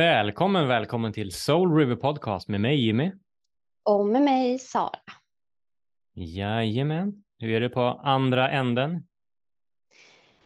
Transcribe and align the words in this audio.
Välkommen, 0.00 0.68
välkommen 0.68 1.12
till 1.12 1.32
Soul 1.32 1.76
River 1.76 1.96
Podcast 1.96 2.48
med 2.48 2.60
mig 2.60 2.86
Jimmy. 2.86 3.12
Och 3.82 4.06
med 4.06 4.22
mig 4.22 4.58
Sara. 4.58 4.98
Jajamän. 6.14 7.24
Hur 7.38 7.50
är 7.50 7.60
det 7.60 7.68
på 7.68 7.80
andra 7.82 8.50
änden? 8.50 8.92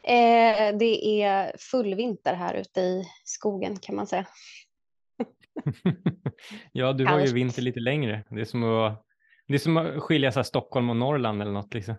Eh, 0.02 0.78
det 0.78 1.22
är 1.22 1.52
full 1.58 1.94
vinter 1.94 2.34
här 2.34 2.54
ute 2.54 2.80
i 2.80 3.04
skogen 3.24 3.76
kan 3.76 3.96
man 3.96 4.06
säga. 4.06 4.26
ja, 6.72 6.92
du 6.92 7.06
har 7.06 7.20
ju 7.20 7.32
vinter 7.32 7.62
lite 7.62 7.80
längre. 7.80 8.24
Det 8.30 8.40
är 8.40 8.44
som 8.44 8.64
att, 8.64 9.06
det 9.48 9.54
är 9.54 9.58
som 9.58 9.76
att 9.76 10.02
skilja 10.02 10.32
sig 10.32 10.44
Stockholm 10.44 10.90
och 10.90 10.96
Norrland 10.96 11.42
eller 11.42 11.52
något. 11.52 11.74
Liksom. 11.74 11.94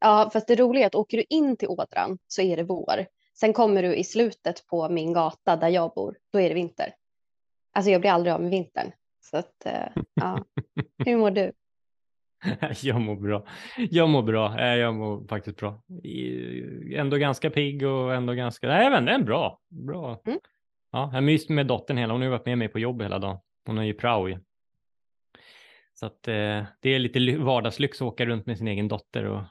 Ja, 0.00 0.30
fast 0.32 0.46
det 0.46 0.56
roliga 0.56 0.82
är 0.82 0.86
att 0.86 0.94
åker 0.94 1.16
du 1.16 1.24
in 1.28 1.56
till 1.56 1.68
ådran 1.68 2.18
så 2.26 2.42
är 2.42 2.56
det 2.56 2.62
vår. 2.62 3.06
Sen 3.40 3.52
kommer 3.52 3.82
du 3.82 3.96
i 3.96 4.04
slutet 4.04 4.66
på 4.66 4.88
min 4.88 5.12
gata 5.12 5.56
där 5.56 5.68
jag 5.68 5.92
bor, 5.94 6.16
då 6.32 6.40
är 6.40 6.48
det 6.48 6.54
vinter. 6.54 6.94
Alltså 7.72 7.90
jag 7.90 8.00
blir 8.00 8.10
aldrig 8.10 8.34
av 8.34 8.40
med 8.40 8.50
vintern. 8.50 8.92
Så 9.20 9.36
att, 9.36 9.66
eh, 9.66 10.02
ja. 10.14 10.44
Hur 11.04 11.16
mår 11.16 11.30
du? 11.30 11.52
Jag 12.82 13.00
mår 13.00 13.16
bra. 13.16 13.46
Jag 13.76 14.08
mår 14.08 14.22
bra. 14.22 14.60
Eh, 14.60 14.74
jag 14.74 14.94
mår 14.94 15.28
faktiskt 15.28 15.56
bra. 15.56 15.82
Ändå 16.94 17.16
ganska 17.16 17.50
pigg 17.50 17.86
och 17.86 18.14
ändå 18.14 18.32
ganska, 18.32 18.66
nej 18.68 18.90
men 18.90 19.04
det 19.04 19.12
är 19.12 19.18
bra. 19.18 19.60
bra. 19.68 20.22
Mm. 20.26 20.38
Ja, 20.92 21.10
jag 21.14 21.24
myst 21.24 21.48
med 21.48 21.66
dottern 21.66 21.96
hela, 21.96 22.14
hon 22.14 22.22
har 22.22 22.28
varit 22.28 22.46
med 22.46 22.58
mig 22.58 22.68
på 22.68 22.78
jobb 22.78 23.02
hela 23.02 23.18
dagen. 23.18 23.38
Hon 23.66 23.78
är 23.78 23.82
ju 23.82 23.94
prao 23.94 24.38
Så 25.94 26.06
att 26.06 26.28
eh, 26.28 26.64
det 26.80 26.90
är 26.90 26.98
lite 26.98 27.36
vardagslyx 27.36 28.02
att 28.02 28.08
åka 28.08 28.26
runt 28.26 28.46
med 28.46 28.58
sin 28.58 28.68
egen 28.68 28.88
dotter 28.88 29.24
och, 29.24 29.42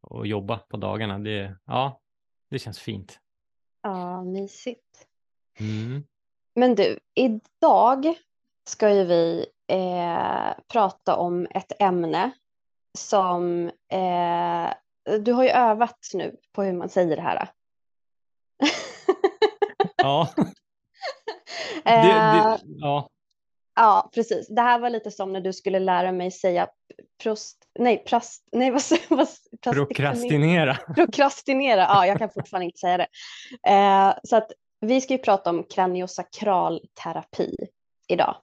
och 0.00 0.26
jobba 0.26 0.58
på 0.58 0.76
dagarna. 0.76 1.18
Det, 1.18 1.56
ja, 1.66 2.00
det 2.50 2.58
känns 2.58 2.78
fint. 2.78 3.20
Ja, 3.82 4.24
mysigt. 4.24 5.06
Mm. 5.60 6.04
Men 6.54 6.74
du, 6.74 6.98
idag 7.14 8.14
ska 8.64 8.94
ju 8.94 9.04
vi 9.04 9.46
eh, 9.66 10.50
prata 10.68 11.16
om 11.16 11.46
ett 11.50 11.72
ämne 11.82 12.30
som 12.98 13.70
eh, 13.88 14.72
du 15.18 15.32
har 15.32 15.42
ju 15.42 15.50
övat 15.50 16.10
nu 16.14 16.36
på 16.52 16.62
hur 16.62 16.72
man 16.72 16.88
säger 16.88 17.16
det 17.16 17.22
här. 17.22 17.48
ja. 19.96 20.28
det, 21.84 21.90
det, 21.90 22.10
eh, 22.10 22.56
ja. 22.64 23.08
Ja, 23.74 24.10
precis. 24.14 24.48
Det 24.48 24.62
här 24.62 24.78
var 24.78 24.90
lite 24.90 25.10
som 25.10 25.32
när 25.32 25.40
du 25.40 25.52
skulle 25.52 25.78
lära 25.78 26.12
mig 26.12 26.30
säga 26.30 26.68
prost, 27.22 27.56
nej, 27.78 28.04
prast, 28.06 28.48
nej, 28.52 28.70
vad, 28.70 28.82
vad, 29.08 29.28
prokrastinera. 29.74 30.74
Prokrastinera, 30.94 31.80
ja, 31.80 32.06
jag 32.06 32.18
kan 32.18 32.30
fortfarande 32.30 32.64
inte 32.64 32.78
säga 32.78 32.96
det. 32.96 33.08
Eh, 33.68 34.14
så 34.24 34.36
att 34.36 34.52
vi 34.80 35.00
ska 35.00 35.14
ju 35.14 35.18
prata 35.18 35.50
om 35.50 35.64
kraniosakral 35.64 36.80
terapi 37.04 37.54
idag. 38.08 38.36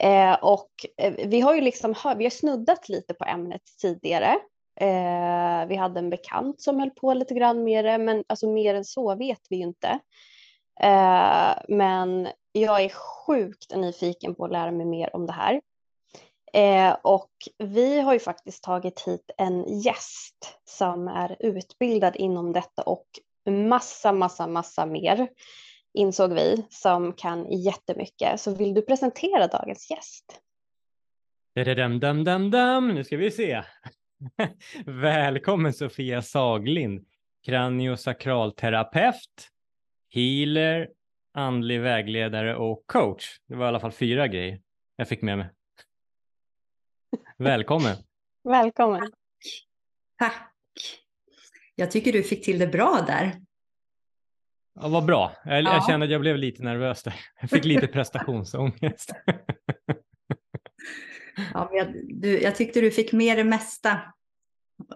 Eh, 0.00 0.34
och 0.34 0.70
eh, 0.96 1.14
vi 1.26 1.40
har 1.40 1.54
ju 1.54 1.60
liksom, 1.60 1.94
vi 2.16 2.24
har 2.24 2.30
snuddat 2.30 2.88
lite 2.88 3.14
på 3.14 3.24
ämnet 3.24 3.62
tidigare. 3.80 4.38
Eh, 4.80 5.66
vi 5.68 5.76
hade 5.76 5.98
en 5.98 6.10
bekant 6.10 6.60
som 6.60 6.78
höll 6.78 6.90
på 6.90 7.14
lite 7.14 7.34
grann 7.34 7.64
med 7.64 7.84
det, 7.84 7.98
men 7.98 8.24
alltså 8.26 8.48
mer 8.48 8.74
än 8.74 8.84
så 8.84 9.14
vet 9.14 9.40
vi 9.50 9.56
ju 9.56 9.62
inte. 9.62 9.98
Eh, 10.82 11.52
men 11.68 12.28
jag 12.52 12.84
är 12.84 12.88
sjukt 12.88 13.76
nyfiken 13.76 14.34
på 14.34 14.44
att 14.44 14.52
lära 14.52 14.70
mig 14.70 14.86
mer 14.86 15.16
om 15.16 15.26
det 15.26 15.32
här. 15.32 15.60
Eh, 16.52 16.96
och 17.02 17.30
vi 17.58 18.00
har 18.00 18.12
ju 18.12 18.18
faktiskt 18.18 18.64
tagit 18.64 19.00
hit 19.00 19.30
en 19.36 19.80
gäst 19.80 20.58
som 20.64 21.08
är 21.08 21.36
utbildad 21.40 22.16
inom 22.16 22.52
detta 22.52 22.82
och 22.82 23.06
massa, 23.50 24.12
massa, 24.12 24.46
massa 24.46 24.86
mer 24.86 25.28
insåg 25.94 26.32
vi 26.32 26.66
som 26.70 27.12
kan 27.12 27.52
jättemycket. 27.52 28.40
Så 28.40 28.54
vill 28.54 28.74
du 28.74 28.82
presentera 28.82 29.46
dagens 29.46 29.90
gäst? 29.90 30.40
Dam, 31.54 32.00
dam, 32.00 32.24
dam, 32.24 32.50
dam. 32.50 32.88
Nu 32.88 33.04
ska 33.04 33.16
vi 33.16 33.30
se. 33.30 33.62
Välkommen 34.86 35.72
Sofia 35.72 36.22
Saglind, 36.22 37.06
kraniosakralterapeut, 37.46 39.48
healer, 40.14 40.88
andlig 41.34 41.80
vägledare 41.80 42.56
och 42.56 42.84
coach. 42.86 43.40
Det 43.48 43.54
var 43.54 43.64
i 43.64 43.68
alla 43.68 43.80
fall 43.80 43.92
fyra 43.92 44.28
grejer 44.28 44.60
jag 44.96 45.08
fick 45.08 45.22
med 45.22 45.38
mig. 45.38 45.48
Välkommen. 47.40 47.96
Välkommen. 48.44 49.12
Tack. 50.18 50.52
Jag 51.74 51.90
tycker 51.90 52.12
du 52.12 52.22
fick 52.22 52.44
till 52.44 52.58
det 52.58 52.66
bra 52.66 53.04
där. 53.06 53.40
Ja, 54.74 54.88
vad 54.88 55.04
bra. 55.04 55.32
Jag, 55.44 55.62
ja. 55.62 55.74
jag 55.74 55.86
kände 55.86 56.06
att 56.06 56.12
jag 56.12 56.20
blev 56.20 56.36
lite 56.36 56.62
nervös 56.62 57.02
där. 57.02 57.14
Jag 57.40 57.50
fick 57.50 57.64
lite 57.64 57.86
prestationsångest. 57.92 59.12
ja, 61.54 61.70
jag, 61.72 61.94
du, 62.08 62.40
jag 62.40 62.56
tyckte 62.56 62.80
du 62.80 62.90
fick 62.90 63.12
med 63.12 63.38
det 63.38 63.44
mesta. 63.44 64.00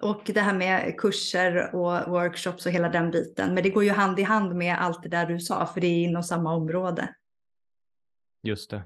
Och 0.02 0.22
det 0.24 0.40
här 0.40 0.54
med 0.54 0.96
kurser 0.98 1.74
och 1.74 2.10
workshops 2.10 2.66
och 2.66 2.72
hela 2.72 2.88
den 2.88 3.10
biten. 3.10 3.54
Men 3.54 3.62
det 3.62 3.70
går 3.70 3.84
ju 3.84 3.90
hand 3.90 4.18
i 4.18 4.22
hand 4.22 4.54
med 4.54 4.82
allt 4.82 5.02
det 5.02 5.08
där 5.08 5.26
du 5.26 5.40
sa, 5.40 5.66
för 5.66 5.80
det 5.80 5.86
är 5.86 6.04
inom 6.04 6.22
samma 6.22 6.54
område. 6.54 7.14
Just 8.42 8.70
det. 8.70 8.82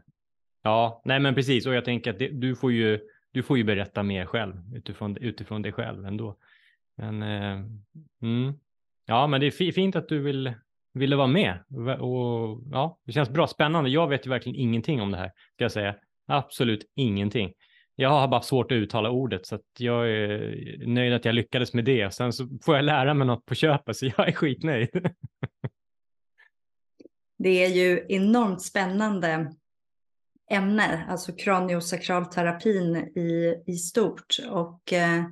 Ja, 0.63 1.03
nej 1.05 1.21
men 1.21 1.35
precis. 1.35 1.67
Och 1.67 1.75
jag 1.75 1.85
tänker 1.85 2.11
att 2.11 2.19
det, 2.19 2.29
du, 2.29 2.57
får 2.57 2.73
ju, 2.73 3.01
du 3.33 3.43
får 3.43 3.59
ju 3.59 3.65
berätta 3.65 4.03
mer 4.03 4.27
själv 4.27 4.55
utifrån, 4.75 5.17
utifrån 5.17 5.63
dig 5.63 5.73
själv 5.73 6.07
ändå. 6.07 6.37
Men, 6.97 7.23
eh, 7.23 7.65
mm. 8.23 8.53
Ja, 9.07 9.27
men 9.27 9.41
det 9.41 9.47
är 9.47 9.73
fint 9.73 9.97
att 9.97 10.09
du 10.09 10.19
vill, 10.19 10.55
ville 10.95 11.17
vara 11.17 11.27
med. 11.27 11.59
Och, 12.01 12.61
ja, 12.73 12.99
det 13.05 13.13
känns 13.13 13.31
bra, 13.31 13.47
spännande. 13.47 13.91
Jag 13.91 14.09
vet 14.09 14.27
ju 14.27 14.31
verkligen 14.31 14.61
ingenting 14.61 15.01
om 15.01 15.11
det 15.11 15.19
här, 15.19 15.33
ska 15.55 15.65
jag 15.65 15.73
säga. 15.73 15.95
Absolut 16.27 16.93
ingenting. 16.95 17.53
Jag 17.95 18.11
har 18.11 18.29
bara 18.29 18.43
svårt 18.43 18.73
att 18.73 18.77
uttala 18.77 19.11
ordet 19.11 19.47
så 19.47 19.55
att 19.55 19.63
jag 19.79 20.11
är 20.11 20.87
nöjd 20.87 21.13
att 21.13 21.25
jag 21.25 21.35
lyckades 21.35 21.75
med 21.75 21.85
det. 21.85 22.15
Sen 22.15 22.33
så 22.33 22.49
får 22.65 22.77
jag 22.77 22.85
lära 22.85 23.15
mig 23.15 23.27
något 23.27 23.47
på 23.47 23.55
köpet 23.55 23.97
så 23.97 24.07
jag 24.07 24.29
är 24.29 24.33
skitnöjd. 24.33 24.91
Det 27.39 27.65
är 27.65 27.69
ju 27.69 28.07
enormt 28.09 28.63
spännande 28.63 29.53
ämne, 30.51 31.07
alltså 31.09 31.33
kraniosakralterapin 31.33 32.97
i, 32.97 33.63
i 33.67 33.77
stort. 33.77 34.37
Och 34.51 34.93
eh, 34.93 35.25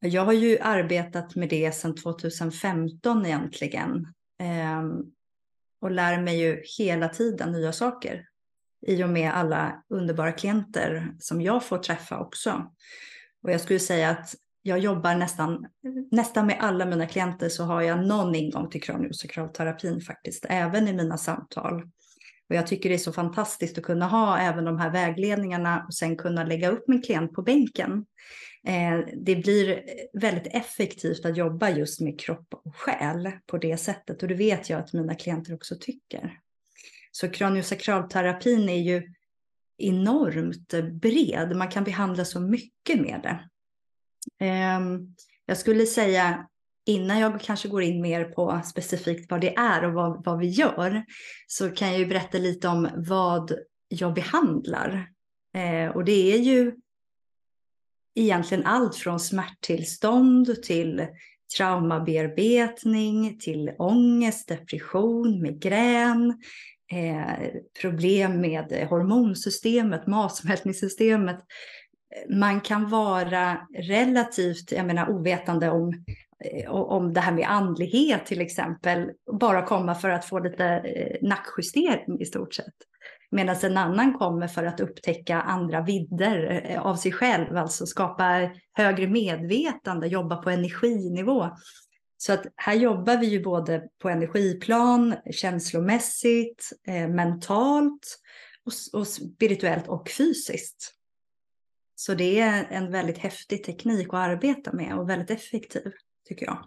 jag 0.00 0.24
har 0.24 0.32
ju 0.32 0.58
arbetat 0.58 1.36
med 1.36 1.48
det 1.48 1.72
sedan 1.72 1.94
2015 1.94 3.26
egentligen. 3.26 4.06
Eh, 4.40 4.82
och 5.80 5.90
lär 5.90 6.22
mig 6.22 6.40
ju 6.40 6.62
hela 6.78 7.08
tiden 7.08 7.52
nya 7.52 7.72
saker 7.72 8.26
i 8.86 9.04
och 9.04 9.08
med 9.08 9.34
alla 9.34 9.82
underbara 9.88 10.32
klienter 10.32 11.14
som 11.18 11.40
jag 11.40 11.64
får 11.64 11.78
träffa 11.78 12.18
också. 12.18 12.72
Och 13.42 13.52
jag 13.52 13.60
skulle 13.60 13.78
säga 13.78 14.10
att 14.10 14.34
jag 14.62 14.78
jobbar 14.78 15.14
nästan, 15.14 15.66
nästan 16.10 16.46
med 16.46 16.56
alla 16.60 16.86
mina 16.86 17.06
klienter 17.06 17.48
så 17.48 17.64
har 17.64 17.82
jag 17.82 18.06
någon 18.06 18.34
ingång 18.34 18.70
till 18.70 18.82
kraniosakralterapin 18.82 20.00
faktiskt, 20.00 20.46
även 20.48 20.88
i 20.88 20.92
mina 20.92 21.18
samtal. 21.18 21.82
Och 22.52 22.56
jag 22.56 22.66
tycker 22.66 22.88
det 22.88 22.94
är 22.94 22.98
så 22.98 23.12
fantastiskt 23.12 23.78
att 23.78 23.84
kunna 23.84 24.06
ha 24.06 24.38
även 24.38 24.64
de 24.64 24.78
här 24.78 24.90
vägledningarna 24.90 25.84
och 25.88 25.94
sen 25.94 26.16
kunna 26.16 26.44
lägga 26.44 26.70
upp 26.70 26.88
min 26.88 27.02
klient 27.02 27.32
på 27.32 27.42
bänken. 27.42 28.06
Eh, 28.66 28.98
det 29.16 29.36
blir 29.36 29.82
väldigt 30.12 30.54
effektivt 30.54 31.24
att 31.24 31.36
jobba 31.36 31.70
just 31.70 32.00
med 32.00 32.20
kropp 32.20 32.54
och 32.64 32.76
själ 32.76 33.30
på 33.46 33.58
det 33.58 33.76
sättet 33.76 34.22
och 34.22 34.28
det 34.28 34.34
vet 34.34 34.70
jag 34.70 34.80
att 34.80 34.92
mina 34.92 35.14
klienter 35.14 35.54
också 35.54 35.76
tycker. 35.80 36.38
Så 37.12 37.28
kraniosakralterapin 37.28 38.68
är 38.68 38.82
ju 38.82 39.12
enormt 39.78 40.74
bred. 40.92 41.56
Man 41.56 41.68
kan 41.68 41.84
behandla 41.84 42.24
så 42.24 42.40
mycket 42.40 43.00
med 43.00 43.20
det. 43.22 43.48
Ehm, 44.44 45.14
jag 45.46 45.58
skulle 45.58 45.86
säga 45.86 46.48
innan 46.86 47.18
jag 47.18 47.40
kanske 47.40 47.68
går 47.68 47.82
in 47.82 48.02
mer 48.02 48.24
på 48.24 48.60
specifikt 48.64 49.30
vad 49.30 49.40
det 49.40 49.56
är 49.56 49.84
och 49.84 49.92
vad, 49.92 50.24
vad 50.24 50.38
vi 50.38 50.46
gör 50.46 51.04
så 51.46 51.70
kan 51.70 51.88
jag 51.88 51.98
ju 51.98 52.06
berätta 52.06 52.38
lite 52.38 52.68
om 52.68 52.88
vad 52.96 53.52
jag 53.88 54.14
behandlar. 54.14 55.08
Eh, 55.54 55.96
och 55.96 56.04
det 56.04 56.32
är 56.34 56.38
ju 56.38 56.72
egentligen 58.14 58.66
allt 58.66 58.96
från 58.96 59.20
smärttillstånd 59.20 60.62
till 60.62 61.06
traumabearbetning, 61.56 63.38
till 63.38 63.72
ångest, 63.78 64.48
depression, 64.48 65.42
migrän, 65.42 66.42
eh, 66.92 67.48
problem 67.80 68.40
med 68.40 68.86
hormonsystemet, 68.90 70.06
matsmältningssystemet. 70.06 71.38
Man 72.28 72.60
kan 72.60 72.88
vara 72.88 73.66
relativt, 73.74 74.72
jag 74.72 74.86
menar 74.86 75.10
ovetande 75.10 75.70
om 75.70 76.04
eh, 76.44 76.70
om 76.70 77.12
det 77.12 77.20
här 77.20 77.32
med 77.32 77.50
andlighet 77.50 78.26
till 78.26 78.40
exempel, 78.40 79.10
bara 79.40 79.66
komma 79.66 79.94
för 79.94 80.10
att 80.10 80.24
få 80.24 80.38
lite 80.38 80.64
eh, 80.64 81.28
nackjustering 81.28 82.20
i 82.20 82.24
stort 82.24 82.54
sett. 82.54 82.74
Medan 83.30 83.56
en 83.62 83.76
annan 83.76 84.18
kommer 84.18 84.48
för 84.48 84.64
att 84.64 84.80
upptäcka 84.80 85.40
andra 85.40 85.82
vidder 85.82 86.66
eh, 86.70 86.86
av 86.86 86.96
sig 86.96 87.12
själv, 87.12 87.56
alltså 87.56 87.86
skapa 87.86 88.50
högre 88.72 89.06
medvetande, 89.06 90.06
jobba 90.06 90.36
på 90.36 90.50
energinivå. 90.50 91.50
Så 92.16 92.32
att 92.32 92.46
här 92.56 92.74
jobbar 92.74 93.16
vi 93.16 93.26
ju 93.26 93.42
både 93.42 93.82
på 94.02 94.08
energiplan, 94.08 95.14
känslomässigt, 95.30 96.72
eh, 96.86 97.08
mentalt 97.08 98.18
och, 98.64 99.00
och 99.00 99.06
spirituellt 99.06 99.88
och 99.88 100.08
fysiskt. 100.08 100.94
Så 102.02 102.14
det 102.14 102.40
är 102.40 102.66
en 102.70 102.90
väldigt 102.90 103.18
häftig 103.18 103.64
teknik 103.64 104.08
att 104.08 104.14
arbeta 104.14 104.72
med 104.72 104.98
och 104.98 105.08
väldigt 105.08 105.30
effektiv 105.30 105.92
tycker 106.28 106.46
jag. 106.46 106.64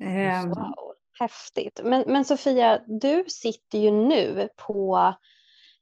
Ehm. 0.00 0.48
Wow, 0.48 0.94
häftigt. 1.20 1.80
Men, 1.84 2.04
men 2.06 2.24
Sofia, 2.24 2.80
du 2.86 3.24
sitter 3.28 3.78
ju 3.78 3.90
nu 3.90 4.48
på 4.56 5.14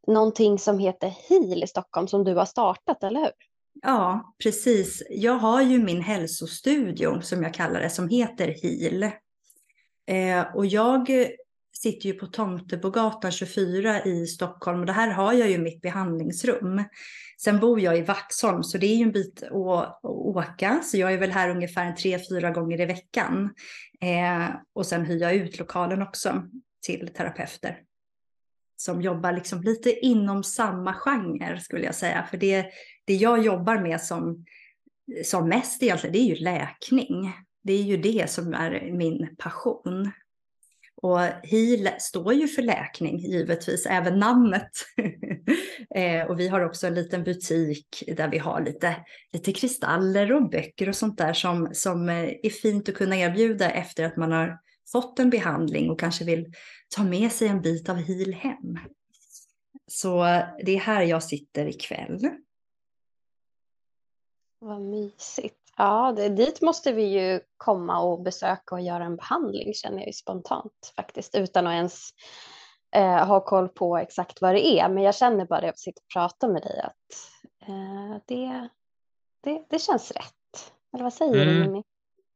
någonting 0.06 0.58
som 0.58 0.78
heter 0.78 1.08
HIL 1.28 1.62
i 1.62 1.66
Stockholm 1.66 2.08
som 2.08 2.24
du 2.24 2.34
har 2.34 2.44
startat, 2.44 3.02
eller 3.04 3.20
hur? 3.20 3.32
Ja, 3.82 4.34
precis. 4.42 5.02
Jag 5.10 5.34
har 5.34 5.62
ju 5.62 5.78
min 5.78 6.02
hälsostudio 6.02 7.20
som 7.20 7.42
jag 7.42 7.54
kallar 7.54 7.80
det, 7.80 7.90
som 7.90 8.08
heter 8.08 8.48
HIL. 8.48 9.02
Eh, 10.06 10.56
och 10.56 10.66
jag 10.66 11.10
sitter 11.82 12.06
ju 12.06 12.12
på 12.12 12.26
Tomtebogatan 12.26 13.32
24 13.32 14.04
i 14.04 14.26
Stockholm 14.26 14.80
och 14.80 14.86
det 14.86 14.92
här 14.92 15.10
har 15.10 15.32
jag 15.32 15.50
ju 15.50 15.58
mitt 15.58 15.82
behandlingsrum. 15.82 16.84
Sen 17.42 17.60
bor 17.60 17.80
jag 17.80 17.98
i 17.98 18.02
Vaxholm 18.02 18.62
så 18.62 18.78
det 18.78 18.86
är 18.86 18.96
ju 18.96 19.02
en 19.02 19.12
bit 19.12 19.42
att 19.42 20.04
åka 20.04 20.80
så 20.84 20.96
jag 20.96 21.12
är 21.12 21.18
väl 21.18 21.30
här 21.30 21.48
ungefär 21.48 21.92
tre, 21.92 22.18
fyra 22.30 22.50
gånger 22.50 22.80
i 22.80 22.86
veckan. 22.86 23.54
Eh, 24.00 24.48
och 24.72 24.86
sen 24.86 25.04
hyr 25.04 25.20
jag 25.20 25.34
ut 25.34 25.58
lokalen 25.58 26.02
också 26.02 26.42
till 26.86 27.08
terapeuter 27.08 27.78
som 28.80 29.02
jobbar 29.02 29.32
liksom 29.32 29.62
lite 29.62 30.06
inom 30.06 30.44
samma 30.44 30.94
genre 30.94 31.60
skulle 31.60 31.84
jag 31.84 31.94
säga. 31.94 32.26
För 32.30 32.36
det, 32.36 32.66
det 33.04 33.14
jag 33.14 33.44
jobbar 33.44 33.78
med 33.78 34.00
som, 34.00 34.44
som 35.24 35.48
mest 35.48 35.82
egentligen, 35.82 36.12
det 36.12 36.18
är 36.18 36.36
ju 36.36 36.44
läkning. 36.44 37.32
Det 37.62 37.72
är 37.72 37.82
ju 37.82 37.96
det 37.96 38.30
som 38.30 38.54
är 38.54 38.92
min 38.92 39.36
passion. 39.38 40.10
Och 41.02 41.20
HEAL 41.20 41.88
står 41.98 42.32
ju 42.32 42.48
för 42.48 42.62
läkning 42.62 43.18
givetvis, 43.18 43.86
även 43.86 44.18
namnet. 44.18 44.70
eh, 45.94 46.26
och 46.26 46.40
vi 46.40 46.48
har 46.48 46.64
också 46.64 46.86
en 46.86 46.94
liten 46.94 47.24
butik 47.24 48.02
där 48.16 48.28
vi 48.28 48.38
har 48.38 48.60
lite, 48.60 48.96
lite 49.32 49.52
kristaller 49.52 50.32
och 50.32 50.50
böcker 50.50 50.88
och 50.88 50.96
sånt 50.96 51.18
där 51.18 51.32
som, 51.32 51.68
som 51.72 52.08
eh, 52.08 52.28
är 52.42 52.50
fint 52.50 52.88
att 52.88 52.94
kunna 52.94 53.16
erbjuda 53.16 53.70
efter 53.70 54.04
att 54.04 54.16
man 54.16 54.32
har 54.32 54.58
fått 54.92 55.18
en 55.18 55.30
behandling 55.30 55.90
och 55.90 56.00
kanske 56.00 56.24
vill 56.24 56.52
ta 56.88 57.04
med 57.04 57.32
sig 57.32 57.48
en 57.48 57.62
bit 57.62 57.88
av 57.88 57.96
HEAL 57.96 58.32
hem. 58.32 58.78
Så 59.86 60.24
det 60.62 60.72
är 60.74 60.80
här 60.80 61.02
jag 61.02 61.22
sitter 61.22 61.66
ikväll. 61.66 62.30
Vad 64.58 64.80
mysigt. 64.80 65.59
Ja, 65.76 66.12
det, 66.16 66.28
dit 66.28 66.62
måste 66.62 66.92
vi 66.92 67.02
ju 67.02 67.40
komma 67.56 68.00
och 68.00 68.22
besöka 68.22 68.74
och 68.74 68.80
göra 68.80 69.04
en 69.04 69.16
behandling 69.16 69.74
känner 69.74 69.98
jag 69.98 70.06
ju 70.06 70.12
spontant 70.12 70.92
faktiskt 70.96 71.34
utan 71.34 71.66
att 71.66 71.72
ens 71.72 72.10
eh, 72.96 73.26
ha 73.26 73.40
koll 73.40 73.68
på 73.68 73.98
exakt 73.98 74.40
vad 74.40 74.54
det 74.54 74.66
är. 74.66 74.88
Men 74.88 75.02
jag 75.02 75.14
känner 75.14 75.46
bara 75.46 75.60
det 75.60 75.68
att 75.68 75.78
sitta 75.78 76.00
och 76.00 76.12
prata 76.14 76.48
med 76.48 76.62
dig 76.62 76.80
att 76.80 77.68
eh, 77.68 78.16
det, 78.26 78.68
det, 79.40 79.64
det 79.70 79.78
känns 79.78 80.10
rätt. 80.10 80.72
Eller 80.94 81.04
vad 81.04 81.12
säger 81.12 81.42
mm. 81.42 81.48
du 81.48 81.62
Jimmy? 81.64 81.82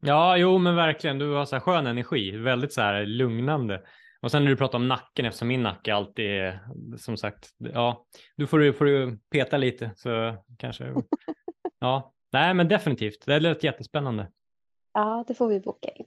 Ja, 0.01 0.37
jo 0.37 0.59
men 0.59 0.77
verkligen. 0.77 1.19
Du 1.19 1.33
har 1.33 1.45
så 1.45 1.57
här 1.57 1.61
skön 1.61 1.87
energi, 1.87 2.31
väldigt 2.37 2.73
så 2.73 2.81
här 2.81 3.07
lugnande. 3.07 3.83
Och 4.23 4.31
sen 4.31 4.45
när 4.45 4.51
du 4.51 4.57
pratar 4.57 4.79
om 4.79 4.89
nacken, 4.89 5.27
eftersom 5.27 5.49
min 5.49 5.63
nacke 5.63 5.95
alltid 5.95 6.27
är 6.27 6.61
som 6.99 7.17
sagt, 7.17 7.49
ja, 7.59 8.07
du 8.37 8.47
får, 8.47 8.73
får 8.73 8.85
du 8.85 9.19
peta 9.31 9.57
lite 9.57 9.91
så 9.97 10.37
kanske, 10.59 10.95
ja, 11.81 12.14
nej 12.35 12.55
men 12.55 12.69
definitivt, 12.69 13.27
det 13.27 13.41
lät 13.41 13.65
jättespännande. 13.65 14.27
Ja, 14.93 15.25
det 15.27 15.35
får 15.35 15.49
vi 15.49 15.61
boka 15.61 15.89
in. 15.89 16.07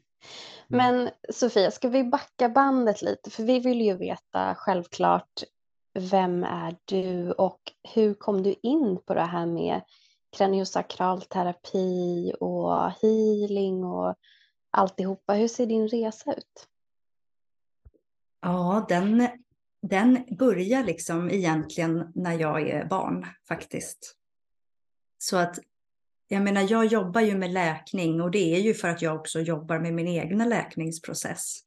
Mm. 0.69 0.95
Men 0.95 1.09
Sofia, 1.29 1.71
ska 1.71 1.89
vi 1.89 2.03
backa 2.03 2.49
bandet 2.49 3.01
lite? 3.01 3.29
För 3.29 3.43
vi 3.43 3.59
vill 3.59 3.81
ju 3.81 3.97
veta 3.97 4.55
självklart, 4.55 5.43
vem 5.93 6.43
är 6.43 6.75
du 6.85 7.31
och 7.31 7.59
hur 7.93 8.13
kom 8.13 8.43
du 8.43 8.55
in 8.63 8.97
på 9.05 9.13
det 9.13 9.21
här 9.21 9.45
med 9.45 9.81
kraniosakralterapi 10.37 12.33
och 12.39 12.91
healing 12.91 13.83
och 13.83 14.15
alltihopa. 14.71 15.33
Hur 15.33 15.47
ser 15.47 15.65
din 15.65 15.87
resa 15.87 16.33
ut? 16.33 16.67
Ja, 18.41 18.85
den, 18.89 19.27
den 19.81 20.25
börjar 20.37 20.83
liksom 20.83 21.31
egentligen 21.31 22.11
när 22.15 22.39
jag 22.39 22.69
är 22.69 22.85
barn 22.85 23.25
faktiskt. 23.47 24.17
Så 25.17 25.37
att 25.37 25.59
jag 26.27 26.41
menar, 26.41 26.67
jag 26.69 26.85
jobbar 26.85 27.21
ju 27.21 27.37
med 27.37 27.51
läkning 27.51 28.21
och 28.21 28.31
det 28.31 28.55
är 28.55 28.59
ju 28.59 28.73
för 28.73 28.87
att 28.87 29.01
jag 29.01 29.15
också 29.15 29.39
jobbar 29.39 29.79
med 29.79 29.93
min 29.93 30.07
egna 30.07 30.45
läkningsprocess. 30.45 31.59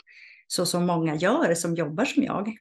Så 0.47 0.67
som 0.67 0.87
många 0.87 1.15
gör 1.15 1.55
som 1.55 1.75
jobbar 1.75 2.05
som 2.05 2.23
jag. 2.23 2.57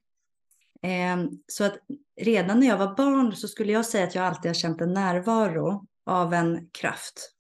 Ehm, 0.81 1.29
så 1.47 1.63
att 1.63 1.77
redan 2.21 2.59
när 2.59 2.67
jag 2.67 2.77
var 2.77 2.95
barn 2.95 3.35
så 3.35 3.47
skulle 3.47 3.71
jag 3.71 3.85
säga 3.85 4.03
att 4.03 4.15
jag 4.15 4.25
alltid 4.25 4.49
har 4.49 4.53
känt 4.53 4.81
en 4.81 4.93
närvaro 4.93 5.85
av 6.05 6.33
en 6.33 6.69
kraft. 6.71 7.31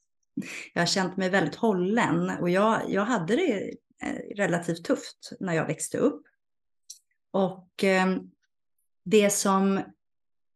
Jag 0.73 0.81
har 0.81 0.87
känt 0.87 1.17
mig 1.17 1.29
väldigt 1.29 1.55
hållen 1.55 2.29
och 2.29 2.49
jag, 2.49 2.81
jag 2.87 3.05
hade 3.05 3.35
det 3.35 3.73
eh, 4.03 4.35
relativt 4.35 4.83
tufft 4.83 5.31
när 5.39 5.53
jag 5.53 5.67
växte 5.67 5.97
upp. 5.97 6.23
Och 7.31 7.83
ehm, 7.83 8.19
det 9.03 9.29
som 9.29 9.81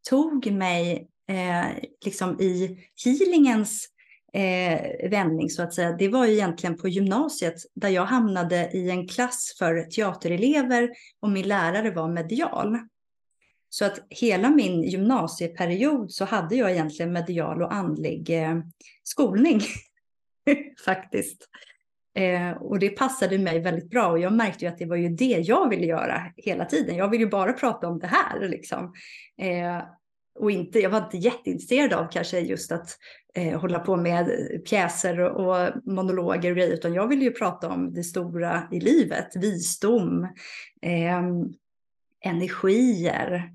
tog 0.10 0.52
mig 0.52 1.10
eh, 1.28 1.66
liksom 2.06 2.42
i 2.42 2.80
healingens 3.06 3.93
eh, 4.34 5.10
vändning 5.10 5.50
så 5.50 5.64
att 5.64 5.74
säga, 5.74 5.92
det 5.92 6.08
var 6.08 6.26
egentligen 6.26 6.78
på 6.78 6.88
gymnasiet 6.88 7.56
där 7.76 7.90
jag 7.90 8.06
hamnade 8.06 8.70
i 8.74 8.90
en 8.90 9.08
klass 9.08 9.56
för 9.60 9.82
teaterelever 9.84 10.90
och 11.20 11.30
min 11.30 11.48
lärare 11.48 11.92
var 11.92 12.08
medial. 12.08 12.80
Så 13.70 13.86
att 13.86 14.00
hela 14.10 14.50
min 14.50 14.84
gymnasieperiod 14.84 16.12
så 16.12 16.26
hade 16.26 16.56
jag 16.56 16.72
egentligen 16.72 17.14
medial 17.14 17.62
och 17.62 17.74
andlig 17.74 18.44
eh, 18.44 18.60
skolning 19.04 19.62
faktiskt. 20.86 21.50
Eh, 22.16 22.52
och 22.52 22.80
det 22.80 22.90
passade 22.90 23.38
mig 23.38 23.60
väldigt 23.60 23.90
bra 23.90 24.08
och 24.08 24.20
jag 24.20 24.34
märkte 24.34 24.66
ju 24.66 24.72
att 24.72 24.78
det 24.78 24.86
var 24.86 24.96
ju 24.96 25.10
det 25.10 25.26
jag 25.26 25.70
ville 25.70 25.86
göra 25.86 26.22
hela 26.38 26.66
tiden. 26.66 26.96
Jag 26.96 27.10
ville 27.10 27.24
ju 27.24 27.30
bara 27.30 27.54
prata 27.54 27.88
om 27.88 28.00
det 28.00 28.08
här 28.08 28.50
liksom. 28.50 28.94
Eh, 29.42 29.84
och 30.36 30.52
inte, 30.52 30.80
jag 30.80 30.90
var 30.90 31.04
inte 31.04 31.18
jätteintresserad 31.18 31.94
av 31.94 32.08
kanske 32.12 32.40
just 32.40 32.72
att 32.72 32.98
eh, 33.36 33.60
hålla 33.60 33.80
på 33.80 33.96
med 33.96 34.30
pjäser 34.70 35.20
och, 35.20 35.48
och 35.48 35.72
monologer 35.86 36.52
och 36.52 36.58
grejer, 36.58 36.74
utan 36.74 36.94
jag 36.94 37.08
ville 37.08 37.24
ju 37.24 37.32
prata 37.32 37.70
om 37.70 37.94
det 37.94 38.04
stora 38.04 38.68
i 38.72 38.80
livet, 38.80 39.36
visdom, 39.36 40.24
eh, 40.82 41.22
energier, 42.26 43.54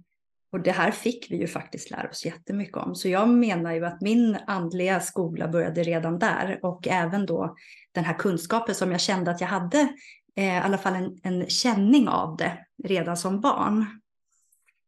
och 0.52 0.60
det 0.60 0.70
här 0.70 0.90
fick 0.90 1.30
vi 1.30 1.36
ju 1.36 1.46
faktiskt 1.46 1.90
lära 1.90 2.08
oss 2.08 2.24
jättemycket 2.24 2.76
om. 2.76 2.94
Så 2.94 3.08
jag 3.08 3.28
menar 3.28 3.72
ju 3.72 3.86
att 3.86 4.00
min 4.00 4.38
andliga 4.46 5.00
skola 5.00 5.48
började 5.48 5.82
redan 5.82 6.18
där 6.18 6.60
och 6.62 6.88
även 6.88 7.26
då 7.26 7.56
den 7.92 8.04
här 8.04 8.14
kunskapen 8.14 8.74
som 8.74 8.92
jag 8.92 9.00
kände 9.00 9.30
att 9.30 9.40
jag 9.40 9.48
hade, 9.48 9.88
eh, 10.36 10.56
i 10.56 10.60
alla 10.60 10.78
fall 10.78 10.94
en, 10.94 11.18
en 11.22 11.46
känning 11.48 12.08
av 12.08 12.36
det 12.36 12.58
redan 12.84 13.16
som 13.16 13.40
barn. 13.40 14.00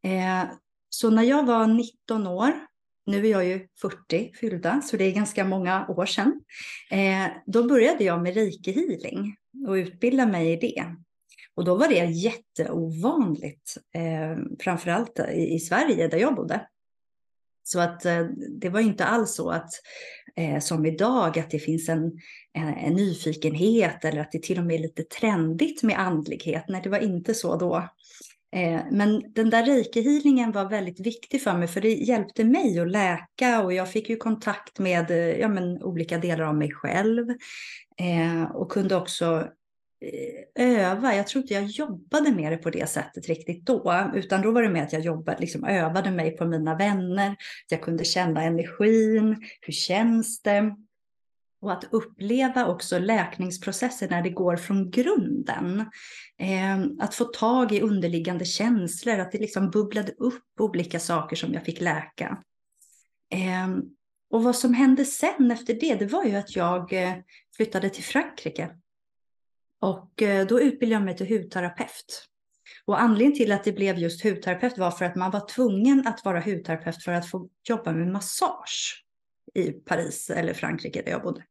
Eh, 0.05 0.45
så 0.91 1.11
när 1.11 1.23
jag 1.23 1.47
var 1.47 1.67
19 1.67 2.27
år, 2.27 2.53
nu 3.07 3.27
är 3.27 3.31
jag 3.31 3.45
ju 3.45 3.69
40 3.81 4.33
fyllda, 4.35 4.81
så 4.81 4.97
det 4.97 5.05
är 5.05 5.13
ganska 5.13 5.45
många 5.45 5.87
år 5.89 6.07
sedan, 6.07 6.41
eh, 6.91 7.27
då 7.47 7.65
började 7.65 8.05
jag 8.05 8.23
med 8.23 8.35
reiki 8.35 8.73
healing 8.73 9.37
och 9.69 9.73
utbilda 9.73 10.27
mig 10.27 10.53
i 10.53 10.57
det. 10.57 10.85
Och 11.55 11.65
då 11.65 11.75
var 11.75 11.89
det 11.89 12.05
jätteovanligt, 12.05 13.77
eh, 13.95 14.45
framförallt 14.61 15.19
i, 15.19 15.55
i 15.55 15.59
Sverige 15.59 16.09
där 16.09 16.19
jag 16.19 16.35
bodde. 16.35 16.67
Så 17.63 17.81
att 17.81 18.05
eh, 18.05 18.25
det 18.61 18.69
var 18.69 18.81
inte 18.81 19.05
alls 19.05 19.35
så 19.35 19.51
att 19.51 19.71
eh, 20.37 20.59
som 20.59 20.87
idag 20.87 21.39
att 21.39 21.51
det 21.51 21.59
finns 21.59 21.89
en, 21.89 22.19
en, 22.53 22.69
en, 22.69 22.95
nyfikenhet 22.95 24.05
eller 24.05 24.21
att 24.21 24.33
det 24.33 24.43
till 24.43 24.59
och 24.59 24.65
med 24.65 24.77
är 24.77 24.83
lite 24.83 25.03
trendigt 25.03 25.83
med 25.83 26.01
andlighet. 26.01 26.65
Nej, 26.69 26.81
det 26.85 26.89
var 26.89 26.99
inte 26.99 27.35
så 27.35 27.57
då. 27.57 27.89
Eh, 28.53 28.81
men 28.91 29.33
den 29.33 29.51
där 29.51 29.65
reiki 29.65 30.53
var 30.55 30.71
väldigt 30.71 31.01
viktig 31.01 31.43
för 31.43 31.59
mig 31.59 31.69
för 31.69 31.81
det 31.81 31.95
hjälpte 31.95 32.45
mig 32.45 32.81
att 32.81 32.91
läka 32.91 33.63
och 33.63 33.73
jag 33.73 33.91
fick 33.91 34.09
ju 34.09 34.17
kontakt 34.17 34.79
med 34.79 35.11
eh, 35.11 35.41
ja, 35.41 35.49
men, 35.49 35.83
olika 35.83 36.19
delar 36.19 36.45
av 36.45 36.57
mig 36.57 36.73
själv 36.73 37.31
eh, 37.99 38.51
och 38.55 38.73
kunde 38.73 38.97
också 38.97 39.49
öva. 40.55 41.15
Jag 41.15 41.27
tror 41.27 41.43
inte 41.43 41.55
jag 41.55 41.65
jobbade 41.65 42.33
med 42.33 42.53
det 42.53 42.57
på 42.57 42.71
det 42.71 42.89
sättet 42.89 43.29
riktigt 43.29 43.67
då, 43.67 44.11
utan 44.15 44.43
då 44.43 44.51
var 44.51 44.63
det 44.63 44.69
mer 44.69 44.83
att 44.83 44.93
jag 44.93 45.03
jobbade, 45.03 45.41
liksom 45.41 45.65
övade 45.65 46.11
mig 46.11 46.37
på 46.37 46.45
mina 46.45 46.77
vänner. 46.77 47.37
Jag 47.69 47.83
kunde 47.83 48.05
känna 48.05 48.43
energin. 48.43 49.37
Hur 49.61 49.73
känns 49.73 50.43
det? 50.43 50.75
Och 51.63 51.73
att 51.73 51.85
uppleva 51.91 52.67
också 52.67 52.99
läkningsprocessen 52.99 54.11
när 54.11 54.23
det 54.23 54.31
går 54.31 54.57
från 54.57 54.91
grunden. 54.91 55.81
Eh, 56.39 56.81
att 56.99 57.15
få 57.15 57.25
tag 57.25 57.73
i 57.73 57.81
underliggande 57.81 58.45
känslor, 58.45 59.19
att 59.19 59.33
det 59.33 59.39
liksom 59.39 59.71
bubblade 59.71 60.13
upp 60.13 60.61
olika 60.61 61.01
saker 61.01 61.37
som 61.37 61.53
jag 61.55 61.65
fick 61.65 61.81
läka. 61.81 62.43
Eh, 63.33 63.69
och 64.31 64.45
vad 64.45 64.57
som 64.57 64.75
hände 64.75 65.05
sen 65.05 65.51
efter 65.51 65.75
det, 65.75 65.95
det 65.95 66.07
var 66.07 66.25
ju 66.25 66.37
att 66.37 66.57
jag 66.57 66.93
eh, 66.93 67.15
flyttade 67.57 67.91
till 67.91 68.05
Frankrike 68.05 68.71
Och 69.81 70.23
eh, 70.23 70.47
då 70.47 70.61
utbildade 70.61 71.01
jag 71.01 71.05
mig 71.05 71.17
till 71.17 71.29
hudterapeut. 71.29 72.27
Och 72.85 73.01
anledningen 73.01 73.37
till 73.37 73.53
att 73.53 73.65
det 73.65 73.73
blev 73.73 73.99
just 73.99 74.25
hudterapeut 74.25 74.79
var 74.79 74.91
för 74.91 75.05
att 75.05 75.17
man 75.17 75.31
var 75.31 75.49
tvungen 75.49 76.07
att 76.07 76.25
vara 76.25 76.41
hudterapeut 76.41 77.03
för 77.03 77.13
att 77.13 77.31
få 77.31 77.49
jobba 77.69 77.93
med 77.93 78.09
massage 78.09 79.05
i 79.55 79.73
Paris 79.73 80.31
eller 80.31 80.55
Frankrike 80.55 81.03
där 81.03 81.11
jag 81.11 81.23
bodde. 81.23 81.45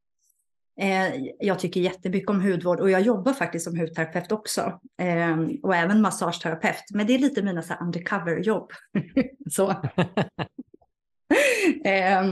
Eh, 0.80 1.08
jag 1.40 1.60
tycker 1.60 1.82
jättemycket 1.82 2.30
om 2.30 2.42
hudvård 2.42 2.80
och 2.80 2.92
jag 2.92 3.02
jobbar 3.02 3.34
faktiskt 3.34 3.66
som 3.66 3.80
hudterapeut 3.80 4.32
också. 4.32 4.80
Eh, 5.02 5.38
och 5.64 5.76
även 5.76 6.02
massageterapeut. 6.02 6.84
Men 6.94 7.08
det 7.08 7.16
är 7.16 7.20
lite 7.20 7.42
mina 7.42 7.62
så 7.62 7.74
undercover-jobb. 7.74 8.72
så. 9.52 9.70
eh, 11.86 12.24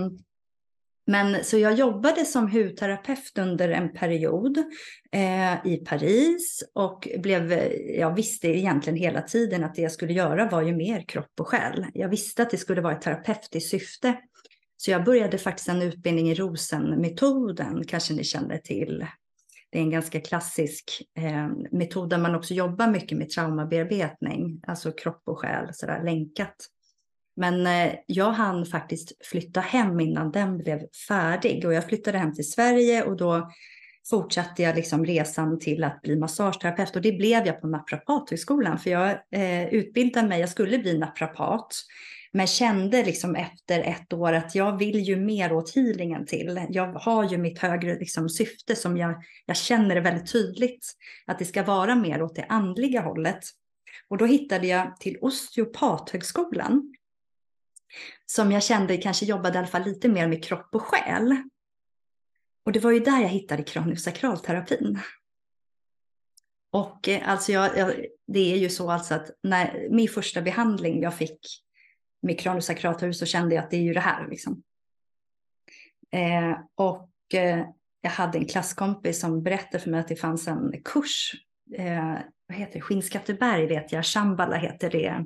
men 1.10 1.44
så 1.44 1.58
jag 1.58 1.74
jobbade 1.74 2.26
som 2.26 2.52
hudterapeut 2.52 3.38
under 3.38 3.70
en 3.70 3.94
period 3.94 4.58
eh, 5.12 5.66
i 5.66 5.78
Paris 5.86 6.64
och 6.74 7.08
blev, 7.20 7.52
jag 8.00 8.16
visste 8.16 8.48
egentligen 8.48 9.00
hela 9.00 9.22
tiden 9.22 9.64
att 9.64 9.76
det 9.76 9.82
jag 9.82 9.92
skulle 9.92 10.14
göra 10.14 10.50
var 10.50 10.62
ju 10.62 10.76
mer 10.76 11.02
kropp 11.02 11.40
och 11.40 11.48
själ. 11.48 11.86
Jag 11.94 12.10
visste 12.10 12.42
att 12.42 12.50
det 12.50 12.58
skulle 12.58 12.82
vara 12.82 12.94
ett 12.94 13.02
terapeutiskt 13.02 13.70
syfte. 13.70 14.16
Så 14.78 14.92
jag 14.92 15.04
började 15.04 15.38
faktiskt 15.38 15.70
en 15.70 15.82
utbildning 15.82 16.30
i 16.30 16.36
Rosenmetoden, 16.36 17.84
kanske 17.84 18.14
ni 18.14 18.24
känner 18.24 18.58
till. 18.58 19.06
Det 19.70 19.78
är 19.78 19.82
en 19.82 19.92
ganska 19.92 20.20
klassisk 20.20 21.02
eh, 21.18 21.48
metod 21.72 22.10
där 22.10 22.18
man 22.18 22.36
också 22.36 22.54
jobbar 22.54 22.88
mycket 22.88 23.18
med 23.18 23.30
traumabearbetning, 23.30 24.62
alltså 24.68 24.92
kropp 24.92 25.22
och 25.26 25.40
själ, 25.40 25.74
sådär 25.74 26.04
länkat. 26.04 26.56
Men 27.36 27.68
eh, 27.68 27.94
jag 28.06 28.32
hann 28.32 28.66
faktiskt 28.66 29.26
flytta 29.26 29.60
hem 29.60 30.00
innan 30.00 30.32
den 30.32 30.58
blev 30.58 30.82
färdig 31.08 31.66
och 31.66 31.74
jag 31.74 31.86
flyttade 31.86 32.18
hem 32.18 32.34
till 32.34 32.52
Sverige 32.52 33.04
och 33.04 33.18
då 33.18 33.52
fortsatte 34.10 34.64
jag 34.64 34.76
liksom 34.76 35.06
resan 35.06 35.60
till 35.60 35.84
att 35.84 36.02
bli 36.02 36.16
massageterapeut 36.16 36.96
och 36.96 37.02
det 37.02 37.12
blev 37.12 37.46
jag 37.46 37.62
på 37.62 37.68
Naprapathögskolan 37.68 38.80
för 38.80 38.90
jag 38.90 39.10
eh, 39.32 39.68
utbildade 39.68 40.28
mig, 40.28 40.40
jag 40.40 40.50
skulle 40.50 40.78
bli 40.78 40.98
naprapat 40.98 41.74
men 42.32 42.48
kände 42.48 43.04
liksom 43.04 43.36
efter 43.36 43.80
ett 43.80 44.14
år 44.14 44.34
att 44.34 44.56
jag 44.56 44.78
vill 44.78 45.00
ju 45.00 45.16
mer 45.16 45.54
åt 45.54 45.76
healingen 45.76 46.26
till. 46.26 46.68
Jag 46.70 46.94
har 46.94 47.30
ju 47.30 47.38
mitt 47.38 47.60
högre 47.60 48.00
liksom 48.00 48.30
syfte 48.30 48.76
som 48.76 48.98
jag, 48.98 49.24
jag 49.46 49.58
känner 49.58 49.96
det 49.96 50.02
väldigt 50.02 50.32
tydligt. 50.32 50.94
Att 51.26 51.40
det 51.40 51.46
ska 51.46 51.64
vara 51.64 51.96
mer 51.96 52.22
åt 52.22 52.36
det 52.36 52.46
andliga 52.50 53.02
hållet. 53.02 53.40
Och 54.08 54.18
då 54.18 54.26
hittade 54.26 54.68
jag 54.68 54.98
till 55.00 55.18
osteopathögskolan. 55.22 56.94
Som 58.26 58.52
jag 58.52 58.64
kände 58.64 58.98
kanske 58.98 59.26
jobbade 59.26 59.56
i 59.56 59.58
alla 59.58 59.68
fall 59.68 59.84
lite 59.84 60.10
mer 60.10 60.28
med 60.28 60.44
kropp 60.44 60.70
och 60.72 60.82
själ. 60.82 61.36
Och 62.66 62.72
det 62.72 62.80
var 62.80 62.92
ju 62.92 63.00
där 63.00 63.22
jag 63.22 63.30
hittade 63.30 63.64
kraniosakralterapin. 63.64 65.00
Och 66.72 67.08
eh, 67.08 67.30
alltså 67.30 67.52
jag, 67.52 67.78
jag, 67.78 68.06
det 68.28 68.54
är 68.54 68.58
ju 68.58 68.70
så 68.70 68.92
alltså 68.92 69.14
att 69.14 69.30
när 69.44 69.88
min 69.90 70.10
första 70.10 70.42
behandling 70.42 71.02
jag 71.02 71.16
fick 71.16 71.40
med 72.28 72.40
kraniosakraltur 72.40 73.12
så 73.12 73.26
kände 73.26 73.56
jag 73.56 73.64
att 73.64 73.72
det 73.72 73.78
är 73.78 73.82
ju 73.82 73.94
det 73.94 74.00
här. 74.00 74.28
Liksom. 74.28 74.64
Eh, 76.12 76.60
och 76.76 77.10
eh, 77.34 77.66
jag 78.02 78.10
hade 78.10 78.38
en 78.38 78.46
klasskompis 78.46 79.20
som 79.20 79.44
berättade 79.44 79.80
för 79.80 79.90
mig 79.90 80.00
att 80.00 80.08
det 80.08 80.16
fanns 80.16 80.48
en 80.48 80.82
kurs, 80.86 81.32
eh, 81.78 82.14
vad 82.48 82.58
heter 82.58 82.74
det, 82.74 82.82
Skinnskatteberg 82.82 83.68
vet 83.68 83.92
jag, 83.92 84.06
Shambhala 84.06 84.58
heter 84.58 84.90
det, 84.90 85.26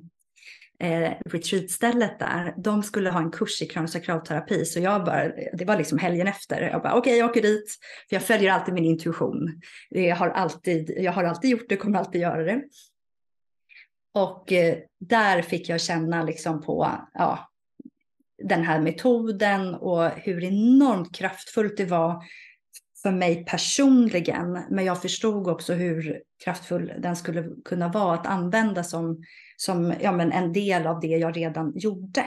eh, 0.87 1.11
retreatstället 1.25 2.19
där. 2.19 2.53
De 2.57 2.83
skulle 2.83 3.09
ha 3.09 3.19
en 3.19 3.31
kurs 3.31 3.61
i 3.61 3.65
kraniosakralterapi 3.65 4.65
så 4.65 4.79
jag 4.79 5.05
bara, 5.05 5.27
det 5.53 5.65
var 5.65 5.77
liksom 5.77 5.97
helgen 5.97 6.27
efter, 6.27 6.61
jag 6.61 6.81
bara 6.81 6.93
okej 6.93 6.99
okay, 6.99 7.19
jag 7.19 7.29
åker 7.29 7.41
dit, 7.41 7.77
för 8.09 8.15
jag 8.15 8.23
följer 8.23 8.51
alltid 8.51 8.73
min 8.73 8.85
intuition. 8.85 9.61
Jag 9.89 10.15
har 10.15 10.29
alltid, 10.29 10.93
jag 10.97 11.11
har 11.11 11.23
alltid 11.23 11.49
gjort 11.49 11.69
det, 11.69 11.77
kommer 11.77 11.99
alltid 11.99 12.21
göra 12.21 12.43
det. 12.43 12.61
Och 14.13 14.51
eh, 14.51 14.77
där 14.99 15.41
fick 15.41 15.69
jag 15.69 15.81
känna 15.81 16.23
liksom 16.23 16.61
på 16.61 16.97
ja, 17.13 17.49
den 18.43 18.63
här 18.63 18.81
metoden 18.81 19.75
och 19.75 20.09
hur 20.09 20.43
enormt 20.43 21.15
kraftfullt 21.15 21.77
det 21.77 21.85
var 21.85 22.23
för 23.01 23.11
mig 23.11 23.45
personligen. 23.45 24.63
Men 24.69 24.85
jag 24.85 25.01
förstod 25.01 25.47
också 25.47 25.73
hur 25.73 26.21
kraftfull 26.43 26.93
den 26.97 27.15
skulle 27.15 27.49
kunna 27.65 27.87
vara 27.87 28.13
att 28.13 28.27
använda 28.27 28.83
som, 28.83 29.23
som 29.57 29.93
ja, 30.01 30.11
men 30.11 30.31
en 30.31 30.53
del 30.53 30.87
av 30.87 30.99
det 30.99 31.07
jag 31.07 31.37
redan 31.37 31.73
gjorde. 31.75 32.25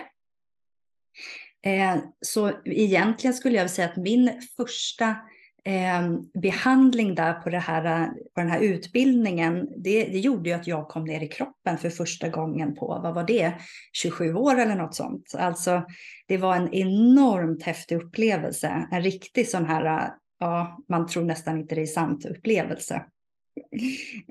Eh, 1.62 1.96
så 2.20 2.52
egentligen 2.64 3.34
skulle 3.34 3.58
jag 3.58 3.70
säga 3.70 3.88
att 3.88 3.96
min 3.96 4.40
första 4.56 5.16
eh, 5.64 6.12
behandling 6.42 7.14
där 7.14 7.32
på, 7.32 7.50
det 7.50 7.58
här, 7.58 8.06
på 8.08 8.40
den 8.40 8.48
här 8.48 8.60
utbildningen, 8.60 9.68
det, 9.76 10.04
det 10.04 10.18
gjorde 10.18 10.48
ju 10.48 10.54
att 10.54 10.66
jag 10.66 10.88
kom 10.88 11.04
ner 11.04 11.20
i 11.20 11.28
kroppen 11.28 11.78
för 11.78 11.90
första 11.90 12.28
gången 12.28 12.74
på, 12.74 13.00
vad 13.02 13.14
var 13.14 13.24
det, 13.24 13.54
27 13.92 14.34
år 14.34 14.60
eller 14.60 14.74
något 14.74 14.94
sånt. 14.94 15.34
Alltså 15.38 15.84
det 16.26 16.36
var 16.36 16.56
en 16.56 16.74
enormt 16.74 17.62
häftig 17.62 17.96
upplevelse, 17.96 18.88
en 18.90 19.02
riktig 19.02 19.48
sån 19.48 19.64
här, 19.64 20.10
ja, 20.38 20.78
man 20.88 21.06
tror 21.06 21.24
nästan 21.24 21.58
inte 21.58 21.74
det 21.74 21.82
är 21.82 21.86
sant 21.86 22.24
upplevelse. 22.24 23.04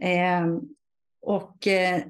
Eh, 0.02 0.48
och 1.22 1.68
eh, 1.68 2.02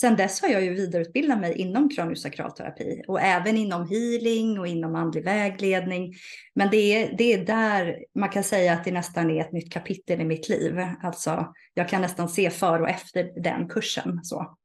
sen 0.00 0.16
dess 0.16 0.42
har 0.42 0.48
jag 0.48 0.64
ju 0.64 0.74
vidareutbildat 0.74 1.40
mig 1.40 1.52
inom 1.52 1.88
kraniosakralterapi 1.88 3.02
och 3.08 3.20
även 3.20 3.56
inom 3.56 3.88
healing 3.88 4.58
och 4.58 4.66
inom 4.66 4.94
andlig 4.94 5.24
vägledning. 5.24 6.14
Men 6.54 6.70
det 6.70 6.76
är, 6.76 7.16
det 7.18 7.32
är 7.32 7.44
där 7.44 8.04
man 8.14 8.28
kan 8.28 8.44
säga 8.44 8.72
att 8.72 8.84
det 8.84 8.92
nästan 8.92 9.30
är 9.30 9.40
ett 9.40 9.52
nytt 9.52 9.72
kapitel 9.72 10.20
i 10.20 10.24
mitt 10.24 10.48
liv. 10.48 10.86
Alltså, 11.02 11.54
jag 11.74 11.88
kan 11.88 12.02
nästan 12.02 12.28
se 12.28 12.50
för 12.50 12.82
och 12.82 12.88
efter 12.88 13.42
den 13.42 13.68
kursen. 13.68 14.20
Så. 14.22 14.56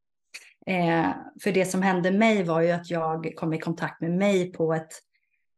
Eh, 0.68 1.10
för 1.44 1.52
det 1.52 1.66
som 1.66 1.82
hände 1.82 2.12
mig 2.12 2.44
var 2.44 2.62
ju 2.62 2.72
att 2.72 2.90
jag 2.90 3.36
kom 3.36 3.54
i 3.54 3.60
kontakt 3.60 4.02
med 4.02 4.12
mig 4.12 4.52
på 4.52 4.74
ett, 4.74 4.92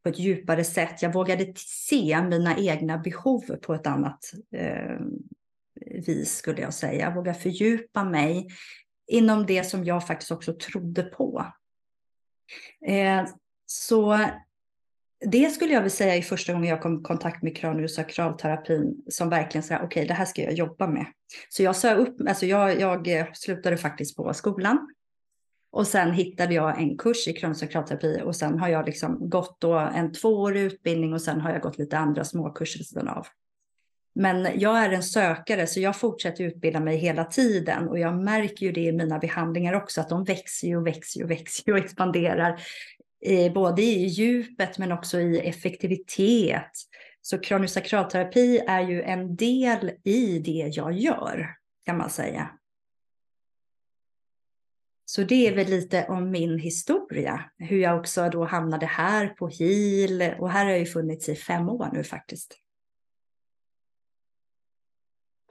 på 0.03 0.09
ett 0.09 0.19
djupare 0.19 0.63
sätt. 0.63 1.01
Jag 1.01 1.13
vågade 1.13 1.53
se 1.55 2.21
mina 2.21 2.57
egna 2.57 2.97
behov 2.97 3.41
på 3.61 3.73
ett 3.73 3.87
annat 3.87 4.31
eh, 4.55 4.99
vis 6.05 6.35
skulle 6.35 6.61
jag 6.61 6.73
säga. 6.73 7.05
Jag 7.05 7.15
vågade 7.15 7.39
fördjupa 7.39 8.03
mig 8.03 8.47
inom 9.07 9.45
det 9.45 9.63
som 9.63 9.83
jag 9.85 10.07
faktiskt 10.07 10.31
också 10.31 10.53
trodde 10.53 11.03
på. 11.03 11.45
Eh, 12.87 13.25
så 13.65 14.19
det 15.25 15.49
skulle 15.49 15.73
jag 15.73 15.81
vilja 15.81 15.95
säga 15.95 16.15
är 16.15 16.21
första 16.21 16.53
gången 16.53 16.69
jag 16.69 16.81
kom 16.81 16.99
i 16.99 17.03
kontakt 17.03 17.43
med 17.43 17.57
kraniosakralterapin 17.57 19.03
som 19.09 19.29
verkligen 19.29 19.63
sa 19.63 19.75
okej, 19.75 19.85
okay, 19.85 20.05
det 20.05 20.13
här 20.13 20.25
ska 20.25 20.41
jag 20.41 20.53
jobba 20.53 20.87
med. 20.87 21.05
Så 21.49 21.63
jag 21.63 21.75
sa 21.75 21.93
upp, 21.93 22.27
alltså 22.27 22.45
jag, 22.45 22.79
jag 22.79 23.19
eh, 23.19 23.25
slutade 23.33 23.77
faktiskt 23.77 24.15
på 24.15 24.33
skolan 24.33 24.93
och 25.71 25.87
sen 25.87 26.11
hittade 26.11 26.53
jag 26.53 26.81
en 26.81 26.97
kurs 26.97 27.27
i 27.27 27.33
kraniosakralterapi 27.33 28.21
och 28.23 28.35
sen 28.35 28.59
har 28.59 28.67
jag 28.67 28.85
liksom 28.85 29.29
gått 29.29 29.57
då 29.59 29.73
en 29.73 30.13
tvåårig 30.13 30.61
utbildning 30.61 31.13
och 31.13 31.21
sen 31.21 31.41
har 31.41 31.51
jag 31.51 31.61
gått 31.61 31.77
lite 31.77 31.97
andra 31.97 32.23
småkurser 32.23 32.83
sidan 32.83 33.07
av. 33.07 33.27
Men 34.15 34.59
jag 34.59 34.83
är 34.83 34.89
en 34.89 35.03
sökare 35.03 35.67
så 35.67 35.79
jag 35.79 35.99
fortsätter 35.99 36.43
utbilda 36.43 36.79
mig 36.79 36.97
hela 36.97 37.25
tiden 37.25 37.87
och 37.87 37.99
jag 37.99 38.23
märker 38.23 38.65
ju 38.65 38.71
det 38.71 38.81
i 38.81 38.91
mina 38.91 39.19
behandlingar 39.19 39.73
också 39.73 40.01
att 40.01 40.09
de 40.09 40.23
växer 40.23 40.77
och 40.77 40.87
växer 40.87 41.23
och 41.23 41.31
växer 41.31 41.71
och 41.71 41.77
expanderar 41.77 42.61
eh, 43.25 43.53
både 43.53 43.81
i 43.81 44.05
djupet 44.05 44.77
men 44.77 44.91
också 44.91 45.19
i 45.19 45.39
effektivitet. 45.39 46.71
Så 47.21 47.39
kraniosakralterapi 47.39 48.59
är 48.67 48.81
ju 48.81 49.01
en 49.01 49.35
del 49.35 49.91
i 50.03 50.39
det 50.39 50.71
jag 50.73 50.93
gör 50.93 51.49
kan 51.85 51.97
man 51.97 52.09
säga. 52.09 52.49
Så 55.05 55.23
det 55.23 55.47
är 55.47 55.55
väl 55.55 55.67
lite 55.67 56.05
om 56.09 56.31
min 56.31 56.59
historia, 56.59 57.43
hur 57.57 57.79
jag 57.79 57.99
också 57.99 58.29
då 58.29 58.45
hamnade 58.45 58.85
här 58.85 59.27
på 59.27 59.47
HIL 59.47 60.33
och 60.39 60.49
här 60.49 60.63
har 60.65 60.71
jag 60.71 60.79
ju 60.79 60.85
funnits 60.85 61.29
i 61.29 61.35
fem 61.35 61.69
år 61.69 61.89
nu 61.93 62.03
faktiskt. 62.03 62.62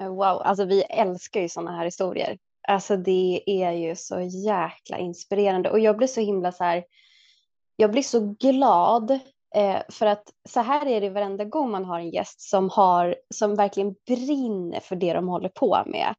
Eh, 0.02 0.08
wow, 0.08 0.42
alltså 0.42 0.64
vi 0.64 0.82
älskar 0.82 1.40
ju 1.40 1.48
sådana 1.48 1.76
här 1.76 1.84
historier. 1.84 2.38
Alltså 2.68 2.96
det 2.96 3.42
är 3.46 3.72
ju 3.72 3.96
så 3.96 4.20
jäkla 4.20 4.98
inspirerande 4.98 5.70
och 5.70 5.78
jag 5.78 5.96
blir 5.96 6.08
så 6.08 6.20
himla 6.20 6.52
så 6.52 6.64
här, 6.64 6.84
jag 7.76 7.90
blir 7.90 8.02
så 8.02 8.36
glad 8.40 9.10
eh, 9.54 9.82
för 9.88 10.06
att 10.06 10.24
så 10.48 10.60
här 10.60 10.86
är 10.86 11.00
det 11.00 11.10
varenda 11.10 11.44
gång 11.44 11.70
man 11.70 11.84
har 11.84 11.98
en 11.98 12.10
gäst 12.10 12.40
som, 12.40 12.70
har, 12.70 13.16
som 13.34 13.54
verkligen 13.54 13.94
brinner 14.06 14.80
för 14.80 14.96
det 14.96 15.12
de 15.12 15.28
håller 15.28 15.48
på 15.48 15.82
med. 15.86 16.14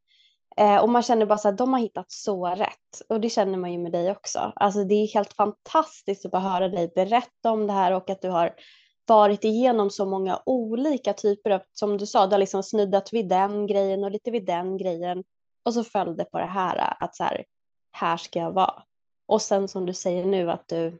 Eh, 0.57 0.77
och 0.77 0.89
man 0.89 1.03
känner 1.03 1.25
bara 1.25 1.37
så 1.37 1.49
att 1.49 1.57
de 1.57 1.73
har 1.73 1.79
hittat 1.79 2.11
så 2.11 2.47
rätt 2.47 3.01
och 3.09 3.21
det 3.21 3.29
känner 3.29 3.57
man 3.57 3.71
ju 3.71 3.77
med 3.79 3.91
dig 3.91 4.11
också. 4.11 4.51
Alltså 4.55 4.83
det 4.83 4.95
är 4.95 5.13
helt 5.13 5.33
fantastiskt 5.33 6.25
att 6.25 6.31
bara 6.31 6.41
höra 6.41 6.67
dig 6.67 6.91
berätta 6.95 7.51
om 7.51 7.67
det 7.67 7.73
här 7.73 7.91
och 7.91 8.09
att 8.09 8.21
du 8.21 8.29
har 8.29 8.53
varit 9.05 9.43
igenom 9.43 9.89
så 9.89 10.05
många 10.05 10.41
olika 10.45 11.13
typer 11.13 11.49
av, 11.49 11.61
som 11.73 11.97
du 11.97 12.05
sa, 12.05 12.27
du 12.27 12.33
har 12.33 12.39
liksom 12.39 12.63
snuddat 12.63 13.13
vid 13.13 13.27
den 13.27 13.67
grejen 13.67 14.03
och 14.03 14.11
lite 14.11 14.31
vid 14.31 14.45
den 14.45 14.77
grejen 14.77 15.23
och 15.63 15.73
så 15.73 15.83
följde 15.83 16.25
på 16.25 16.37
det 16.37 16.45
här 16.45 17.03
att 17.03 17.15
så 17.15 17.23
här, 17.23 17.45
här 17.91 18.17
ska 18.17 18.39
jag 18.39 18.51
vara. 18.51 18.83
Och 19.25 19.41
sen 19.41 19.67
som 19.67 19.85
du 19.85 19.93
säger 19.93 20.25
nu 20.25 20.51
att 20.51 20.67
du 20.67 20.99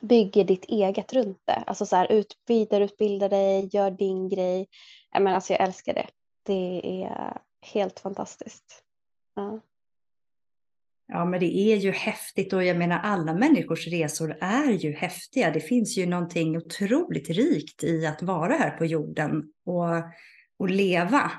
bygger 0.00 0.44
ditt 0.44 0.64
eget 0.64 1.12
runt 1.12 1.40
det, 1.44 1.64
alltså 1.66 1.86
så 1.86 1.96
här 1.96 2.12
ut, 2.12 2.38
vidareutbilda 2.46 3.28
dig, 3.28 3.68
gör 3.72 3.90
din 3.90 4.28
grej. 4.28 4.68
Jag, 5.12 5.22
menar, 5.22 5.34
alltså 5.34 5.52
jag 5.52 5.62
älskar 5.62 5.94
det. 5.94 6.06
Det 6.42 7.02
är 7.04 7.38
helt 7.60 8.00
fantastiskt. 8.00 8.82
Ja. 9.34 9.60
Ja, 11.12 11.24
men 11.24 11.40
det 11.40 11.58
är 11.58 11.76
ju 11.76 11.90
häftigt 11.90 12.52
och 12.52 12.64
jag 12.64 12.76
menar 12.76 12.98
alla 12.98 13.34
människors 13.34 13.86
resor 13.86 14.36
är 14.40 14.70
ju 14.70 14.92
häftiga. 14.92 15.50
Det 15.50 15.60
finns 15.60 15.98
ju 15.98 16.06
någonting 16.06 16.56
otroligt 16.56 17.30
rikt 17.30 17.84
i 17.84 18.06
att 18.06 18.22
vara 18.22 18.52
här 18.52 18.70
på 18.70 18.84
jorden 18.84 19.44
och, 19.64 19.84
och 20.58 20.70
leva. 20.70 21.32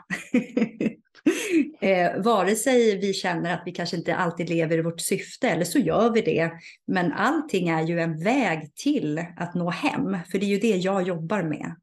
eh, 1.82 2.22
vare 2.22 2.56
sig 2.56 3.00
vi 3.00 3.14
känner 3.14 3.54
att 3.54 3.64
vi 3.66 3.72
kanske 3.72 3.98
inte 3.98 4.16
alltid 4.16 4.50
lever 4.50 4.78
i 4.78 4.82
vårt 4.82 5.02
syfte 5.02 5.50
eller 5.50 5.66
så 5.66 5.80
gör 5.80 6.12
vi 6.12 6.22
det. 6.22 6.52
Men 6.88 7.14
allting 7.14 7.70
är 7.70 7.82
ju 7.82 8.00
en 8.00 8.24
väg 8.24 8.76
till 8.76 9.26
att 9.38 9.56
nå 9.56 9.70
hem, 9.70 10.18
för 10.32 10.40
det 10.40 10.46
är 10.46 10.50
ju 10.50 10.60
det 10.60 10.78
jag 10.78 11.08
jobbar 11.08 11.44
med. 11.44 11.76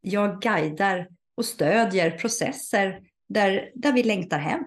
Jag 0.00 0.40
guidar 0.40 1.08
och 1.36 1.44
stödjer 1.44 2.10
processer 2.10 3.00
där, 3.28 3.70
där 3.74 3.92
vi 3.92 4.02
längtar 4.02 4.38
hem. 4.38 4.64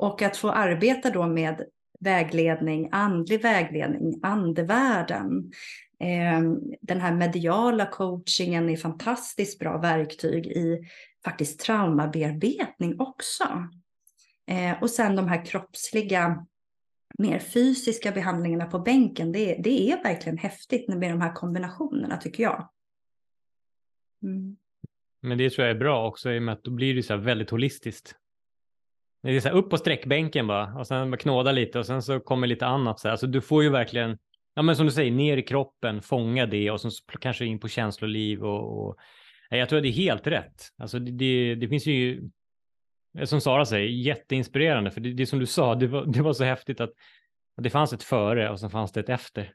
Och 0.00 0.22
att 0.22 0.36
få 0.36 0.50
arbeta 0.50 1.10
då 1.10 1.26
med 1.26 1.64
vägledning, 2.00 2.88
andlig 2.92 3.42
vägledning, 3.42 4.20
andevärlden. 4.22 5.52
Ehm, 5.98 6.58
den 6.80 7.00
här 7.00 7.14
mediala 7.14 7.86
coachingen 7.86 8.70
är 8.70 8.76
fantastiskt 8.76 9.58
bra 9.58 9.78
verktyg 9.78 10.46
i 10.46 10.88
faktiskt 11.24 11.60
traumabearbetning 11.60 13.00
också. 13.00 13.44
Ehm, 14.46 14.76
och 14.80 14.90
sen 14.90 15.16
de 15.16 15.28
här 15.28 15.44
kroppsliga, 15.44 16.46
mer 17.18 17.38
fysiska 17.38 18.12
behandlingarna 18.12 18.66
på 18.66 18.78
bänken, 18.78 19.32
det, 19.32 19.54
det 19.54 19.90
är 19.92 20.02
verkligen 20.02 20.38
häftigt 20.38 20.88
med 20.88 21.10
de 21.10 21.20
här 21.20 21.32
kombinationerna 21.32 22.16
tycker 22.16 22.42
jag. 22.42 22.68
Mm. 24.22 24.56
Men 25.20 25.38
det 25.38 25.50
tror 25.50 25.66
jag 25.66 25.76
är 25.76 25.80
bra 25.80 26.08
också 26.08 26.32
i 26.32 26.38
och 26.38 26.42
med 26.42 26.52
att 26.52 26.64
då 26.64 26.70
blir 26.70 26.94
det 26.94 27.02
så 27.02 27.12
här 27.12 27.20
väldigt 27.20 27.50
holistiskt. 27.50 28.16
Det 29.22 29.36
är 29.36 29.40
så 29.40 29.48
här 29.48 29.56
upp 29.56 29.70
på 29.70 29.76
sträckbänken 29.76 30.46
bara 30.46 30.74
och 30.78 30.86
sen 30.86 31.10
bara 31.10 31.16
knåda 31.16 31.52
lite 31.52 31.78
och 31.78 31.86
sen 31.86 32.02
så 32.02 32.20
kommer 32.20 32.46
lite 32.46 32.66
annat. 32.66 33.00
Så 33.00 33.08
här. 33.08 33.12
Alltså 33.12 33.26
du 33.26 33.40
får 33.40 33.62
ju 33.62 33.70
verkligen, 33.70 34.18
ja 34.54 34.62
men 34.62 34.76
som 34.76 34.86
du 34.86 34.92
säger, 34.92 35.10
ner 35.10 35.36
i 35.36 35.42
kroppen, 35.42 36.02
fånga 36.02 36.46
det 36.46 36.70
och 36.70 36.80
sen 36.80 36.90
kanske 37.20 37.44
in 37.44 37.60
på 37.60 37.68
känsloliv 37.68 38.44
och, 38.44 38.86
och 38.86 38.96
jag 39.50 39.68
tror 39.68 39.76
att 39.76 39.82
det 39.82 39.88
är 39.88 39.92
helt 39.92 40.26
rätt. 40.26 40.62
Alltså 40.78 40.98
det, 40.98 41.10
det, 41.10 41.54
det 41.54 41.68
finns 41.68 41.86
ju, 41.86 42.30
som 43.24 43.40
Sara 43.40 43.64
säger, 43.64 43.88
jätteinspirerande 43.88 44.90
för 44.90 45.00
det, 45.00 45.12
det 45.12 45.26
som 45.26 45.38
du 45.38 45.46
sa, 45.46 45.74
det 45.74 45.86
var, 45.86 46.06
det 46.06 46.22
var 46.22 46.32
så 46.32 46.44
häftigt 46.44 46.80
att 46.80 46.90
det 47.56 47.70
fanns 47.70 47.92
ett 47.92 48.02
före 48.02 48.50
och 48.50 48.60
sen 48.60 48.70
fanns 48.70 48.92
det 48.92 49.00
ett 49.00 49.08
efter. 49.08 49.52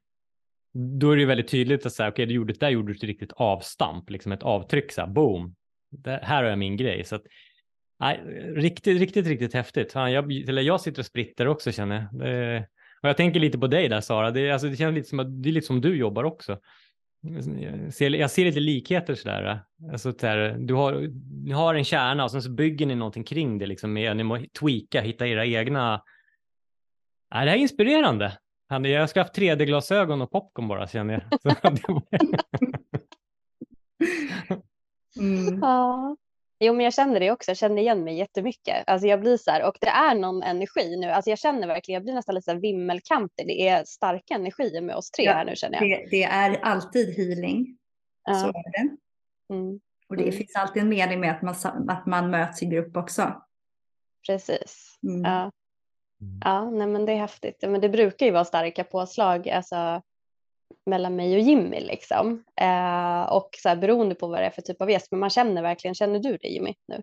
Då 0.74 1.12
är 1.12 1.16
det 1.16 1.22
ju 1.22 1.28
väldigt 1.28 1.48
tydligt 1.48 1.86
att 1.86 1.94
säga, 1.94 2.10
okej, 2.10 2.24
okay, 2.24 2.26
du 2.26 2.34
gjorde, 2.34 2.54
där 2.54 2.70
gjorde 2.70 2.94
du 2.94 2.98
ett 2.98 3.04
riktigt 3.04 3.32
avstamp, 3.32 4.10
liksom 4.10 4.32
ett 4.32 4.44
avtryck, 4.44 4.92
så 4.92 5.02
här, 5.02 5.08
boom, 5.08 5.56
det, 5.92 6.20
här 6.24 6.44
har 6.44 6.50
jag 6.50 6.60
min 6.60 6.78
grej. 6.78 7.04
Så 7.04 7.16
att, 7.16 7.24
Nej, 8.00 8.22
riktigt, 8.56 9.00
riktigt, 9.00 9.28
riktigt 9.28 9.54
häftigt. 9.54 9.92
Fan, 9.92 10.12
jag, 10.12 10.32
eller 10.32 10.62
jag 10.62 10.82
sitter 10.82 11.02
och 11.02 11.06
spritter 11.06 11.48
också 11.48 11.72
känner 11.72 11.96
jag. 11.96 12.20
Det, 12.20 12.68
och 13.02 13.10
jag 13.10 13.18
tänker 13.18 13.40
lite 13.40 13.58
på 13.58 13.68
dig 13.68 13.90
där 13.90 14.02
Sara. 14.02 14.32
Det, 14.32 14.52
alltså, 14.52 14.68
det 14.68 14.76
känns 14.76 14.96
lite 14.96 15.10
som 15.10 15.20
att 15.20 15.44
det 15.44 15.50
är 15.50 15.54
lite 15.54 15.68
som 15.68 15.82
du 15.82 15.98
jobbar 15.98 16.24
också. 16.24 16.60
Jag 17.22 17.44
ser, 17.94 18.10
jag 18.10 18.32
ser 18.32 18.46
lite 18.46 18.60
likheter 18.60 19.16
sådär. 19.16 19.60
Alltså, 19.92 20.12
där, 20.12 20.58
du, 20.60 20.74
har, 20.74 21.10
ni 21.46 21.52
har 21.52 21.76
en 21.76 21.84
kärna 21.84 22.24
och 22.24 22.32
sen 22.32 22.42
så 22.42 22.50
bygger 22.50 22.86
ni 22.86 22.96
någonting 22.96 23.24
kring 23.24 23.58
det. 23.58 23.66
Liksom, 23.66 23.94
med, 23.94 24.18
ni 24.18 24.24
må 24.24 24.40
tweaka, 24.60 25.02
hitta 25.02 25.28
era 25.28 25.46
egna. 25.46 26.04
Nej, 27.34 27.46
det 27.46 27.52
här 27.52 27.58
är 27.58 27.62
inspirerande. 27.62 28.38
Jag 28.70 29.10
ska 29.10 29.20
ha 29.20 29.26
haft 29.26 29.38
3D-glasögon 29.38 30.22
och 30.22 30.32
popcorn 30.32 30.68
bara 30.68 30.88
känner 30.88 31.28
jag. 31.44 31.56
mm. 35.20 35.60
Ja. 35.62 36.16
Jo, 36.66 36.74
men 36.74 36.84
jag 36.84 36.94
känner 36.94 37.20
det 37.20 37.32
också. 37.32 37.52
Jag 37.52 37.58
känner 37.58 37.82
igen 37.82 38.04
mig 38.04 38.18
jättemycket. 38.18 38.84
Alltså 38.88 39.08
jag 39.08 39.22
blir 39.22 39.38
så 39.38 39.52
här, 39.52 39.64
och 39.64 39.78
det 39.82 39.88
är 39.88 40.16
någon 40.16 40.44
energi 40.44 40.98
nu. 40.98 41.10
Alltså 41.10 41.30
jag 41.30 41.40
känner 41.40 41.68
verkligen, 41.68 41.96
jag 41.96 42.04
blir 42.04 42.14
nästan 42.14 42.36
lite 42.36 42.54
vimmelkantig. 42.54 43.48
Det 43.48 43.68
är 43.68 43.84
starka 43.86 44.34
energier 44.34 44.82
med 44.82 44.96
oss 44.96 45.12
tre 45.12 45.26
ja, 45.26 45.34
här 45.34 45.46
nu 45.46 45.56
känner 45.56 45.82
jag. 45.82 46.00
Det, 46.00 46.08
det 46.12 46.24
är 46.24 46.60
alltid 46.62 47.18
healing. 47.18 47.78
Ja. 48.24 48.34
Så 48.34 48.48
är 48.48 48.72
det. 48.72 48.98
Mm. 49.54 49.80
Och 50.10 50.18
det 50.18 50.24
mm. 50.24 50.36
finns 50.36 50.56
alltid 50.56 50.82
en 50.82 50.90
mening 50.90 51.20
med 51.20 51.32
att 51.32 51.42
man, 51.42 51.56
att 51.90 52.06
man 52.06 52.30
möts 52.32 52.64
i 52.64 52.66
grupp 52.66 52.98
också. 52.98 53.42
Precis. 54.28 55.00
Mm. 55.04 55.22
Ja. 55.24 55.52
Ja, 56.44 56.70
nej 56.70 56.88
men 56.88 57.06
det 57.06 57.12
är 57.12 57.18
häftigt. 57.18 57.64
Men 57.68 57.82
det 57.82 57.90
brukar 57.90 58.26
ju 58.26 58.32
vara 58.32 58.46
starka 58.46 58.84
påslag. 58.84 59.50
Alltså, 59.50 60.02
mellan 60.86 61.16
mig 61.16 61.36
och 61.36 61.42
Jimmy 61.42 61.80
liksom. 61.80 62.44
Eh, 62.62 63.34
och 63.34 63.50
så 63.58 63.70
här, 63.70 63.76
beroende 63.76 64.16
på 64.16 64.28
vad 64.28 64.40
det 64.40 64.46
är 64.46 64.50
för 64.50 64.62
typ 64.62 64.82
av 64.82 64.92
gäst, 64.92 65.12
men 65.12 65.20
man 65.20 65.30
känner 65.30 65.62
verkligen, 65.62 65.96
känner 65.96 66.20
du 66.20 66.38
det 66.42 66.48
Jimmy 66.48 66.74
nu? 66.88 67.02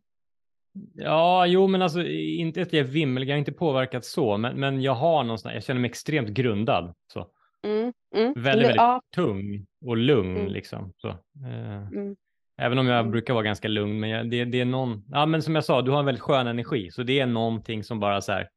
Ja, 0.95 1.47
jo, 1.47 1.67
men 1.67 1.83
alltså 1.83 2.03
inte 2.03 2.63
att 2.63 2.73
jag 2.73 2.81
är 2.81 2.91
vimmel, 2.91 3.29
jag 3.29 3.35
har 3.35 3.39
inte 3.39 3.53
påverkat 3.53 4.05
så, 4.05 4.37
men, 4.37 4.61
men 4.61 4.83
jag 4.83 4.95
har 4.95 5.25
någonstans, 5.25 5.55
jag 5.55 5.65
känner 5.65 5.81
mig 5.81 5.89
extremt 5.89 6.29
grundad. 6.29 6.95
Så. 7.13 7.27
Mm, 7.67 7.93
mm. 8.17 8.33
Väldigt, 8.33 8.45
väldigt 8.45 8.77
ja. 8.77 9.03
tung 9.15 9.67
och 9.87 9.97
lugn 9.97 10.37
mm. 10.37 10.53
liksom. 10.53 10.93
Så. 10.97 11.09
Eh, 11.09 11.87
mm. 11.93 12.17
Även 12.59 12.79
om 12.79 12.87
jag 12.87 12.99
mm. 12.99 13.11
brukar 13.11 13.35
vara 13.35 13.45
ganska 13.45 13.69
lugn, 13.69 14.01
men 14.01 14.11
jag, 14.11 14.31
det, 14.31 14.45
det 14.45 14.61
är 14.61 14.65
någon, 14.65 15.05
ja 15.11 15.27
men 15.27 15.43
som 15.43 15.55
jag 15.55 15.65
sa, 15.65 15.83
du 15.83 15.91
har 15.91 15.99
en 15.99 16.07
väldigt 16.07 16.23
skön 16.23 16.47
energi, 16.47 16.91
så 16.91 17.03
det 17.03 17.21
är 17.21 17.27
någonting 17.27 17.85
som 17.85 18.01
bara 18.01 18.21
så 18.21 18.33
här, 18.33 18.49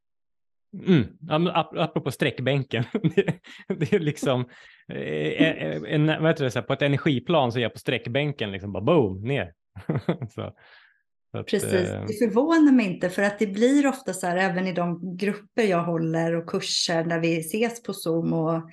Mm. 0.88 1.48
apropå 1.76 2.12
sträckbänken, 2.12 2.84
det, 3.16 3.40
det 3.68 3.94
är 3.94 4.00
liksom 4.00 4.46
eh, 4.88 4.98
eh, 4.98 5.82
en, 5.88 6.08
vad 6.08 6.28
heter 6.28 6.44
det, 6.44 6.52
så 6.52 6.60
här, 6.60 6.66
på 6.66 6.74
ett 6.74 6.82
energiplan 6.82 7.52
så 7.52 7.58
är 7.58 7.64
jag 7.64 7.74
på 7.74 7.80
sträckbänken, 7.80 8.52
liksom 8.52 8.72
bara 8.72 8.84
boom, 8.84 9.22
ner. 9.22 9.54
så, 10.36 10.54
så 11.32 11.38
att, 11.38 11.48
Precis, 11.48 11.74
eh, 11.74 12.06
det 12.08 12.14
förvånar 12.14 12.72
mig 12.72 12.86
inte 12.86 13.10
för 13.10 13.22
att 13.22 13.40
det 13.40 13.48
blir 13.48 13.88
ofta 13.88 14.14
så 14.14 14.28
här 14.28 14.38
även 14.38 14.68
i 14.68 14.74
de 14.74 15.18
grupper 15.18 15.64
jag 15.64 15.84
håller 15.84 16.36
och 16.36 16.50
kurser 16.50 17.04
där 17.04 17.20
vi 17.20 17.40
ses 17.40 17.84
på 17.84 17.94
Zoom 17.94 18.34
och, 18.34 18.70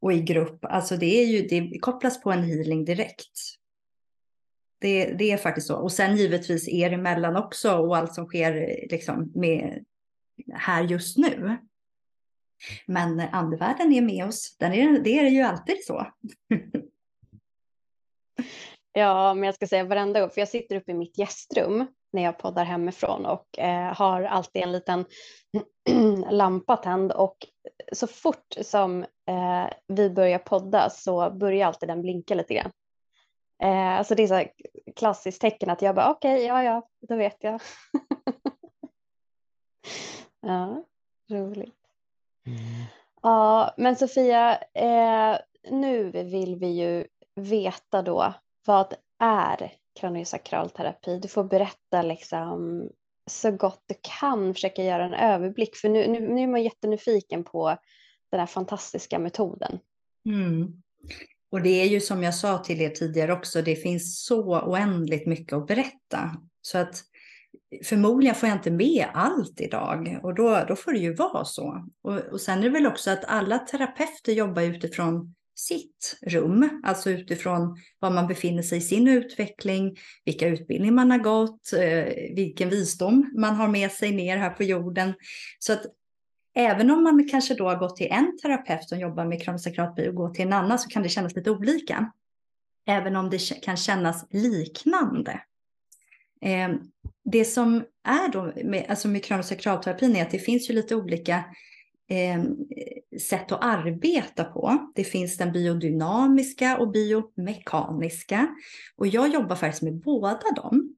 och 0.00 0.12
i 0.12 0.20
grupp, 0.20 0.64
alltså 0.64 0.96
det 0.96 1.22
är 1.22 1.26
ju, 1.26 1.46
det 1.46 1.78
kopplas 1.78 2.22
på 2.22 2.32
en 2.32 2.42
healing 2.42 2.84
direkt. 2.84 3.38
Det, 4.80 5.04
det 5.04 5.30
är 5.32 5.36
faktiskt 5.36 5.66
så. 5.66 5.76
Och 5.76 5.92
sen 5.92 6.16
givetvis 6.16 6.68
er 6.68 6.92
emellan 6.92 7.36
också 7.36 7.72
och 7.72 7.96
allt 7.96 8.14
som 8.14 8.26
sker 8.26 8.52
liksom 8.90 9.32
med 9.34 9.84
här 10.52 10.82
just 10.82 11.18
nu. 11.18 11.58
Men 12.86 13.20
andevärlden 13.20 13.92
är 13.92 14.02
med 14.02 14.26
oss, 14.26 14.56
Den 14.58 14.72
är, 14.72 14.98
det 14.98 15.18
är 15.18 15.30
ju 15.30 15.42
alltid 15.42 15.84
så. 15.84 16.06
ja, 18.92 19.34
men 19.34 19.44
jag 19.44 19.54
ska 19.54 19.66
säga 19.66 19.84
varenda 19.84 20.20
gång, 20.20 20.30
för 20.30 20.40
jag 20.40 20.48
sitter 20.48 20.76
uppe 20.76 20.90
i 20.90 20.94
mitt 20.94 21.18
gästrum 21.18 21.86
när 22.12 22.22
jag 22.22 22.38
poddar 22.38 22.64
hemifrån 22.64 23.26
och 23.26 23.58
eh, 23.58 23.94
har 23.94 24.22
alltid 24.22 24.62
en 24.62 24.72
liten 24.72 25.04
lampa 26.30 26.76
tänd 26.76 27.12
och 27.12 27.36
så 27.92 28.06
fort 28.06 28.54
som 28.62 29.02
eh, 29.02 29.66
vi 29.88 30.10
börjar 30.10 30.38
podda 30.38 30.90
så 30.90 31.30
börjar 31.30 31.66
alltid 31.66 31.88
den 31.88 32.02
blinka 32.02 32.34
lite 32.34 32.54
grann. 32.54 32.70
Eh, 33.62 33.98
alltså 33.98 34.14
det 34.14 34.22
är 34.22 34.26
så 34.26 34.44
klassiskt 34.96 35.40
tecken 35.40 35.70
att 35.70 35.82
jag 35.82 35.94
bara 35.94 36.10
okej, 36.10 36.34
okay, 36.34 36.46
ja, 36.46 36.64
ja, 36.64 36.88
då 37.08 37.16
vet 37.16 37.36
jag. 37.40 37.60
Ja, 40.40 40.84
roligt. 41.30 41.74
Mm. 42.46 42.58
Ja, 43.22 43.74
men 43.76 43.96
Sofia, 43.96 44.58
eh, 44.74 45.38
nu 45.70 46.10
vill 46.10 46.56
vi 46.56 46.66
ju 46.66 47.06
veta 47.34 48.02
då 48.02 48.34
vad 48.66 48.94
är 49.18 49.72
kraniosakralterapi? 50.00 51.18
Du 51.18 51.28
får 51.28 51.44
berätta 51.44 52.02
liksom 52.02 52.88
så 53.26 53.50
gott 53.50 53.82
du 53.86 53.94
kan, 54.20 54.54
försöka 54.54 54.84
göra 54.84 55.04
en 55.04 55.14
överblick 55.14 55.76
för 55.76 55.88
nu, 55.88 56.06
nu, 56.06 56.28
nu 56.28 56.42
är 56.42 56.46
man 56.46 56.62
jättenyfiken 56.62 57.44
på 57.44 57.76
den 58.30 58.40
här 58.40 58.46
fantastiska 58.46 59.18
metoden. 59.18 59.78
Mm. 60.26 60.82
Och 61.50 61.62
det 61.62 61.82
är 61.82 61.86
ju 61.86 62.00
som 62.00 62.22
jag 62.22 62.34
sa 62.34 62.58
till 62.58 62.80
er 62.80 62.90
tidigare 62.90 63.32
också, 63.32 63.62
det 63.62 63.76
finns 63.76 64.24
så 64.24 64.60
oändligt 64.60 65.26
mycket 65.26 65.52
att 65.52 65.66
berätta. 65.66 66.30
Så 66.62 66.78
att 66.78 67.02
förmodligen 67.84 68.34
får 68.34 68.48
jag 68.48 68.58
inte 68.58 68.70
med 68.70 69.06
allt 69.14 69.60
idag 69.60 70.20
och 70.22 70.34
då, 70.34 70.64
då 70.68 70.76
får 70.76 70.92
det 70.92 70.98
ju 70.98 71.14
vara 71.14 71.44
så. 71.44 71.88
Och, 72.02 72.18
och 72.18 72.40
sen 72.40 72.58
är 72.58 72.62
det 72.62 72.70
väl 72.70 72.86
också 72.86 73.10
att 73.10 73.24
alla 73.24 73.58
terapeuter 73.58 74.32
jobbar 74.32 74.62
utifrån 74.62 75.34
sitt 75.54 76.18
rum, 76.26 76.80
alltså 76.84 77.10
utifrån 77.10 77.76
var 77.98 78.10
man 78.10 78.26
befinner 78.26 78.62
sig 78.62 78.78
i 78.78 78.80
sin 78.80 79.08
utveckling, 79.08 79.96
vilka 80.24 80.48
utbildningar 80.48 80.94
man 80.94 81.10
har 81.10 81.18
gått, 81.18 81.72
eh, 81.72 82.34
vilken 82.34 82.70
visdom 82.70 83.30
man 83.36 83.54
har 83.54 83.68
med 83.68 83.92
sig 83.92 84.12
ner 84.12 84.36
här 84.36 84.50
på 84.50 84.62
jorden. 84.62 85.14
Så 85.58 85.72
att 85.72 85.82
även 86.54 86.90
om 86.90 87.02
man 87.02 87.28
kanske 87.28 87.54
då 87.54 87.68
har 87.68 87.76
gått 87.76 87.96
till 87.96 88.10
en 88.10 88.38
terapeut 88.42 88.88
som 88.88 88.98
jobbar 88.98 89.24
med 89.24 89.42
kraniosakratbi 89.42 90.08
och 90.08 90.14
går 90.14 90.30
till 90.30 90.46
en 90.46 90.52
annan 90.52 90.78
så 90.78 90.88
kan 90.88 91.02
det 91.02 91.08
kännas 91.08 91.36
lite 91.36 91.50
olika. 91.50 92.12
Även 92.86 93.16
om 93.16 93.30
det 93.30 93.62
kan 93.62 93.76
kännas 93.76 94.26
liknande. 94.30 95.40
Eh, 96.44 96.68
det 97.24 97.44
som 97.44 97.84
är 98.04 98.28
då 98.32 98.52
med, 98.64 98.86
alltså 98.88 99.08
med 99.08 99.24
kranosakralterapin 99.24 100.16
är 100.16 100.22
att 100.22 100.30
det 100.30 100.38
finns 100.38 100.70
ju 100.70 100.74
lite 100.74 100.96
olika 100.96 101.44
eh, 102.10 102.42
sätt 103.20 103.52
att 103.52 103.64
arbeta 103.64 104.44
på. 104.44 104.92
Det 104.94 105.04
finns 105.04 105.36
den 105.36 105.52
biodynamiska 105.52 106.78
och 106.78 106.90
biomekaniska. 106.90 108.48
Och 108.96 109.06
jag 109.06 109.28
jobbar 109.28 109.56
faktiskt 109.56 109.82
med 109.82 109.94
båda 109.94 110.50
dem. 110.56 110.93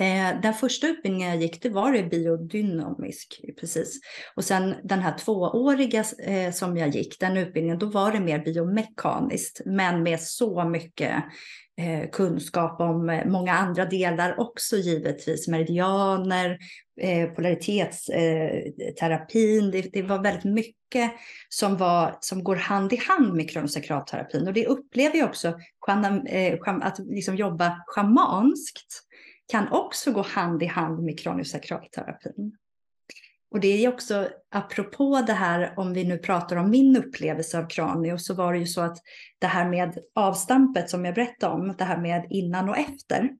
Eh, 0.00 0.40
den 0.42 0.54
första 0.54 0.86
utbildningen 0.86 1.30
jag 1.30 1.42
gick, 1.42 1.62
det 1.62 1.68
var 1.68 1.92
det 1.92 2.02
biodynamisk, 2.02 3.40
precis. 3.60 4.00
Och 4.34 4.44
sen 4.44 4.74
den 4.84 5.00
här 5.00 5.18
tvååriga 5.18 6.04
eh, 6.26 6.52
som 6.52 6.76
jag 6.76 6.88
gick, 6.88 7.20
den 7.20 7.36
utbildningen, 7.36 7.78
då 7.78 7.86
var 7.86 8.12
det 8.12 8.20
mer 8.20 8.38
biomekaniskt, 8.38 9.60
men 9.64 10.02
med 10.02 10.20
så 10.20 10.64
mycket 10.64 11.24
eh, 11.80 12.10
kunskap 12.12 12.80
om 12.80 13.10
eh, 13.10 13.26
många 13.26 13.52
andra 13.52 13.84
delar 13.84 14.40
också 14.40 14.76
givetvis, 14.76 15.48
meridianer, 15.48 16.58
eh, 17.00 17.30
polaritetsterapin. 17.30 19.64
Eh, 19.64 19.70
det, 19.70 19.82
det, 19.92 20.02
var 20.02 20.22
väldigt 20.22 20.44
mycket 20.44 21.12
som, 21.48 21.76
var, 21.76 22.18
som 22.20 22.44
går 22.44 22.56
hand 22.56 22.92
i 22.92 22.96
hand 22.96 23.34
med 23.34 23.50
kronosakralterapin 23.50 24.46
och 24.46 24.52
det 24.52 24.66
upplever 24.66 25.18
jag 25.18 25.28
också, 25.28 25.48
eh, 26.28 26.58
att 26.64 26.98
liksom 26.98 27.36
jobba 27.36 27.76
schamanskt 27.86 29.09
kan 29.50 29.68
också 29.72 30.12
gå 30.12 30.22
hand 30.22 30.62
i 30.62 30.66
hand 30.66 31.04
med 31.04 31.18
kraniosakralterapin. 31.18 32.56
Och 33.50 33.60
det 33.60 33.84
är 33.84 33.88
också 33.88 34.28
apropå 34.50 35.22
det 35.26 35.32
här, 35.32 35.74
om 35.76 35.92
vi 35.92 36.04
nu 36.04 36.18
pratar 36.18 36.56
om 36.56 36.70
min 36.70 36.96
upplevelse 36.96 37.58
av 37.58 37.68
kranio, 37.68 38.18
så 38.18 38.34
var 38.34 38.52
det 38.52 38.58
ju 38.58 38.66
så 38.66 38.80
att 38.80 38.98
det 39.38 39.46
här 39.46 39.68
med 39.68 39.98
avstampet 40.14 40.90
som 40.90 41.04
jag 41.04 41.14
berättade 41.14 41.54
om, 41.54 41.74
det 41.78 41.84
här 41.84 42.00
med 42.00 42.26
innan 42.30 42.68
och 42.68 42.78
efter, 42.78 43.30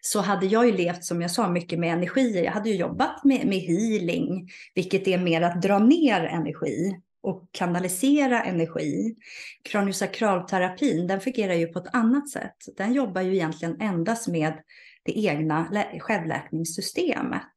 så 0.00 0.20
hade 0.20 0.46
jag 0.46 0.66
ju 0.66 0.72
levt, 0.72 1.04
som 1.04 1.22
jag 1.22 1.30
sa, 1.30 1.48
mycket 1.48 1.78
med 1.78 1.92
energier. 1.92 2.44
Jag 2.44 2.52
hade 2.52 2.70
ju 2.70 2.76
jobbat 2.76 3.24
med, 3.24 3.46
med 3.46 3.58
healing, 3.58 4.48
vilket 4.74 5.08
är 5.08 5.18
mer 5.18 5.42
att 5.42 5.62
dra 5.62 5.78
ner 5.78 6.24
energi 6.24 7.00
och 7.20 7.48
kanalisera 7.52 8.42
energi. 8.42 9.14
Kraniosakralterapin, 9.62 11.06
den 11.06 11.20
fungerar 11.20 11.54
ju 11.54 11.66
på 11.66 11.78
ett 11.78 11.94
annat 11.94 12.28
sätt. 12.28 12.56
Den 12.76 12.92
jobbar 12.92 13.22
ju 13.22 13.34
egentligen 13.34 13.80
endast 13.80 14.28
med 14.28 14.52
det 15.08 15.18
egna 15.18 15.86
självläkningssystemet. 16.00 17.52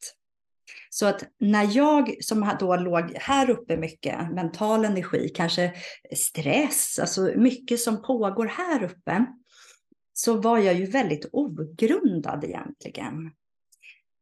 Så 0.89 1.05
att 1.05 1.23
när 1.39 1.77
jag 1.77 2.23
som 2.23 2.49
då 2.59 2.75
låg 2.75 3.13
här 3.15 3.49
uppe 3.49 3.77
mycket, 3.77 4.31
mental 4.31 4.85
energi, 4.85 5.29
kanske 5.35 5.73
stress, 6.15 6.99
alltså 6.99 7.21
mycket 7.35 7.79
som 7.79 8.01
pågår 8.01 8.45
här 8.45 8.83
uppe, 8.83 9.25
så 10.13 10.37
var 10.37 10.57
jag 10.57 10.73
ju 10.73 10.85
väldigt 10.85 11.25
ogrundad 11.31 12.43
egentligen. 12.43 13.31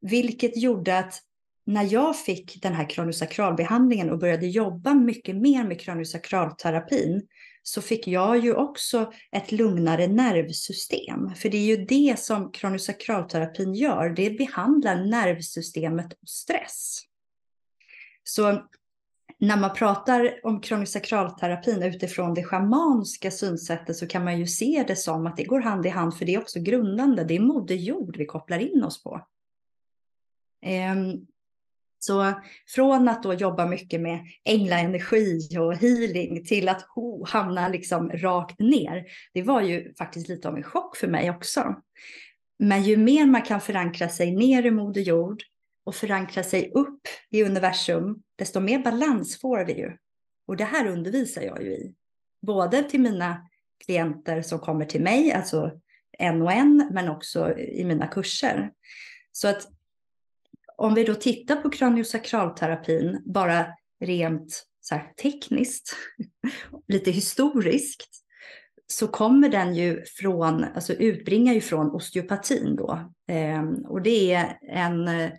Vilket 0.02 0.58
gjorde 0.58 1.00
att 1.00 1.22
när 1.66 1.94
jag 1.94 2.20
fick 2.20 2.62
den 2.62 2.74
här 2.74 2.90
kronosakralbehandlingen 2.90 4.10
och 4.10 4.20
började 4.20 4.48
jobba 4.48 4.94
mycket 4.94 5.36
mer 5.36 5.64
med 5.64 5.82
kronosakralterapin, 5.82 7.28
så 7.64 7.82
fick 7.82 8.08
jag 8.08 8.38
ju 8.38 8.54
också 8.54 9.14
ett 9.32 9.52
lugnare 9.52 10.08
nervsystem. 10.08 11.36
För 11.36 11.50
det 11.50 11.58
är 11.58 11.78
ju 11.78 11.86
det 11.86 12.20
som 12.20 12.52
kronosakralterapin 12.52 13.74
gör. 13.74 14.10
Det 14.10 14.30
behandlar 14.30 15.06
nervsystemet 15.06 16.14
och 16.14 16.30
stress. 16.30 17.02
Så 18.24 18.62
när 19.38 19.58
man 19.58 19.74
pratar 19.74 20.40
om 20.44 20.62
kronosakralterapin 20.62 21.84
utifrån 21.84 22.34
det 22.34 22.44
schamanska 22.44 23.32
synsättet 23.32 23.96
så 23.96 24.08
kan 24.08 24.24
man 24.24 24.40
ju 24.40 24.48
se 24.48 24.84
det 24.88 24.96
som 24.96 25.28
att 25.28 25.38
det 25.38 25.44
går 25.44 25.60
hand 25.60 25.86
i 25.86 25.90
hand 25.90 26.18
för 26.18 26.26
det 26.26 26.34
är 26.34 26.42
också 26.42 26.60
grundande. 26.60 27.24
Det 27.24 27.36
är 27.36 27.40
moderjord 27.40 28.18
vi 28.18 28.26
kopplar 28.26 28.60
in 28.60 28.84
oss 28.84 29.04
på. 29.04 29.22
Ehm, 30.62 31.28
så 32.00 32.34
från 32.68 33.08
att 33.08 33.24
då 33.24 33.34
jobba 33.34 33.66
mycket 33.66 34.02
med 34.02 34.20
änglaenergi 34.46 35.58
och 35.60 35.76
healing 35.76 36.46
till 36.46 36.70
att 36.70 36.82
ho, 36.82 37.26
hamna 37.26 37.68
liksom 37.68 38.12
rakt 38.12 38.60
ner, 38.60 39.06
det 39.34 39.42
var 39.42 39.62
ju 39.62 39.94
faktiskt 39.94 40.30
lite 40.30 40.48
av 40.48 40.58
en 40.58 40.64
chock 40.64 40.98
för 40.98 41.08
mig 41.08 41.30
också. 41.30 41.76
Men 42.60 42.84
ju 42.84 42.98
mer 42.98 43.26
man 43.26 43.42
kan 43.42 43.62
förankra 43.62 44.10
sig 44.10 44.32
ner 44.32 44.66
i 44.66 44.72
Moder 44.72 45.02
Jord 45.02 45.44
och 45.84 45.96
förankra 45.96 46.44
sig 46.44 46.72
upp 46.74 47.02
i 47.30 47.44
universum, 47.44 48.24
desto 48.36 48.60
mer 48.60 48.80
balans 48.80 49.40
får 49.40 49.66
vi 49.66 49.74
ju. 49.74 49.98
Och 50.48 50.58
det 50.58 50.64
här 50.64 50.88
undervisar 50.88 51.42
jag 51.42 51.64
ju 51.64 51.70
i. 51.70 51.94
Både 52.42 52.84
till 52.84 53.02
mina 53.02 53.48
klienter 53.86 54.42
som 54.42 54.60
kommer 54.60 54.86
till 54.86 55.02
mig, 55.02 55.32
alltså 55.32 55.72
en 56.18 56.42
och 56.42 56.52
en, 56.52 56.90
men 56.94 57.10
också 57.10 57.58
i 57.58 57.84
mina 57.84 58.08
kurser. 58.08 58.72
Så 59.32 59.48
att 59.48 59.68
om 60.80 60.94
vi 60.94 61.04
då 61.04 61.16
tittar 61.16 61.56
på 61.56 61.70
kraniosakralterapin, 61.70 63.22
bara 63.26 63.66
rent 64.00 64.64
så 64.82 64.96
här 64.96 65.14
tekniskt, 65.22 65.96
lite 66.88 67.12
historiskt, 67.12 68.08
så 68.88 69.08
kommer 69.08 69.50
den 69.50 69.76
ju 69.76 70.04
från, 70.06 70.64
alltså 70.64 70.94
utbringar 70.94 71.54
ju 71.54 71.62
från 71.62 71.92
osteopatin 71.92 72.76
då. 72.76 73.12
Eh, 73.28 73.64
och 73.88 74.02
det 74.02 74.34
är 74.34 74.58
en 74.62 75.08
eh, 75.08 75.32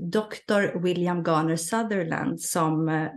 doktor 0.00 0.80
William 0.82 1.22
Garner 1.22 1.56
Sutherland 1.56 2.40
som 2.40 2.88
eh, 2.88 3.08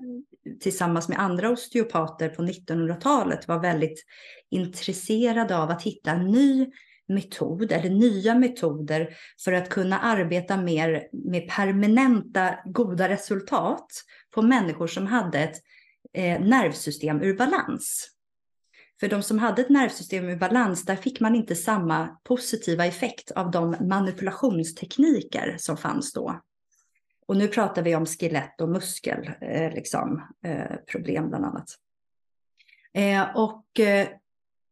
tillsammans 0.59 1.09
med 1.09 1.19
andra 1.19 1.49
osteopater 1.49 2.29
på 2.29 2.41
1900-talet 2.41 3.47
var 3.47 3.59
väldigt 3.59 4.03
intresserad 4.49 5.51
av 5.51 5.69
att 5.69 5.81
hitta 5.81 6.11
en 6.11 6.25
ny 6.25 6.71
metod 7.07 7.71
eller 7.71 7.89
nya 7.89 8.35
metoder 8.35 9.15
för 9.43 9.53
att 9.53 9.69
kunna 9.69 9.99
arbeta 9.99 10.57
mer 10.57 11.07
med 11.11 11.49
permanenta 11.49 12.59
goda 12.65 13.09
resultat 13.09 13.87
på 14.31 14.41
människor 14.41 14.87
som 14.87 15.07
hade 15.07 15.39
ett 15.39 15.55
eh, 16.13 16.41
nervsystem 16.41 17.21
ur 17.21 17.37
balans. 17.37 18.09
För 18.99 19.07
de 19.07 19.23
som 19.23 19.39
hade 19.39 19.61
ett 19.61 19.69
nervsystem 19.69 20.29
ur 20.29 20.35
balans, 20.35 20.85
där 20.85 20.95
fick 20.95 21.19
man 21.19 21.35
inte 21.35 21.55
samma 21.55 22.07
positiva 22.23 22.85
effekt 22.85 23.31
av 23.31 23.51
de 23.51 23.75
manipulationstekniker 23.81 25.55
som 25.59 25.77
fanns 25.77 26.13
då. 26.13 26.41
Och 27.27 27.37
nu 27.37 27.47
pratar 27.47 27.81
vi 27.81 27.95
om 27.95 28.05
skelett 28.05 28.61
och 28.61 28.69
muskelproblem 28.69 29.65
eh, 29.65 29.73
liksom, 29.73 30.21
eh, 30.43 31.27
bland 31.27 31.45
annat. 31.45 31.69
Eh, 32.93 33.35
och 33.35 33.79
eh, 33.79 34.07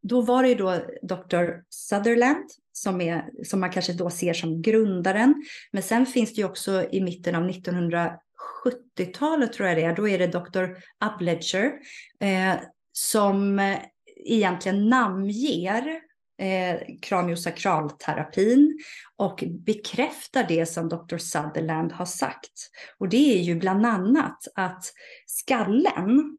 då 0.08 0.22
var 0.22 0.44
det 0.44 0.50
ju 0.50 0.56
då 0.56 0.82
Dr. 1.02 1.46
Sutherland 1.70 2.46
som, 2.72 3.02
är, 3.02 3.30
som 3.44 3.60
man 3.60 3.72
kanske 3.72 3.94
då 3.94 4.10
ser 4.10 4.34
som 4.34 4.62
grundaren. 4.62 5.46
Men 5.72 5.84
sen 5.84 6.06
finns 6.06 6.34
det 6.34 6.42
ju 6.42 6.48
också 6.48 6.86
i 6.92 7.02
mitten 7.02 7.36
av 7.36 7.50
1970-talet 7.50 9.54
tror 9.54 9.68
jag 9.68 9.78
det 9.78 9.84
är, 9.84 9.96
då 9.96 10.10
är 10.10 10.20
det 10.20 10.28
Dr. 10.28 10.66
Upledger 11.06 11.72
eh, 12.20 12.54
som 12.92 13.60
eh, 13.60 13.78
egentligen 14.26 14.90
namnger 14.90 16.00
eh, 16.42 16.80
kraniosakralterapin 17.02 18.80
och 19.16 19.44
bekräftar 19.48 20.46
det 20.48 20.66
som 20.66 20.90
Dr. 20.90 21.18
Sutherland 21.18 21.92
har 21.92 22.06
sagt. 22.06 22.70
Och 22.98 23.10
det 23.10 23.40
är 23.40 23.42
ju 23.42 23.56
bland 23.56 23.86
annat 23.86 24.48
att 24.56 24.84
skallen 25.26 26.38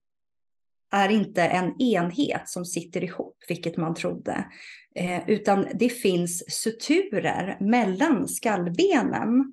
är 0.97 1.09
inte 1.09 1.43
en 1.43 1.83
enhet 1.83 2.49
som 2.49 2.65
sitter 2.65 3.05
ihop, 3.05 3.37
vilket 3.49 3.77
man 3.77 3.95
trodde, 3.95 4.47
eh, 4.95 5.31
utan 5.31 5.67
det 5.75 5.89
finns 5.89 6.45
suturer 6.49 7.57
mellan 7.61 8.29
skallbenen 8.29 9.53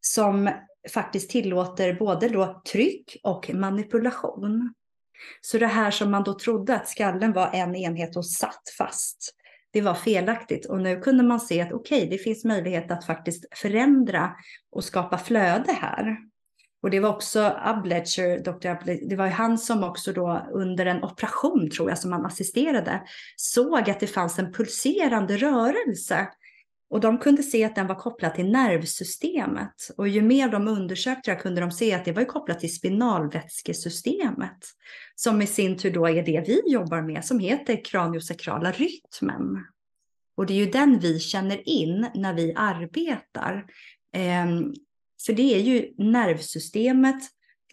som 0.00 0.50
faktiskt 0.92 1.30
tillåter 1.30 1.94
både 1.94 2.28
då 2.28 2.62
tryck 2.72 3.16
och 3.22 3.50
manipulation. 3.54 4.74
Så 5.40 5.58
det 5.58 5.66
här 5.66 5.90
som 5.90 6.10
man 6.10 6.24
då 6.24 6.38
trodde 6.38 6.74
att 6.74 6.88
skallen 6.88 7.32
var 7.32 7.50
en 7.52 7.74
enhet 7.74 8.16
och 8.16 8.26
satt 8.26 8.62
fast, 8.78 9.34
det 9.72 9.80
var 9.80 9.94
felaktigt. 9.94 10.66
Och 10.66 10.80
nu 10.80 11.00
kunde 11.00 11.22
man 11.22 11.40
se 11.40 11.60
att 11.60 11.72
okej, 11.72 11.98
okay, 11.98 12.10
det 12.10 12.18
finns 12.18 12.44
möjlighet 12.44 12.90
att 12.90 13.06
faktiskt 13.06 13.44
förändra 13.56 14.32
och 14.72 14.84
skapa 14.84 15.18
flöde 15.18 15.72
här. 15.72 16.16
Och 16.84 16.90
det 16.90 17.00
var 17.00 17.10
också 17.10 17.40
Abletcher, 17.58 18.38
Dr. 18.38 18.68
Abletcher, 18.68 19.08
det 19.08 19.16
var 19.16 19.26
han 19.26 19.58
som 19.58 19.84
också 19.84 20.12
då 20.12 20.46
under 20.52 20.86
en 20.86 21.04
operation 21.04 21.70
tror 21.70 21.88
jag 21.88 21.98
som 21.98 22.12
han 22.12 22.26
assisterade 22.26 23.02
såg 23.36 23.90
att 23.90 24.00
det 24.00 24.06
fanns 24.06 24.38
en 24.38 24.52
pulserande 24.52 25.36
rörelse. 25.36 26.28
Och 26.90 27.00
de 27.00 27.18
kunde 27.18 27.42
se 27.42 27.64
att 27.64 27.74
den 27.74 27.86
var 27.86 27.94
kopplad 27.94 28.34
till 28.34 28.52
nervsystemet. 28.52 29.74
Och 29.96 30.08
ju 30.08 30.22
mer 30.22 30.48
de 30.48 30.68
undersökte 30.68 31.30
det 31.30 31.36
kunde 31.36 31.60
de 31.60 31.70
se 31.70 31.94
att 31.94 32.04
det 32.04 32.12
var 32.12 32.24
kopplat 32.24 32.60
till 32.60 32.74
spinalvätskesystemet. 32.74 34.58
Som 35.14 35.42
i 35.42 35.46
sin 35.46 35.76
tur 35.76 35.90
då 35.90 36.08
är 36.08 36.22
det 36.22 36.44
vi 36.46 36.62
jobbar 36.66 37.02
med 37.02 37.24
som 37.24 37.38
heter 37.38 37.84
kraniosakrala 37.84 38.72
rytmen. 38.72 39.66
Och 40.36 40.46
det 40.46 40.52
är 40.52 40.64
ju 40.64 40.70
den 40.70 40.98
vi 40.98 41.20
känner 41.20 41.68
in 41.68 42.06
när 42.14 42.34
vi 42.34 42.54
arbetar. 42.56 43.64
Ehm, 44.12 44.74
för 45.26 45.32
det 45.32 45.54
är 45.54 45.60
ju 45.60 45.94
nervsystemet, 45.98 47.22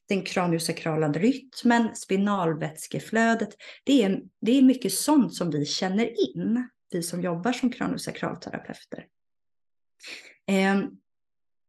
den 0.10 0.22
kraniosakrala 0.22 1.12
rytmen, 1.12 1.96
spinalvätskeflödet. 1.96 3.50
Det 3.84 4.04
är, 4.04 4.22
det 4.42 4.58
är 4.58 4.62
mycket 4.62 4.94
sånt 4.94 5.36
som 5.36 5.52
vi 5.52 5.66
känner 5.66 6.36
in, 6.36 6.70
vi 6.92 7.04
som 7.04 7.22
jobbar 7.22 7.54
som 7.54 7.72
kraniosakralterapeuter. 7.72 9.06
Eh, 10.48 10.82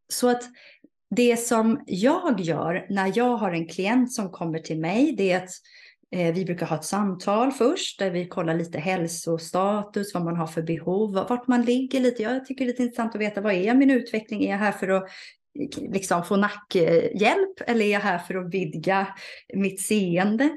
så 0.08 0.28
att 0.28 0.42
det 1.10 1.36
som 1.36 1.84
jag 1.86 2.40
gör 2.40 2.86
när 2.90 3.12
jag 3.14 3.36
har 3.36 3.52
en 3.52 3.68
klient 3.68 4.12
som 4.12 4.30
kommer 4.30 4.58
till 4.58 4.78
mig, 4.78 5.14
det 5.16 5.32
är 5.32 5.44
att 5.44 5.50
Eh, 6.14 6.34
vi 6.34 6.44
brukar 6.44 6.66
ha 6.66 6.76
ett 6.76 6.84
samtal 6.84 7.52
först 7.52 7.98
där 7.98 8.10
vi 8.10 8.28
kollar 8.28 8.54
lite 8.54 8.78
hälsostatus, 8.78 10.14
vad 10.14 10.24
man 10.24 10.36
har 10.36 10.46
för 10.46 10.62
behov, 10.62 11.12
vart 11.12 11.48
man 11.48 11.62
ligger 11.62 12.00
lite. 12.00 12.22
Jag 12.22 12.46
tycker 12.46 12.64
det 12.64 12.68
är 12.68 12.72
lite 12.72 12.82
intressant 12.82 13.14
att 13.14 13.20
veta 13.20 13.40
vad 13.40 13.52
är 13.52 13.74
min 13.74 13.90
utveckling? 13.90 14.44
Är 14.44 14.50
jag 14.50 14.58
här 14.58 14.72
för 14.72 14.88
att 14.88 15.10
liksom 15.76 16.24
få 16.24 16.36
nackhjälp 16.36 17.60
eller 17.66 17.84
är 17.84 17.92
jag 17.92 18.00
här 18.00 18.18
för 18.18 18.34
att 18.34 18.54
vidga 18.54 19.06
mitt 19.54 19.80
seende? 19.80 20.50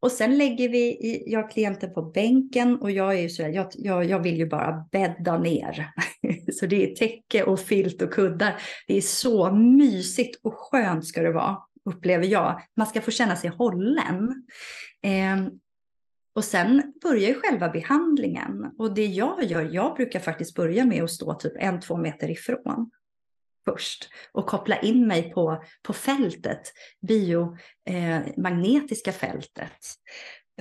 Och 0.00 0.12
sen 0.12 0.38
lägger 0.38 0.68
vi 0.68 1.22
jag 1.26 1.42
har 1.42 1.50
klienten 1.50 1.94
på 1.94 2.02
bänken 2.02 2.76
och 2.76 2.90
jag 2.90 3.14
är 3.14 3.20
ju 3.20 3.28
så 3.28 3.42
här, 3.42 3.50
jag, 3.50 3.66
jag, 3.74 4.04
jag 4.04 4.20
vill 4.20 4.36
ju 4.36 4.46
bara 4.46 4.86
bädda 4.92 5.38
ner. 5.38 5.90
så 6.52 6.66
det 6.66 6.90
är 6.90 6.94
täcke 6.94 7.44
och 7.44 7.60
filt 7.60 8.02
och 8.02 8.12
kuddar. 8.12 8.62
Det 8.86 8.96
är 8.96 9.00
så 9.00 9.52
mysigt 9.52 10.40
och 10.42 10.54
skönt 10.56 11.06
ska 11.06 11.22
det 11.22 11.32
vara, 11.32 11.58
upplever 11.84 12.26
jag. 12.26 12.60
Man 12.76 12.86
ska 12.86 13.00
få 13.00 13.10
känna 13.10 13.36
sig 13.36 13.50
hållen. 13.50 14.46
Eh, 15.02 15.52
och 16.34 16.44
sen 16.44 16.92
börjar 17.02 17.28
ju 17.28 17.34
själva 17.34 17.68
behandlingen. 17.68 18.70
Och 18.78 18.94
det 18.94 19.06
jag 19.06 19.44
gör, 19.44 19.68
jag 19.72 19.96
brukar 19.96 20.20
faktiskt 20.20 20.54
börja 20.54 20.84
med 20.84 21.04
att 21.04 21.10
stå 21.10 21.34
typ 21.34 21.52
en, 21.56 21.80
två 21.80 21.96
meter 21.96 22.30
ifrån 22.30 22.90
först 23.70 24.08
och 24.32 24.46
koppla 24.46 24.80
in 24.80 25.06
mig 25.06 25.32
på, 25.32 25.62
på 25.82 25.92
fältet, 25.92 26.72
biomagnetiska 27.00 29.10
eh, 29.10 29.16
fältet 29.16 29.80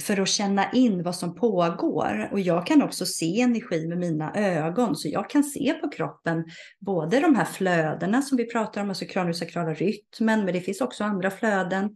för 0.02 0.22
att 0.22 0.30
känna 0.30 0.72
in 0.72 1.04
vad 1.04 1.16
som 1.16 1.36
pågår. 1.36 2.30
Och 2.32 2.40
jag 2.40 2.68
kan 2.68 2.82
också 2.82 3.06
se 3.06 3.42
energi 3.42 3.88
med 3.88 3.98
mina 3.98 4.36
ögon, 4.36 4.96
så 4.96 5.08
jag 5.08 5.30
kan 5.30 5.44
se 5.44 5.74
på 5.74 5.90
kroppen 5.90 6.46
både 6.80 7.20
de 7.20 7.36
här 7.36 7.46
flödena 7.46 8.22
som 8.22 8.38
vi 8.38 8.46
pratar 8.46 8.82
om, 8.82 8.90
alltså 8.90 9.06
kraniosakrala 9.06 9.74
rytmen, 9.74 10.46
men 10.46 10.54
det 10.54 10.62
finns 10.62 10.82
också 10.82 11.04
andra 11.04 11.32
flöden. 11.32 11.96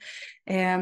Eh, 0.49 0.79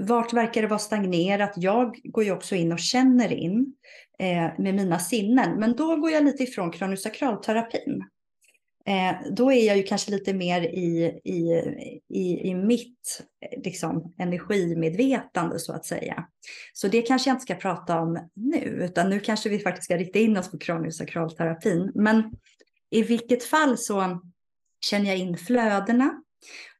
vart 0.00 0.32
verkar 0.32 0.62
det 0.62 0.68
vara 0.68 0.78
stagnerat? 0.78 1.52
Jag 1.56 2.00
går 2.04 2.24
ju 2.24 2.32
också 2.32 2.54
in 2.54 2.72
och 2.72 2.78
känner 2.78 3.32
in 3.32 3.74
eh, 4.18 4.58
med 4.58 4.74
mina 4.74 4.98
sinnen, 4.98 5.60
men 5.60 5.76
då 5.76 5.96
går 5.96 6.10
jag 6.10 6.24
lite 6.24 6.42
ifrån 6.42 6.72
kraniosakralterapin. 6.72 8.04
Eh, 8.86 9.16
då 9.30 9.52
är 9.52 9.66
jag 9.66 9.76
ju 9.76 9.82
kanske 9.82 10.10
lite 10.10 10.32
mer 10.34 10.62
i, 10.62 11.20
i, 11.24 11.62
i, 12.08 12.48
i 12.48 12.54
mitt 12.54 13.22
eh, 13.40 13.62
liksom, 13.62 14.14
energimedvetande 14.18 15.58
så 15.58 15.72
att 15.72 15.86
säga. 15.86 16.26
Så 16.72 16.88
det 16.88 17.02
kanske 17.02 17.30
jag 17.30 17.34
inte 17.34 17.42
ska 17.42 17.54
prata 17.54 18.00
om 18.00 18.28
nu, 18.34 18.64
utan 18.84 19.10
nu 19.10 19.20
kanske 19.20 19.48
vi 19.48 19.58
faktiskt 19.58 19.84
ska 19.84 19.96
rikta 19.96 20.18
in 20.18 20.36
oss 20.36 20.50
på 20.50 20.58
kraniosakralterapin. 20.58 21.92
Men 21.94 22.32
i 22.90 23.02
vilket 23.02 23.44
fall 23.44 23.78
så 23.78 24.20
känner 24.84 25.06
jag 25.06 25.18
in 25.18 25.36
flödena 25.36 26.22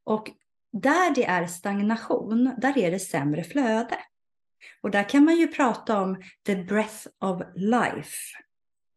och 0.04 0.30
där 0.72 1.14
det 1.14 1.24
är 1.24 1.46
stagnation, 1.46 2.54
där 2.58 2.78
är 2.78 2.90
det 2.90 2.98
sämre 2.98 3.44
flöde. 3.44 3.98
Och 4.80 4.90
där 4.90 5.08
kan 5.08 5.24
man 5.24 5.36
ju 5.36 5.48
prata 5.48 6.00
om 6.00 6.22
the 6.46 6.56
breath 6.56 7.06
of 7.20 7.42
life. 7.54 8.16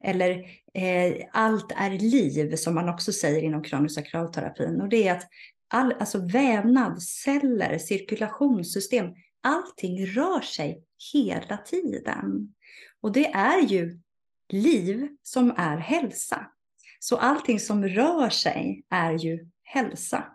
Eller 0.05 0.45
eh, 0.73 1.25
allt 1.31 1.71
är 1.75 1.89
liv 1.89 2.55
som 2.55 2.75
man 2.75 2.89
också 2.89 3.11
säger 3.11 3.41
inom 3.41 3.63
kraniosakralterapin. 3.63 4.81
Och 4.81 4.89
det 4.89 5.07
är 5.07 5.11
att 5.11 5.27
all, 5.67 5.93
alltså 5.99 6.27
vävnad, 6.27 7.01
celler, 7.03 7.77
cirkulationssystem, 7.77 9.05
allting 9.43 10.05
rör 10.05 10.41
sig 10.41 10.83
hela 11.13 11.57
tiden. 11.57 12.53
Och 13.01 13.11
det 13.11 13.25
är 13.27 13.61
ju 13.61 13.99
liv 14.49 15.07
som 15.23 15.53
är 15.57 15.77
hälsa. 15.77 16.47
Så 16.99 17.17
allting 17.17 17.59
som 17.59 17.87
rör 17.87 18.29
sig 18.29 18.83
är 18.89 19.11
ju 19.11 19.49
hälsa. 19.63 20.34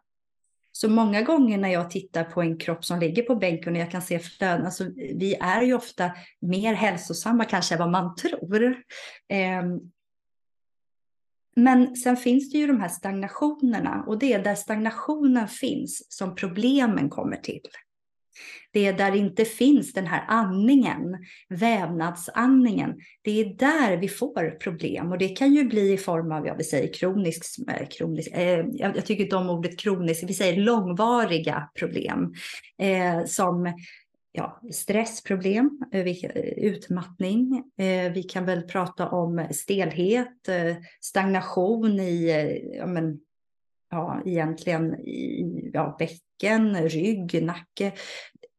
Så 0.80 0.88
många 0.88 1.22
gånger 1.22 1.58
när 1.58 1.68
jag 1.68 1.90
tittar 1.90 2.24
på 2.24 2.42
en 2.42 2.58
kropp 2.58 2.84
som 2.84 3.00
ligger 3.00 3.22
på 3.22 3.34
bänken 3.34 3.72
och 3.72 3.80
jag 3.80 3.90
kan 3.90 4.02
se 4.02 4.18
flöden, 4.18 4.64
alltså 4.66 4.84
vi 4.96 5.34
är 5.34 5.62
ju 5.62 5.74
ofta 5.74 6.10
mer 6.40 6.74
hälsosamma 6.74 7.44
kanske 7.44 7.74
än 7.74 7.78
vad 7.78 7.90
man 7.90 8.14
tror. 8.14 8.82
Ehm, 9.28 9.80
men 11.56 11.96
sen 11.96 12.16
finns 12.16 12.50
det 12.52 12.58
ju 12.58 12.66
de 12.66 12.80
här 12.80 12.88
stagnationerna 12.88 14.04
och 14.06 14.18
det 14.18 14.32
är 14.32 14.44
där 14.44 14.54
stagnationen 14.54 15.48
finns 15.48 16.06
som 16.08 16.34
problemen 16.34 17.10
kommer 17.10 17.36
till. 17.36 17.68
Det 18.72 18.86
är 18.86 18.92
där 18.92 19.10
det 19.10 19.18
inte 19.18 19.44
finns 19.44 19.92
den 19.92 20.06
här 20.06 20.24
andningen, 20.28 21.16
vävnadsandningen. 21.48 22.94
Det 23.22 23.40
är 23.40 23.54
där 23.54 23.96
vi 23.96 24.08
får 24.08 24.50
problem 24.50 25.12
och 25.12 25.18
det 25.18 25.28
kan 25.28 25.54
ju 25.54 25.64
bli 25.64 25.92
i 25.92 25.96
form 25.96 26.32
av, 26.32 26.46
jag 26.46 26.56
vill 26.56 26.68
säga 26.68 26.92
kronisk, 26.92 27.44
kronisk 27.90 28.30
eh, 28.32 28.58
eh 28.58 28.66
jag, 28.72 29.06
tycker 29.06 29.24
inte 29.24 29.36
om 29.36 29.50
ordet 29.50 29.78
kronisk, 29.78 30.22
vi 30.26 30.34
säger 30.34 30.60
långvariga 30.60 31.70
problem 31.74 32.34
eh, 32.78 33.24
som 33.24 33.72
ja, 34.32 34.60
stressproblem, 34.72 35.80
eh, 35.92 36.06
utmattning. 36.56 37.64
Eh, 37.76 38.12
vi 38.12 38.22
kan 38.22 38.46
väl 38.46 38.62
prata 38.62 39.08
om 39.08 39.46
stelhet, 39.50 40.48
eh, 40.48 40.76
stagnation 41.00 42.00
i, 42.00 42.76
ja, 42.78 42.86
men, 42.86 43.20
ja, 43.90 44.22
egentligen 44.24 44.94
i 44.94 45.70
ja, 45.72 45.96
nacken, 46.42 46.88
rygg, 46.88 47.42
nacke 47.42 47.92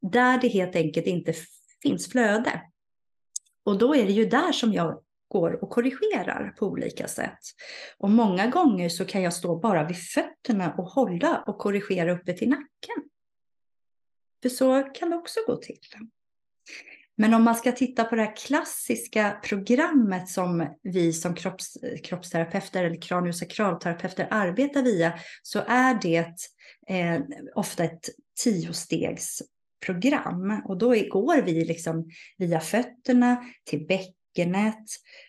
där 0.02 0.38
det 0.42 0.48
helt 0.48 0.76
enkelt 0.76 1.08
inte 1.08 1.34
finns 1.84 2.08
flöde. 2.10 2.62
Och 3.64 3.78
då 3.78 3.96
är 3.96 4.06
det 4.06 4.12
ju 4.12 4.26
där 4.26 4.52
som 4.52 4.74
jag 4.74 5.04
går 5.28 5.64
och 5.64 5.70
korrigerar 5.70 6.54
på 6.60 6.66
olika 6.66 7.08
sätt. 7.08 7.40
Och 7.98 8.10
många 8.10 8.48
gånger 8.48 8.90
så 8.90 9.06
kan 9.06 9.22
jag 9.22 9.34
stå 9.34 9.56
bara 9.56 9.88
vid 9.88 9.98
fötterna 9.98 10.74
och 10.78 10.86
hålla 10.86 11.44
och 11.48 11.58
korrigera 11.58 12.12
uppe 12.12 12.34
till 12.34 12.50
nacken. 12.50 13.10
För 14.42 14.50
så 14.50 14.84
kan 14.84 15.10
det 15.10 15.16
också 15.16 15.40
gå 15.48 15.56
till. 15.56 15.80
Men 17.16 17.34
om 17.34 17.44
man 17.44 17.56
ska 17.56 17.72
titta 17.72 18.04
på 18.04 18.16
det 18.16 18.22
här 18.22 18.36
klassiska 18.36 19.40
programmet 19.44 20.30
som 20.30 20.76
vi 20.84 21.14
som 21.14 21.36
kropps, 21.36 21.78
kroppsterapeuter 22.04 22.84
eller 22.84 23.02
kraniosakralterapeuter 23.02 24.28
arbetar 24.32 24.82
via 24.82 25.20
så 25.44 25.60
är 25.68 26.00
det 26.02 26.36
eh, 26.88 27.22
ofta 27.56 27.84
ett 27.84 28.10
tiostegsprogram. 28.44 30.62
Och 30.66 30.78
då 30.78 30.90
går 30.90 31.42
vi 31.42 31.66
liksom 31.66 32.10
via 32.38 32.60
fötterna 32.60 33.46
till 33.64 33.88
bäckenet, 33.88 34.86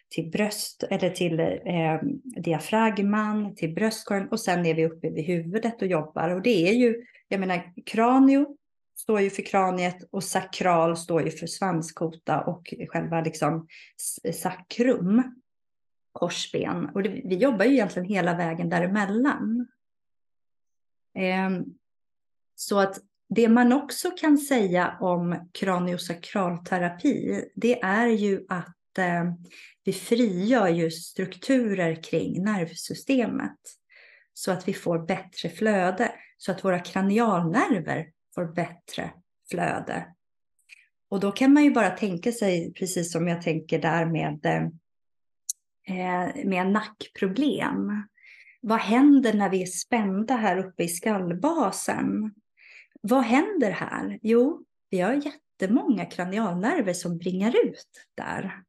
till 0.08 0.30
bröst 0.30 0.84
eller 0.90 1.10
till 1.10 1.40
eh, 1.40 2.00
diafragman, 2.42 3.54
till 3.54 3.74
bröstkorgen 3.74 4.28
och 4.28 4.40
sen 4.40 4.66
är 4.66 4.74
vi 4.74 4.86
uppe 4.86 5.10
vid 5.10 5.24
huvudet 5.24 5.82
och 5.82 5.88
jobbar. 5.88 6.28
Och 6.28 6.42
det 6.42 6.68
är 6.68 6.72
ju, 6.72 7.04
jag 7.28 7.40
menar, 7.40 7.72
kranio 7.86 8.56
står 8.96 9.20
ju 9.20 9.30
för 9.30 9.42
kraniet 9.42 10.02
och 10.10 10.24
sakral 10.24 10.96
står 10.96 11.22
ju 11.22 11.30
för 11.30 11.46
svanskota 11.46 12.40
och 12.40 12.74
själva 12.88 13.20
liksom 13.20 13.66
sakrum, 14.34 15.22
korsben. 16.12 16.88
Och 16.94 17.02
det, 17.02 17.08
vi 17.08 17.36
jobbar 17.36 17.64
ju 17.64 17.72
egentligen 17.72 18.08
hela 18.08 18.34
vägen 18.34 18.68
däremellan. 18.68 19.66
Ehm, 21.14 21.64
så 22.54 22.78
att 22.78 22.98
det 23.28 23.48
man 23.48 23.72
också 23.72 24.10
kan 24.10 24.38
säga 24.38 24.96
om 25.00 25.50
kraniosakralterapi, 25.52 27.44
det 27.54 27.82
är 27.82 28.06
ju 28.06 28.46
att 28.48 28.98
ehm, 28.98 29.26
vi 29.84 29.92
frigör 29.92 30.68
ju 30.68 30.90
strukturer 30.90 32.02
kring 32.02 32.44
nervsystemet 32.44 33.58
så 34.34 34.52
att 34.52 34.68
vi 34.68 34.74
får 34.74 34.98
bättre 34.98 35.48
flöde, 35.48 36.12
så 36.38 36.52
att 36.52 36.64
våra 36.64 36.78
kranialnerver 36.78 38.06
får 38.34 38.44
bättre 38.44 39.12
flöde. 39.50 40.06
Och 41.08 41.20
då 41.20 41.32
kan 41.32 41.52
man 41.52 41.64
ju 41.64 41.70
bara 41.70 41.90
tänka 41.90 42.32
sig, 42.32 42.72
precis 42.72 43.12
som 43.12 43.28
jag 43.28 43.42
tänker 43.42 43.78
där 43.78 44.06
med, 44.06 44.46
ehm, 44.46 44.70
eh, 45.86 46.44
med 46.44 46.66
nackproblem. 46.66 48.02
Vad 48.62 48.78
händer 48.78 49.32
när 49.32 49.50
vi 49.50 49.62
är 49.62 49.66
spända 49.66 50.36
här 50.36 50.58
uppe 50.58 50.82
i 50.82 50.88
skallbasen? 50.88 52.32
vad 53.02 53.22
händer 53.22 53.70
här? 53.70 54.18
Jo, 54.22 54.64
vi 54.90 55.00
har 55.00 55.12
jättemånga 55.12 56.04
kranialnerver 56.04 56.92
som 56.92 57.18
bringar 57.18 57.54
ut 57.66 58.06
där. 58.14 58.62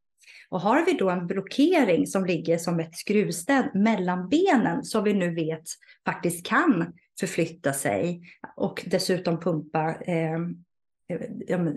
Och 0.50 0.62
har 0.62 0.86
vi 0.86 0.94
då 0.94 1.10
en 1.10 1.28
blockering 1.28 2.08
som 2.08 2.26
ligger 2.26 2.58
som 2.58 2.80
ett 2.80 2.96
skruvstäd 2.96 3.70
mellan 3.74 4.30
benen 4.30 4.84
som 4.84 5.04
vi 5.04 5.14
nu 5.14 5.36
vet 5.36 5.64
faktiskt 6.06 6.46
kan 6.46 6.94
förflytta 7.20 7.74
sig 7.74 8.22
och 8.56 8.84
dessutom 8.86 9.40
pumpa 9.40 9.96
eh, 10.02 10.40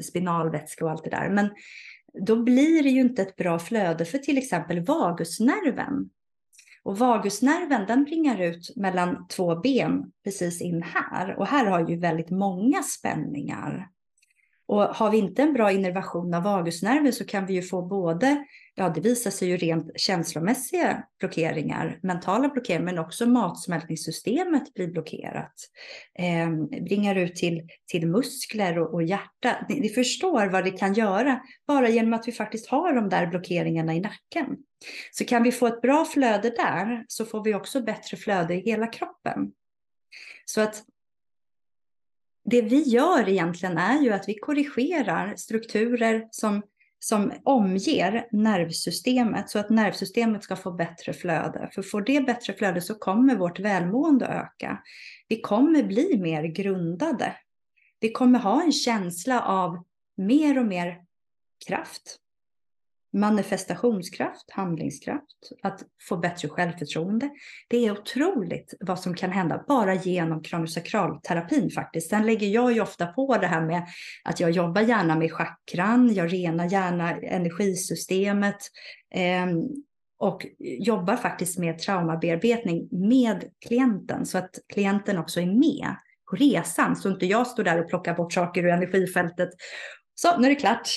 spinalvätska 0.03 0.85
och 0.85 0.91
allt 0.91 1.05
det 1.05 1.11
där. 1.11 1.31
Men 1.31 1.51
då 2.27 2.43
blir 2.43 2.83
det 2.83 2.91
ju 2.91 3.01
inte 3.01 3.23
ett 3.23 3.37
bra 3.37 3.59
flöde 3.59 4.05
för 4.05 4.19
till 4.19 4.39
exempel 4.39 4.85
vagusnerven 4.85 6.11
och 6.87 6.99
vagusnerven 6.99 7.87
den 7.87 8.05
bringar 8.05 8.41
ut 8.41 8.77
mellan 8.77 9.27
två 9.27 9.57
ben 9.57 10.13
precis 10.25 10.61
in 10.61 10.83
här. 10.83 11.39
Och 11.39 11.47
här 11.47 11.67
har 11.67 11.89
ju 11.89 11.99
väldigt 11.99 12.31
många 12.31 12.83
spänningar. 12.83 13.89
Och 14.69 14.83
har 14.83 15.11
vi 15.11 15.19
inte 15.19 15.43
en 15.43 15.53
bra 15.53 15.73
innervation 15.73 16.35
av 16.35 16.43
vagusnerven 16.43 17.13
så 17.13 17.25
kan 17.25 17.47
vi 17.47 17.55
ju 17.55 17.63
få 17.63 17.83
både, 17.83 18.45
ja 18.75 18.89
det 18.89 19.01
visar 19.01 19.31
sig 19.31 19.49
ju 19.49 19.57
rent 19.57 20.01
känslomässiga 20.01 21.03
blockeringar, 21.21 21.99
mentala 22.03 22.49
blockeringar, 22.49 22.85
men 22.85 22.99
också 22.99 23.27
matsmältningssystemet 23.27 24.75
blir 24.75 24.89
blockerat. 24.89 25.55
Eh, 26.19 26.81
bringar 26.83 27.15
ut 27.15 27.35
till, 27.35 27.69
till 27.87 28.07
muskler 28.07 28.79
och, 28.79 28.95
och 28.95 29.03
hjärta. 29.03 29.67
Ni, 29.69 29.81
ni 29.81 29.89
förstår 29.89 30.47
vad 30.47 30.65
det 30.65 30.71
kan 30.71 30.95
göra 30.95 31.41
bara 31.67 31.89
genom 31.89 32.13
att 32.13 32.29
vi 32.29 32.33
faktiskt 32.33 32.69
har 32.69 32.93
de 32.93 33.09
där 33.09 33.27
blockeringarna 33.27 33.95
i 33.95 34.01
nacken. 34.01 34.57
Så 35.13 35.25
kan 35.25 35.43
vi 35.43 35.53
få 35.53 35.67
ett 35.67 35.81
bra 35.81 36.05
flöde 36.05 36.51
där 36.51 37.05
så 37.09 37.25
får 37.25 37.45
vi 37.45 37.55
också 37.55 37.81
bättre 37.81 38.17
flöde 38.17 38.55
i 38.55 38.61
hela 38.61 38.87
kroppen. 38.87 39.53
Så 40.45 40.61
att 40.61 40.83
det 42.47 42.63
vi 42.63 42.83
gör 42.83 43.29
egentligen 43.29 43.79
är 43.79 44.03
ju 44.03 44.13
att 44.13 44.29
vi 44.29 44.35
korrigerar 44.35 45.37
strukturer 45.37 46.29
som, 46.31 46.63
som 46.99 47.33
omger 47.45 48.29
nervsystemet 48.33 49.51
så 49.51 49.59
att 49.59 49.71
nervsystemet 49.71 50.45
ska 50.45 50.57
få 50.57 50.71
bättre 50.73 51.13
flöde. 51.13 51.71
För 51.73 51.83
får 51.83 52.01
det 52.01 52.21
bättre 52.21 52.53
flöde 52.53 52.81
så 52.81 52.95
kommer 52.95 53.37
vårt 53.37 53.61
välmående 53.61 54.27
öka. 54.27 54.83
Vi 55.29 55.41
kommer 55.41 55.83
bli 55.83 56.19
mer 56.19 56.43
grundade. 56.43 57.37
Vi 58.01 58.13
kommer 58.13 58.39
ha 58.39 58.63
en 58.63 58.73
känsla 58.73 59.43
av 59.43 59.85
mer 60.17 60.59
och 60.59 60.67
mer 60.67 60.97
kraft, 61.67 62.19
manifestationskraft, 63.17 64.51
handlingskraft, 64.51 65.37
att 65.63 65.83
få 66.09 66.17
bättre 66.17 66.49
självförtroende. 66.49 67.31
Det 67.69 67.87
är 67.87 67.93
otroligt 67.93 68.75
vad 68.81 69.01
som 69.01 69.15
kan 69.15 69.33
hända 69.33 69.65
bara 69.69 69.95
genom 69.95 70.43
kronosakralterapin 70.43 71.71
faktiskt. 71.71 72.11
Sen 72.11 72.27
lägger 72.27 72.47
jag 72.47 72.73
ju 72.73 72.81
ofta 72.81 73.07
på 73.07 73.37
det 73.37 73.47
här 73.47 73.61
med 73.61 73.87
att 74.25 74.41
jag 74.41 74.51
jobbar 74.51 74.83
gärna 74.83 75.17
med 75.17 75.33
chakran, 75.33 76.15
jag 76.15 76.33
renar 76.33 76.65
gärna 76.65 77.17
energisystemet 77.17 78.59
eh, 79.15 79.47
och 80.19 80.47
jobbar 80.59 81.17
faktiskt 81.17 81.59
med 81.59 81.79
traumabearbetning 81.79 82.89
med 82.91 83.45
klienten 83.67 84.27
så 84.27 84.39
att 84.39 84.59
klienten 84.73 85.19
också 85.19 85.41
är 85.41 85.47
med 85.47 85.97
på 86.31 86.37
resan 86.37 86.97
så 86.97 87.09
inte 87.09 87.27
jag 87.27 87.47
står 87.47 87.65
där 87.65 87.81
och 87.81 87.89
plockar 87.89 88.15
bort 88.15 88.33
saker 88.33 88.63
ur 88.63 88.69
energifältet. 88.69 89.51
Så, 90.15 90.39
nu 90.39 90.47
är 90.47 90.51
det 90.51 90.61
klart 90.61 90.89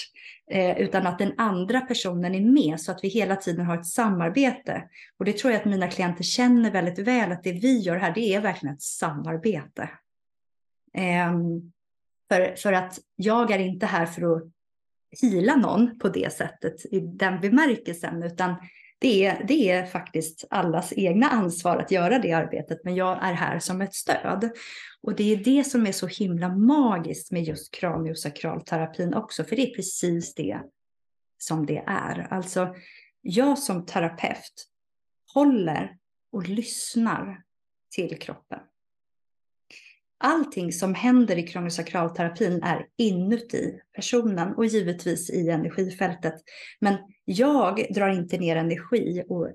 eh, 0.49 0.77
utan 0.77 1.07
att 1.07 1.19
den 1.19 1.33
andra 1.38 1.81
personen 1.81 2.35
är 2.35 2.41
med 2.41 2.81
så 2.81 2.91
att 2.91 3.03
vi 3.03 3.07
hela 3.07 3.35
tiden 3.35 3.65
har 3.65 3.77
ett 3.77 3.85
samarbete. 3.85 4.83
Och 5.17 5.25
det 5.25 5.38
tror 5.38 5.53
jag 5.53 5.59
att 5.59 5.65
mina 5.65 5.88
klienter 5.88 6.23
känner 6.23 6.71
väldigt 6.71 6.99
väl 6.99 7.31
att 7.31 7.43
det 7.43 7.51
vi 7.51 7.79
gör 7.79 7.95
här, 7.95 8.13
det 8.15 8.33
är 8.33 8.41
verkligen 8.41 8.75
ett 8.75 8.81
samarbete. 8.81 9.89
Eh, 10.93 11.33
för, 12.29 12.55
för 12.55 12.73
att 12.73 12.99
jag 13.15 13.51
är 13.51 13.59
inte 13.59 13.85
här 13.85 14.05
för 14.05 14.35
att 14.35 14.43
hila 15.21 15.55
någon 15.55 15.99
på 15.99 16.09
det 16.09 16.33
sättet 16.33 16.85
i 16.85 16.99
den 16.99 17.41
bemärkelsen, 17.41 18.23
utan 18.23 18.55
det 18.99 19.25
är, 19.25 19.43
det 19.47 19.69
är 19.69 19.85
faktiskt 19.85 20.45
allas 20.49 20.93
egna 20.95 21.29
ansvar 21.29 21.77
att 21.77 21.91
göra 21.91 22.19
det 22.19 22.31
arbetet, 22.31 22.83
men 22.83 22.95
jag 22.95 23.23
är 23.23 23.33
här 23.33 23.59
som 23.59 23.81
ett 23.81 23.93
stöd. 23.93 24.49
Och 25.01 25.15
det 25.15 25.33
är 25.33 25.38
det 25.38 25.63
som 25.63 25.88
är 25.88 25.91
så 25.91 26.07
himla 26.07 26.49
magiskt 26.49 27.31
med 27.31 27.43
just 27.43 27.73
kraniosakralterapin 27.73 29.13
också, 29.13 29.43
för 29.43 29.55
det 29.55 29.71
är 29.71 29.75
precis 29.75 30.35
det 30.35 30.59
som 31.38 31.65
det 31.65 31.83
är. 31.88 32.27
Alltså, 32.29 32.75
jag 33.21 33.59
som 33.59 33.85
terapeut 33.85 34.67
håller 35.33 35.97
och 36.31 36.47
lyssnar 36.47 37.43
till 37.89 38.19
kroppen. 38.19 38.59
Allting 40.21 40.71
som 40.71 40.95
händer 40.95 41.38
i 41.38 41.47
kronosakralterapin 41.47 42.63
är 42.63 42.86
inuti 42.97 43.79
personen 43.95 44.55
och 44.55 44.65
givetvis 44.65 45.29
i 45.29 45.49
energifältet. 45.49 46.34
Men 46.79 46.97
jag 47.25 47.86
drar 47.89 48.10
inte 48.10 48.38
ner 48.38 48.55
energi 48.55 49.23
och 49.29 49.49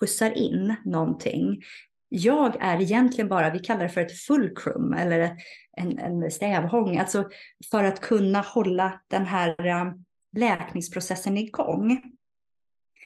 skjutsar 0.00 0.30
in 0.30 0.74
någonting. 0.84 1.62
Jag 2.08 2.56
är 2.60 2.80
egentligen 2.80 3.28
bara, 3.28 3.50
vi 3.50 3.58
kallar 3.58 3.82
det 3.82 3.88
för 3.88 4.00
ett 4.00 4.18
fulcrum 4.18 4.92
eller 4.92 5.36
en, 5.76 5.98
en 5.98 6.30
stävhång, 6.30 6.96
alltså 6.96 7.28
för 7.70 7.84
att 7.84 8.00
kunna 8.00 8.40
hålla 8.40 9.00
den 9.08 9.26
här 9.26 9.66
eh, 9.66 9.92
läkningsprocessen 10.36 11.38
igång 11.38 12.02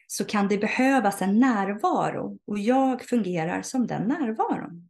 så 0.07 0.25
kan 0.25 0.49
det 0.49 0.59
behövas 0.59 1.23
en 1.23 1.41
närvaro 1.41 2.39
och 2.47 2.59
jag 2.59 3.03
fungerar 3.03 3.63
som 3.63 3.87
den 3.87 4.03
närvaron. 4.03 4.89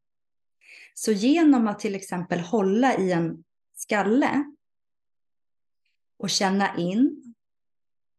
Så 0.95 1.13
genom 1.13 1.69
att 1.69 1.79
till 1.79 1.95
exempel 1.95 2.41
hålla 2.41 2.97
i 2.97 3.13
en 3.13 3.45
skalle 3.75 4.45
och 6.17 6.31
känna 6.31 6.77
in 6.77 7.35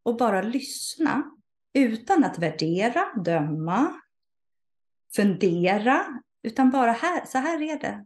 och 0.04 0.18
bara 0.18 0.42
lyssna 0.42 1.32
utan 1.74 2.24
att 2.24 2.40
värdera, 2.40 3.14
döma, 3.26 4.02
fundera, 5.16 6.22
utan 6.42 6.72
bara 6.72 6.92
här, 6.92 7.26
så 7.26 7.38
här 7.38 7.62
är 7.62 7.80
det. 7.80 8.06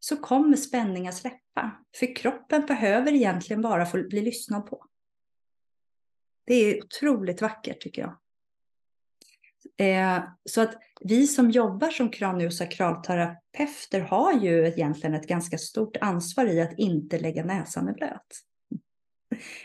Så 0.00 0.16
kommer 0.16 0.56
spänningen 0.56 1.12
släppa. 1.12 1.84
För 1.96 2.16
kroppen 2.16 2.66
behöver 2.66 3.12
egentligen 3.12 3.62
bara 3.62 3.86
få 3.86 4.02
bli 4.02 4.20
lyssnad 4.20 4.66
på. 4.66 4.86
Det 6.44 6.54
är 6.54 6.84
otroligt 6.84 7.42
vackert 7.42 7.80
tycker 7.80 8.02
jag. 8.02 8.19
Eh, 9.80 10.22
så 10.44 10.60
att 10.60 10.74
vi 11.00 11.26
som 11.26 11.50
jobbar 11.50 11.90
som 11.90 12.10
kraniosakralterapeuter 12.10 14.00
har 14.00 14.32
ju 14.32 14.66
egentligen 14.66 15.14
ett 15.14 15.28
ganska 15.28 15.58
stort 15.58 15.96
ansvar 16.00 16.46
i 16.46 16.60
att 16.60 16.78
inte 16.78 17.18
lägga 17.18 17.44
näsan 17.44 17.88
i 17.88 17.92
blöt. 17.92 18.40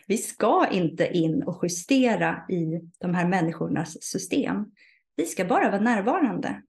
Vi 0.07 0.17
ska 0.17 0.67
inte 0.71 1.17
in 1.17 1.43
och 1.43 1.59
justera 1.63 2.45
i 2.49 2.81
de 2.97 3.15
här 3.15 3.27
människornas 3.27 4.03
system. 4.03 4.65
Vi 5.15 5.25
ska 5.25 5.45
bara 5.45 5.71
vara 5.71 5.81
närvarande. 5.81 6.61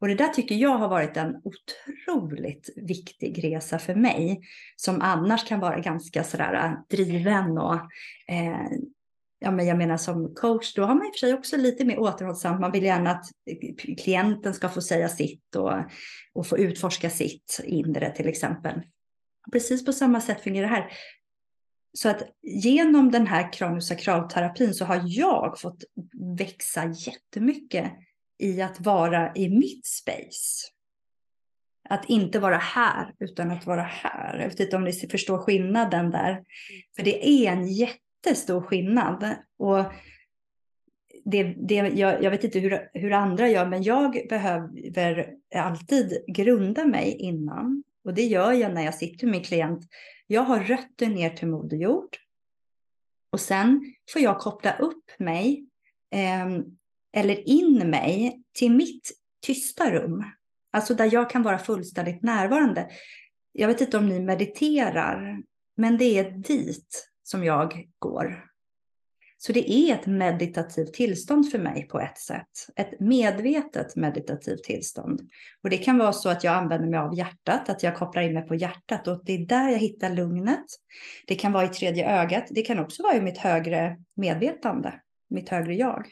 Och 0.00 0.08
det 0.08 0.14
där 0.14 0.28
tycker 0.28 0.54
jag 0.54 0.78
har 0.78 0.88
varit 0.88 1.16
en 1.16 1.42
otroligt 1.44 2.70
viktig 2.76 3.44
resa 3.44 3.78
för 3.78 3.94
mig, 3.94 4.40
som 4.76 5.00
annars 5.00 5.48
kan 5.48 5.60
vara 5.60 5.80
ganska 5.80 6.24
sådär 6.24 6.54
äh, 6.54 6.96
driven 6.96 7.58
och 7.58 7.80
eh, 8.28 8.70
ja, 9.38 9.50
men 9.50 9.66
jag 9.66 9.78
menar 9.78 9.96
som 9.96 10.34
coach, 10.34 10.74
då 10.74 10.84
har 10.84 10.94
man 10.94 11.06
i 11.06 11.10
och 11.10 11.14
för 11.14 11.18
sig 11.18 11.34
också 11.34 11.56
lite 11.56 11.84
mer 11.84 11.98
återhållsamt. 11.98 12.60
Man 12.60 12.72
vill 12.72 12.84
gärna 12.84 13.10
att 13.10 13.24
eh, 13.46 13.94
klienten 13.96 14.54
ska 14.54 14.68
få 14.68 14.82
säga 14.82 15.08
sitt 15.08 15.56
och, 15.56 15.72
och 16.34 16.46
få 16.46 16.58
utforska 16.58 17.10
sitt 17.10 17.60
inre 17.64 18.10
till 18.10 18.28
exempel. 18.28 18.82
Precis 19.52 19.84
på 19.84 19.92
samma 19.92 20.20
sätt 20.20 20.40
fungerar 20.40 20.68
det 20.68 20.74
här. 20.74 20.92
Så 21.92 22.08
att 22.08 22.22
genom 22.42 23.10
den 23.10 23.26
här 23.26 23.52
kraniosakralterapin 23.52 24.74
så 24.74 24.84
har 24.84 25.02
jag 25.04 25.60
fått 25.60 25.84
växa 26.38 26.84
jättemycket 26.84 27.92
i 28.38 28.62
att 28.62 28.80
vara 28.80 29.32
i 29.34 29.48
mitt 29.48 29.86
space. 29.86 30.66
Att 31.88 32.04
inte 32.10 32.38
vara 32.38 32.56
här 32.56 33.14
utan 33.18 33.50
att 33.50 33.66
vara 33.66 33.82
här. 33.82 34.38
Jag 34.38 34.48
vet 34.48 34.60
inte 34.60 34.76
om 34.76 34.84
ni 34.84 34.92
förstår 34.92 35.38
skillnaden 35.38 36.10
där. 36.10 36.44
För 36.96 37.02
det 37.02 37.28
är 37.28 37.52
en 37.52 37.66
jätte 37.66 38.05
jättestor 38.26 38.60
skillnad. 38.60 39.36
Och 39.58 39.84
det, 41.24 41.42
det, 41.42 41.74
jag, 41.74 42.22
jag 42.22 42.30
vet 42.30 42.44
inte 42.44 42.58
hur, 42.58 42.90
hur 42.94 43.12
andra 43.12 43.48
gör, 43.48 43.66
men 43.66 43.82
jag 43.82 44.26
behöver 44.28 45.34
alltid 45.54 46.24
grunda 46.26 46.84
mig 46.84 47.16
innan. 47.16 47.82
Och 48.04 48.14
det 48.14 48.22
gör 48.22 48.52
jag 48.52 48.74
när 48.74 48.84
jag 48.84 48.94
sitter 48.94 49.26
med 49.26 49.32
min 49.32 49.44
klient 49.44 49.88
jag 50.26 50.42
har 50.42 50.60
rötter 50.60 51.06
ner 51.06 51.30
till 51.30 51.48
Moder 51.48 51.76
Jord. 51.76 52.16
Och 53.30 53.40
sen 53.40 53.94
får 54.12 54.22
jag 54.22 54.40
koppla 54.40 54.78
upp 54.78 55.10
mig 55.18 55.66
eh, 56.12 56.46
eller 57.12 57.48
in 57.48 57.90
mig 57.90 58.42
till 58.52 58.72
mitt 58.72 59.12
tysta 59.46 59.90
rum. 59.90 60.24
Alltså 60.70 60.94
där 60.94 61.12
jag 61.12 61.30
kan 61.30 61.42
vara 61.42 61.58
fullständigt 61.58 62.22
närvarande. 62.22 62.90
Jag 63.52 63.68
vet 63.68 63.80
inte 63.80 63.98
om 63.98 64.08
ni 64.08 64.20
mediterar, 64.20 65.42
men 65.76 65.98
det 65.98 66.18
är 66.18 66.30
dit 66.30 67.08
som 67.26 67.44
jag 67.44 67.88
går. 67.98 68.44
Så 69.38 69.52
det 69.52 69.72
är 69.72 69.94
ett 69.94 70.06
meditativt 70.06 70.92
tillstånd 70.92 71.50
för 71.50 71.58
mig 71.58 71.88
på 71.88 72.00
ett 72.00 72.18
sätt. 72.18 72.48
Ett 72.76 73.00
medvetet 73.00 73.96
meditativt 73.96 74.64
tillstånd. 74.64 75.20
Och 75.62 75.70
det 75.70 75.78
kan 75.78 75.98
vara 75.98 76.12
så 76.12 76.28
att 76.28 76.44
jag 76.44 76.54
använder 76.54 76.88
mig 76.88 76.98
av 76.98 77.18
hjärtat, 77.18 77.68
att 77.68 77.82
jag 77.82 77.96
kopplar 77.96 78.22
in 78.22 78.34
mig 78.34 78.42
på 78.42 78.54
hjärtat 78.54 79.08
och 79.08 79.24
det 79.24 79.32
är 79.32 79.46
där 79.46 79.68
jag 79.68 79.78
hittar 79.78 80.10
lugnet. 80.10 80.64
Det 81.26 81.34
kan 81.34 81.52
vara 81.52 81.64
i 81.64 81.68
tredje 81.68 82.20
ögat. 82.20 82.46
Det 82.50 82.62
kan 82.62 82.78
också 82.78 83.02
vara 83.02 83.16
i 83.16 83.20
mitt 83.20 83.38
högre 83.38 83.96
medvetande, 84.14 85.00
mitt 85.28 85.48
högre 85.48 85.74
jag. 85.74 86.06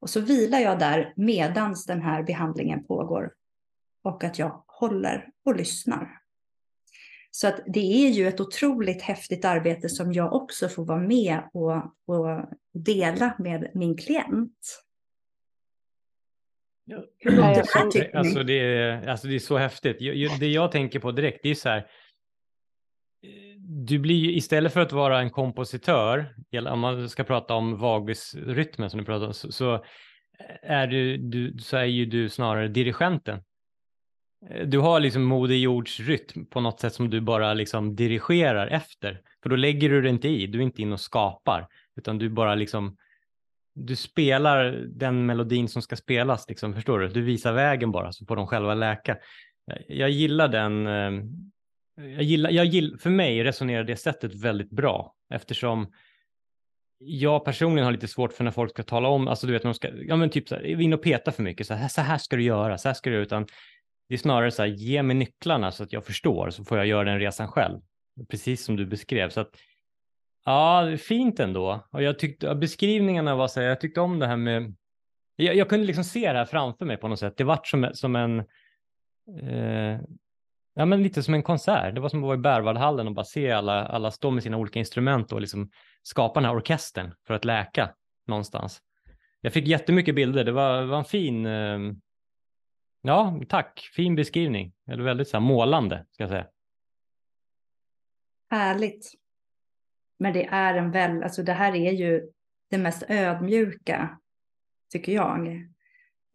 Och 0.00 0.10
så 0.10 0.20
vilar 0.20 0.58
jag 0.58 0.78
där 0.78 1.12
medans 1.16 1.86
den 1.86 2.02
här 2.02 2.22
behandlingen 2.22 2.84
pågår 2.84 3.32
och 4.02 4.24
att 4.24 4.38
jag 4.38 4.64
håller 4.66 5.28
och 5.44 5.56
lyssnar. 5.56 6.23
Så 7.36 7.48
att 7.48 7.60
det 7.66 8.06
är 8.06 8.10
ju 8.10 8.28
ett 8.28 8.40
otroligt 8.40 9.02
häftigt 9.02 9.44
arbete 9.44 9.88
som 9.88 10.12
jag 10.12 10.32
också 10.32 10.68
får 10.68 10.84
vara 10.84 11.00
med 11.00 11.40
och, 11.52 11.76
och 12.06 12.48
dela 12.72 13.34
med 13.38 13.70
min 13.74 13.96
klient. 13.96 14.84
Ja, 16.84 17.04
det, 17.92 18.14
alltså, 18.14 18.42
det 18.42 18.60
är, 18.60 19.08
alltså 19.08 19.28
det 19.28 19.34
är 19.34 19.38
så 19.38 19.56
häftigt. 19.56 19.98
Det 20.40 20.46
jag 20.46 20.72
tänker 20.72 20.98
på 20.98 21.12
direkt, 21.12 21.40
det 21.42 21.48
är 21.48 21.54
så 21.54 21.68
här. 21.68 21.86
du 23.86 23.98
blir 23.98 24.16
ju 24.16 24.36
istället 24.36 24.72
för 24.72 24.80
att 24.80 24.92
vara 24.92 25.20
en 25.20 25.30
kompositör, 25.30 26.34
om 26.70 26.80
man 26.80 27.08
ska 27.08 27.24
prata 27.24 27.54
om 27.54 27.78
vagusrytmen 27.78 28.90
som 28.90 29.00
du 29.00 29.06
pratar 29.06 29.26
om, 29.26 29.34
så, 29.34 29.52
så 29.52 29.84
är 30.62 30.86
du, 30.86 31.16
du, 31.16 31.58
så 31.58 31.76
är 31.76 31.84
ju 31.84 32.06
du 32.06 32.28
snarare 32.28 32.68
dirigenten. 32.68 33.40
Eh, 34.50 34.66
du 34.66 34.78
har 34.78 35.00
liksom 35.00 35.24
Moder 35.24 35.54
Jords 35.54 36.00
rytm 36.00 36.46
på 36.46 36.60
något 36.60 36.80
sätt 36.80 36.94
som 36.94 37.10
du 37.10 37.20
bara 37.20 37.54
liksom 37.54 37.96
dirigerar 37.96 38.66
efter. 38.66 39.20
För 39.42 39.50
då 39.50 39.56
lägger 39.56 39.90
du 39.90 40.02
det 40.02 40.08
inte 40.08 40.28
i, 40.28 40.46
du 40.46 40.58
är 40.58 40.62
inte 40.62 40.82
in 40.82 40.92
och 40.92 41.00
skapar, 41.00 41.68
utan 41.96 42.18
du 42.18 42.28
bara 42.28 42.54
liksom 42.54 42.96
du 43.74 43.96
spelar 43.96 44.70
den 44.88 45.26
melodin 45.26 45.68
som 45.68 45.82
ska 45.82 45.96
spelas, 45.96 46.48
liksom, 46.48 46.74
förstår 46.74 46.98
du? 46.98 47.08
Du 47.08 47.22
visar 47.22 47.52
vägen 47.52 47.92
bara 47.92 48.12
så 48.12 48.26
får 48.26 48.36
de 48.36 48.46
själva 48.46 48.74
läka. 48.74 49.12
Eh, 49.70 49.82
jag 49.88 50.10
gillar 50.10 50.48
den. 50.48 50.86
Eh, 50.86 51.24
jag 51.96 52.22
gillar, 52.22 52.50
jag 52.50 52.66
gillar, 52.66 52.98
för 52.98 53.10
mig 53.10 53.44
resonerar 53.44 53.84
det 53.84 53.96
sättet 53.96 54.34
väldigt 54.34 54.70
bra 54.70 55.14
eftersom 55.30 55.92
jag 56.98 57.44
personligen 57.44 57.84
har 57.84 57.92
lite 57.92 58.08
svårt 58.08 58.32
för 58.32 58.44
när 58.44 58.50
folk 58.50 58.70
ska 58.70 58.82
tala 58.82 59.08
om, 59.08 59.28
alltså 59.28 59.46
du 59.46 59.52
vet, 59.52 59.64
när 59.64 59.70
de 59.70 59.74
ska, 59.74 59.88
ja 59.88 60.16
men 60.16 60.30
typ 60.30 60.48
så 60.48 60.54
här, 60.54 60.80
in 60.80 60.92
och 60.92 61.02
peta 61.02 61.32
för 61.32 61.42
mycket, 61.42 61.66
så 61.66 61.74
här, 61.74 61.88
så 61.88 62.00
här 62.00 62.18
ska 62.18 62.36
du 62.36 62.42
göra, 62.42 62.78
så 62.78 62.88
här 62.88 62.94
ska 62.94 63.10
du 63.10 63.16
göra, 63.16 63.24
utan 63.24 63.46
det 64.08 64.14
är 64.14 64.18
snarare 64.18 64.50
så 64.50 64.62
här, 64.62 64.68
ge 64.68 65.02
mig 65.02 65.16
nycklarna 65.16 65.72
så 65.72 65.82
att 65.82 65.92
jag 65.92 66.04
förstår, 66.04 66.50
så 66.50 66.64
får 66.64 66.78
jag 66.78 66.86
göra 66.86 67.04
den 67.04 67.18
resan 67.18 67.48
själv. 67.48 67.80
Precis 68.28 68.64
som 68.64 68.76
du 68.76 68.86
beskrev. 68.86 69.30
Så 69.30 69.40
att, 69.40 69.50
ja, 70.44 70.96
fint 70.96 71.40
ändå. 71.40 71.86
Och 71.90 72.02
jag 72.02 72.18
tyckte 72.18 72.54
beskrivningarna 72.54 73.34
var 73.34 73.48
så 73.48 73.60
här, 73.60 73.66
jag 73.66 73.80
tyckte 73.80 74.00
om 74.00 74.18
det 74.18 74.26
här 74.26 74.36
med, 74.36 74.74
jag, 75.36 75.56
jag 75.56 75.68
kunde 75.68 75.86
liksom 75.86 76.04
se 76.04 76.32
det 76.32 76.38
här 76.38 76.44
framför 76.44 76.84
mig 76.84 76.96
på 76.96 77.08
något 77.08 77.18
sätt. 77.18 77.36
Det 77.36 77.44
vart 77.44 77.66
som, 77.66 77.90
som 77.92 78.16
en, 78.16 78.38
eh, 79.40 80.00
ja 80.74 80.84
men 80.84 81.02
lite 81.02 81.22
som 81.22 81.34
en 81.34 81.42
konsert. 81.42 81.94
Det 81.94 82.00
var 82.00 82.08
som 82.08 82.18
att 82.18 82.26
vara 82.26 82.34
i 82.34 82.40
Berwaldhallen 82.40 83.06
och 83.06 83.14
bara 83.14 83.24
se 83.24 83.50
alla, 83.50 83.86
alla 83.86 84.10
stå 84.10 84.30
med 84.30 84.42
sina 84.42 84.56
olika 84.56 84.78
instrument 84.78 85.32
och 85.32 85.40
liksom 85.40 85.70
skapa 86.02 86.40
den 86.40 86.44
här 86.44 86.56
orkestern 86.56 87.14
för 87.26 87.34
att 87.34 87.44
läka 87.44 87.90
någonstans. 88.26 88.80
Jag 89.40 89.52
fick 89.52 89.66
jättemycket 89.66 90.14
bilder. 90.14 90.44
Det 90.44 90.52
var, 90.52 90.82
var 90.82 90.98
en 90.98 91.04
fin, 91.04 91.46
eh, 91.46 91.78
ja 93.06 93.40
tack, 93.48 93.90
fin 93.92 94.14
beskrivning. 94.14 94.72
Eller 94.86 95.04
väldigt 95.04 95.28
så 95.28 95.36
här, 95.36 95.44
målande 95.44 96.06
ska 96.10 96.22
jag 96.22 96.30
säga. 96.30 96.46
Härligt. 98.50 99.12
Men 100.18 100.32
det 100.32 100.46
är 100.46 100.74
en 100.74 100.90
väl, 100.90 101.22
alltså 101.22 101.42
det 101.42 101.52
här 101.52 101.74
är 101.74 101.92
ju 101.92 102.30
det 102.70 102.78
mest 102.78 103.02
ödmjuka, 103.08 104.18
tycker 104.92 105.12
jag. 105.12 105.46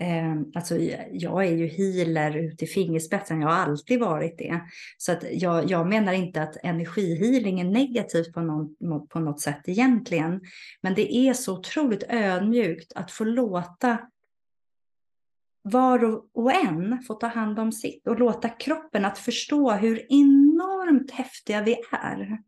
Eh, 0.02 0.36
alltså 0.56 0.78
jag 1.12 1.46
är 1.46 1.56
ju 1.56 1.68
healer 1.68 2.38
ut 2.38 2.64
i 2.64 2.68
fingerspetsen, 2.68 3.42
jag 3.42 3.48
har 3.48 3.56
alltid 3.56 4.00
varit 4.00 4.38
det. 4.38 4.60
Så 4.98 5.12
att 5.12 5.24
jag, 5.32 5.70
jag 5.70 5.88
menar 5.88 6.14
inte 6.14 6.42
att 6.42 6.58
energihealing 6.64 7.60
är 7.60 7.66
negativt 7.66 8.34
på, 8.34 8.42
någon, 8.42 9.08
på 9.08 9.20
något 9.20 9.42
sätt 9.42 9.62
egentligen. 9.66 10.42
Men 10.82 10.94
det 10.94 11.16
är 11.16 11.34
så 11.34 11.58
otroligt 11.58 12.04
ödmjukt 12.10 12.94
att 12.96 13.12
få 13.12 13.24
låta 13.24 13.98
var 15.70 16.22
och 16.34 16.54
en 16.54 17.02
få 17.02 17.14
ta 17.14 17.28
hand 17.28 17.60
om 17.60 17.72
sitt 17.72 18.08
och 18.08 18.20
låta 18.20 18.50
kroppen 18.50 19.06
att 19.06 19.18
förstå 19.18 19.72
hur 19.72 20.06
enormt 20.10 21.12
häftiga 21.12 21.62
vi 21.62 21.76
är. 21.92 22.40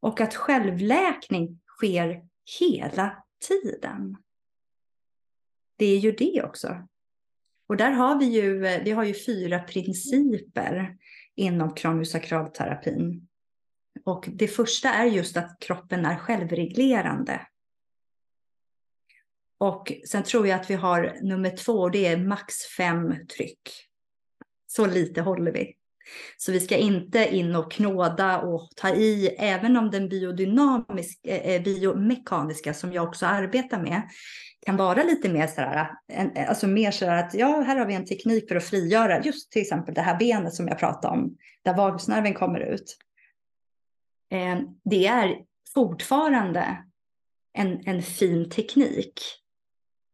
Och 0.00 0.20
att 0.20 0.34
självläkning 0.34 1.60
sker 1.66 2.22
hela 2.60 3.24
tiden. 3.48 4.16
Det 5.76 5.86
är 5.86 5.98
ju 5.98 6.12
det 6.12 6.42
också. 6.42 6.88
Och 7.66 7.76
där 7.76 7.90
har 7.90 8.18
vi 8.18 8.24
ju, 8.24 8.58
vi 8.58 8.90
har 8.90 9.04
ju 9.04 9.14
fyra 9.14 9.58
principer 9.58 10.96
inom 11.34 11.74
kraniosakralterapin. 11.74 13.28
Och 14.04 14.28
det 14.32 14.48
första 14.48 14.88
är 14.88 15.04
just 15.04 15.36
att 15.36 15.58
kroppen 15.60 16.04
är 16.04 16.16
självreglerande. 16.16 17.46
Och 19.58 19.92
sen 20.08 20.22
tror 20.22 20.46
jag 20.46 20.60
att 20.60 20.70
vi 20.70 20.74
har 20.74 21.16
nummer 21.22 21.56
två, 21.56 21.88
det 21.88 22.06
är 22.06 22.16
max 22.16 22.54
fem 22.76 23.14
tryck. 23.36 23.60
Så 24.66 24.86
lite 24.86 25.20
håller 25.20 25.52
vi. 25.52 25.74
Så 26.36 26.52
vi 26.52 26.60
ska 26.60 26.76
inte 26.76 27.36
in 27.36 27.54
och 27.54 27.72
knåda 27.72 28.40
och 28.40 28.70
ta 28.76 28.88
i, 28.88 29.28
även 29.38 29.76
om 29.76 29.90
den 29.90 30.08
biodynamiska, 30.08 31.36
eh, 31.36 31.54
eh, 31.54 31.62
biomekaniska 31.62 32.74
som 32.74 32.92
jag 32.92 33.08
också 33.08 33.26
arbetar 33.26 33.82
med, 33.82 34.02
kan 34.66 34.76
vara 34.76 35.02
lite 35.02 35.28
mer 35.28 35.46
sådär, 35.46 35.90
eh, 36.12 36.26
eh, 36.26 36.48
alltså 36.48 36.66
mer 36.66 36.90
sådär 36.90 37.16
att 37.16 37.34
ja, 37.34 37.60
här 37.60 37.76
har 37.76 37.86
vi 37.86 37.94
en 37.94 38.06
teknik 38.06 38.48
för 38.48 38.56
att 38.56 38.64
frigöra 38.64 39.22
just 39.22 39.52
till 39.52 39.62
exempel 39.62 39.94
det 39.94 40.00
här 40.00 40.18
benet 40.18 40.54
som 40.54 40.68
jag 40.68 40.78
pratade 40.78 41.14
om, 41.14 41.36
där 41.62 41.74
vagusnerven 41.74 42.34
kommer 42.34 42.60
ut. 42.60 42.96
Eh, 44.30 44.58
det 44.84 45.06
är 45.06 45.36
fortfarande 45.74 46.84
en, 47.52 47.86
en 47.86 48.02
fin 48.02 48.50
teknik. 48.50 49.20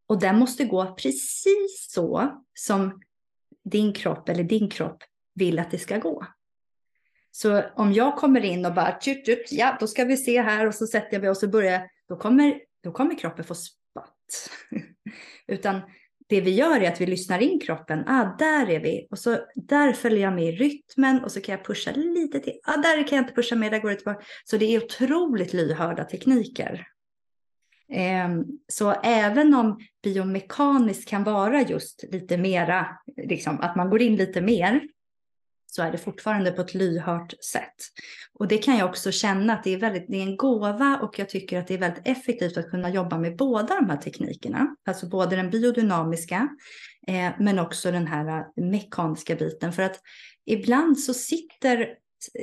Och 0.07 0.21
den 0.21 0.39
måste 0.39 0.65
gå 0.65 0.95
precis 0.95 1.89
så 1.91 2.43
som 2.55 3.01
din 3.65 3.93
kropp 3.93 4.29
eller 4.29 4.45
din 4.45 4.71
kropp 4.71 5.03
vill 5.35 5.59
att 5.59 5.71
det 5.71 5.79
ska 5.79 5.99
gå. 5.99 6.27
Så 7.31 7.63
om 7.77 7.93
jag 7.93 8.17
kommer 8.17 8.45
in 8.45 8.67
och 8.67 8.75
bara, 8.75 9.01
tjut, 9.01 9.27
tjut, 9.27 9.49
ja, 9.51 9.77
då 9.81 9.87
ska 9.87 10.05
vi 10.05 10.17
se 10.17 10.43
här 10.43 10.67
och 10.67 10.75
så 10.75 10.87
sätter 10.87 11.09
jag 11.13 11.21
mig 11.21 11.31
och 11.31 11.37
så 11.37 11.49
börjar, 11.49 11.89
då 12.09 12.17
kommer, 12.17 12.61
då 12.83 12.93
kommer 12.93 13.19
kroppen 13.19 13.45
få 13.45 13.55
spatt. 13.55 14.51
Utan 15.47 15.81
det 16.27 16.41
vi 16.41 16.51
gör 16.51 16.81
är 16.81 16.93
att 16.93 17.01
vi 17.01 17.07
lyssnar 17.07 17.39
in 17.39 17.61
kroppen. 17.61 18.09
Ah, 18.09 18.37
där 18.39 18.71
är 18.71 18.81
vi. 18.81 19.07
Och 19.11 19.19
så 19.19 19.39
där 19.55 19.93
följer 19.93 20.21
jag 20.21 20.35
med 20.35 20.45
i 20.45 20.53
rytmen 20.53 21.25
och 21.25 21.33
så 21.33 21.41
kan 21.41 21.53
jag 21.53 21.65
pusha 21.65 21.93
lite 21.93 22.41
till. 22.41 22.61
Ah, 22.65 22.77
där 22.77 23.09
kan 23.09 23.17
jag 23.17 23.23
inte 23.23 23.35
pusha 23.35 23.57
med, 23.57 23.73
där 23.73 23.79
går 23.79 23.91
det 23.91 23.97
tillbaka. 23.97 24.25
Så 24.45 24.57
det 24.57 24.75
är 24.75 24.85
otroligt 24.85 25.53
lyhörda 25.53 26.05
tekniker. 26.05 26.87
Ehm, 27.93 28.45
så 28.69 28.91
även 28.91 29.55
om 29.55 29.79
biomekaniskt 30.03 31.09
kan 31.09 31.25
vara 31.25 31.63
just 31.63 32.05
lite 32.13 32.37
mera, 32.37 32.87
liksom, 33.17 33.61
att 33.61 33.77
man 33.77 33.91
går 33.91 34.03
in 34.03 34.17
lite 34.17 34.41
mer, 34.41 34.81
så 35.67 35.83
är 35.83 35.93
det 35.93 35.99
fortfarande 35.99 36.53
på 36.53 36.61
ett 36.61 36.75
lyhört 36.75 37.35
sätt. 37.45 37.75
Och 38.33 38.49
det 38.49 38.59
kan 38.59 38.77
jag 38.77 38.89
också 38.89 39.13
känna 39.13 39.53
att 39.53 39.65
det 39.65 39.75
är, 39.75 39.79
väldigt, 39.79 40.05
det 40.09 40.17
är 40.17 40.23
en 40.23 40.37
gåva 40.37 40.99
och 41.03 41.19
jag 41.19 41.29
tycker 41.29 41.59
att 41.59 41.67
det 41.67 41.75
är 41.75 41.79
väldigt 41.79 42.09
effektivt 42.09 42.57
att 42.57 42.71
kunna 42.71 42.91
jobba 42.91 43.19
med 43.19 43.37
båda 43.37 43.75
de 43.75 43.91
här 43.91 43.97
teknikerna. 43.97 44.77
Alltså 44.85 45.09
både 45.09 45.37
den 45.37 45.51
biodynamiska 45.51 46.49
eh, 47.07 47.33
men 47.39 47.59
också 47.59 47.91
den 47.91 48.07
här 48.07 48.39
eh, 48.39 48.65
mekaniska 48.65 49.37
biten. 49.37 49.73
För 49.73 49.83
att 49.83 50.01
ibland 50.47 50.99
så 50.99 51.15
sitter 51.15 51.89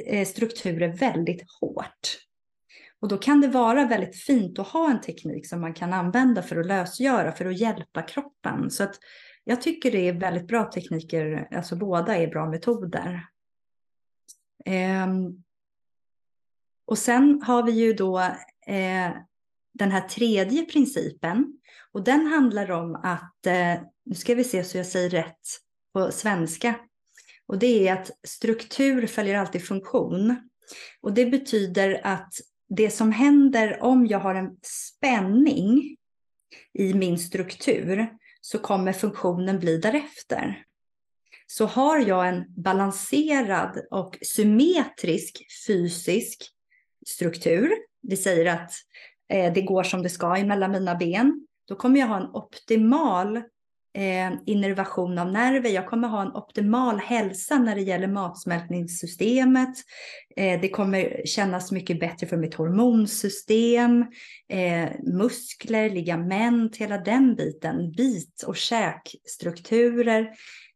eh, 0.07 0.25
strukturer 0.25 0.97
väldigt 0.97 1.43
hårt. 1.61 2.17
Och 3.01 3.07
då 3.07 3.17
kan 3.17 3.41
det 3.41 3.47
vara 3.47 3.85
väldigt 3.85 4.23
fint 4.23 4.59
att 4.59 4.67
ha 4.67 4.91
en 4.91 5.01
teknik 5.01 5.47
som 5.47 5.61
man 5.61 5.73
kan 5.73 5.93
använda 5.93 6.41
för 6.41 6.57
att 6.57 6.65
lösgöra, 6.65 7.31
för 7.31 7.45
att 7.45 7.59
hjälpa 7.59 8.01
kroppen. 8.01 8.71
Så 8.71 8.83
att 8.83 8.99
jag 9.43 9.61
tycker 9.61 9.91
det 9.91 10.07
är 10.07 10.13
väldigt 10.13 10.47
bra 10.47 10.71
tekniker, 10.71 11.47
alltså 11.51 11.75
båda 11.75 12.17
är 12.17 12.27
bra 12.27 12.49
metoder. 12.49 13.25
Um, 15.05 15.43
och 16.85 16.97
sen 16.97 17.41
har 17.41 17.63
vi 17.63 17.71
ju 17.71 17.93
då 17.93 18.19
eh, 18.67 19.11
den 19.73 19.91
här 19.91 20.01
tredje 20.01 20.65
principen. 20.65 21.59
Och 21.91 22.03
den 22.03 22.27
handlar 22.27 22.71
om 22.71 22.95
att, 22.95 23.45
eh, 23.45 23.81
nu 24.05 24.15
ska 24.15 24.35
vi 24.35 24.43
se 24.43 24.63
så 24.63 24.77
jag 24.77 24.85
säger 24.85 25.09
rätt 25.09 25.47
på 25.93 26.11
svenska. 26.11 26.75
Och 27.45 27.59
det 27.59 27.87
är 27.87 27.93
att 27.93 28.11
struktur 28.27 29.07
följer 29.07 29.37
alltid 29.37 29.67
funktion. 29.67 30.49
Och 31.01 31.13
det 31.13 31.25
betyder 31.25 32.01
att 32.03 32.33
det 32.75 32.89
som 32.89 33.11
händer 33.11 33.83
om 33.83 34.07
jag 34.07 34.19
har 34.19 34.35
en 34.35 34.57
spänning 34.61 35.97
i 36.73 36.93
min 36.93 37.19
struktur 37.19 38.07
så 38.41 38.59
kommer 38.59 38.93
funktionen 38.93 39.59
bli 39.59 39.77
därefter. 39.77 40.63
Så 41.47 41.65
har 41.65 41.99
jag 41.99 42.27
en 42.27 42.45
balanserad 42.49 43.85
och 43.91 44.17
symmetrisk 44.21 45.45
fysisk 45.67 46.51
struktur, 47.07 47.71
vi 48.01 48.17
säger 48.17 48.53
att 48.53 48.71
eh, 49.29 49.53
det 49.53 49.61
går 49.61 49.83
som 49.83 50.03
det 50.03 50.09
ska 50.09 50.45
mellan 50.45 50.71
mina 50.71 50.95
ben, 50.95 51.47
då 51.67 51.75
kommer 51.75 51.99
jag 51.99 52.07
ha 52.07 52.17
en 52.17 52.35
optimal 52.35 53.41
eh, 53.93 54.31
innervation 54.45 55.17
av 55.17 55.31
nerver. 55.31 55.69
Jag 55.69 55.87
kommer 55.87 56.07
ha 56.07 56.21
en 56.21 56.31
optimal 56.31 56.99
hälsa 56.99 57.57
när 57.59 57.75
det 57.75 57.81
gäller 57.81 58.07
matsmältningssystemet. 58.07 59.75
Eh, 60.35 60.61
det 60.61 60.69
kommer 60.69 61.25
kännas 61.25 61.71
mycket 61.71 61.99
bättre 61.99 62.27
för 62.27 62.37
mitt 62.37 62.55
hormonsystem, 62.55 64.05
eh, 64.49 64.89
muskler, 65.03 65.89
ligament, 65.89 66.77
hela 66.77 66.97
den 66.97 67.35
biten. 67.35 67.91
Bit 67.91 68.43
och 68.47 68.55
käkstrukturer 68.55 70.29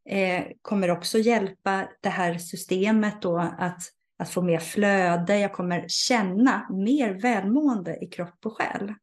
eh, 0.08 0.44
kommer 0.62 0.90
också 0.90 1.18
hjälpa 1.18 1.88
det 2.00 2.08
här 2.08 2.38
systemet 2.38 3.22
då 3.22 3.38
att 3.58 3.82
att 4.18 4.30
få 4.30 4.42
mer 4.42 4.58
flöde, 4.58 5.38
jag 5.38 5.52
kommer 5.52 5.84
känna 5.88 6.66
mer 6.70 7.14
välmående 7.14 8.04
i 8.04 8.06
kropp 8.06 8.46
och 8.46 8.56
själ. 8.56 8.94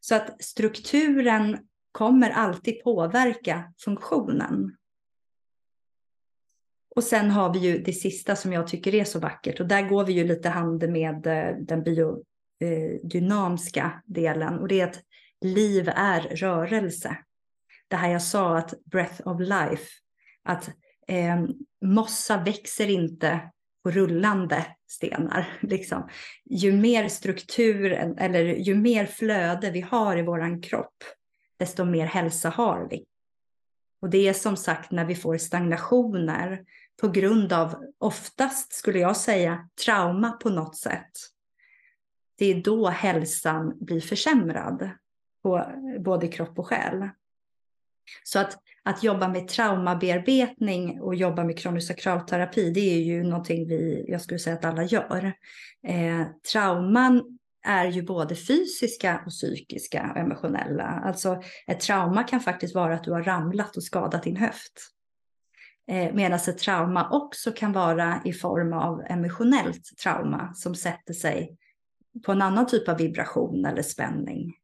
Så 0.00 0.14
att 0.14 0.42
strukturen 0.42 1.58
kommer 1.94 2.30
alltid 2.30 2.84
påverka 2.84 3.72
funktionen. 3.78 4.76
Och 6.96 7.04
sen 7.04 7.30
har 7.30 7.52
vi 7.52 7.58
ju 7.58 7.78
det 7.78 7.92
sista 7.92 8.36
som 8.36 8.52
jag 8.52 8.66
tycker 8.66 8.94
är 8.94 9.04
så 9.04 9.18
vackert 9.18 9.60
och 9.60 9.66
där 9.66 9.88
går 9.88 10.04
vi 10.04 10.12
ju 10.12 10.24
lite 10.24 10.48
hand 10.48 10.88
med 10.88 11.26
eh, 11.26 11.56
den 11.56 11.82
biodynamiska 11.82 13.84
eh, 13.84 13.92
delen 14.12 14.58
och 14.58 14.68
det 14.68 14.80
är 14.80 14.84
att 14.84 15.02
liv 15.40 15.88
är 15.96 16.20
rörelse. 16.20 17.16
Det 17.88 17.96
här 17.96 18.12
jag 18.12 18.22
sa 18.22 18.58
att 18.58 18.74
breath 18.84 19.28
of 19.28 19.40
life, 19.40 19.86
att 20.42 20.68
eh, 21.08 21.44
mossa 21.84 22.42
växer 22.42 22.90
inte 22.90 23.40
på 23.84 23.90
rullande 23.90 24.66
stenar. 24.90 25.46
Liksom. 25.60 26.08
Ju 26.44 26.72
mer 26.72 27.08
struktur 27.08 27.92
eller 28.18 28.44
ju 28.44 28.74
mer 28.74 29.06
flöde 29.06 29.70
vi 29.70 29.80
har 29.80 30.16
i 30.16 30.22
våran 30.22 30.62
kropp, 30.62 31.04
desto 31.64 31.84
mer 31.84 32.06
hälsa 32.06 32.48
har 32.48 32.88
vi. 32.90 33.04
Och 34.00 34.10
det 34.10 34.28
är 34.28 34.32
som 34.32 34.56
sagt 34.56 34.90
när 34.90 35.04
vi 35.04 35.14
får 35.14 35.38
stagnationer 35.38 36.64
på 37.00 37.08
grund 37.08 37.52
av, 37.52 37.84
oftast 37.98 38.72
skulle 38.72 38.98
jag 38.98 39.16
säga, 39.16 39.68
trauma 39.84 40.30
på 40.30 40.50
något 40.50 40.76
sätt. 40.76 41.10
Det 42.36 42.46
är 42.46 42.62
då 42.62 42.88
hälsan 42.88 43.78
blir 43.80 44.00
försämrad 44.00 44.90
på 45.42 45.66
både 45.98 46.28
kropp 46.28 46.58
och 46.58 46.66
själ. 46.66 47.08
Så 48.24 48.38
att, 48.38 48.58
att 48.82 49.02
jobba 49.02 49.28
med 49.28 49.48
traumabearbetning 49.48 51.00
och 51.00 51.14
jobba 51.14 51.44
med 51.44 51.58
kronisakralterapi, 51.58 52.70
det 52.70 52.80
är 52.80 53.00
ju 53.00 53.22
någonting 53.22 53.68
vi, 53.68 54.04
jag 54.08 54.20
skulle 54.20 54.38
säga 54.38 54.56
att 54.56 54.64
alla 54.64 54.84
gör. 54.84 55.32
Eh, 55.86 56.26
trauman 56.52 57.38
är 57.64 57.86
ju 57.86 58.02
både 58.02 58.34
fysiska 58.36 59.22
och 59.26 59.30
psykiska 59.30 60.10
och 60.10 60.16
emotionella. 60.16 60.84
Alltså 60.84 61.42
ett 61.66 61.80
trauma 61.80 62.22
kan 62.22 62.40
faktiskt 62.40 62.74
vara 62.74 62.94
att 62.94 63.04
du 63.04 63.12
har 63.12 63.22
ramlat 63.22 63.76
och 63.76 63.84
skadat 63.84 64.22
din 64.22 64.36
höft. 64.36 64.72
Eh, 65.88 66.14
Medan 66.14 66.38
ett 66.48 66.58
trauma 66.58 67.08
också 67.10 67.52
kan 67.52 67.72
vara 67.72 68.22
i 68.24 68.32
form 68.32 68.72
av 68.72 69.02
emotionellt 69.08 69.96
trauma 70.02 70.54
som 70.54 70.74
sätter 70.74 71.14
sig 71.14 71.56
på 72.26 72.32
en 72.32 72.42
annan 72.42 72.66
typ 72.66 72.88
av 72.88 72.98
vibration 72.98 73.64
eller 73.64 73.82
spänning. 73.82 74.54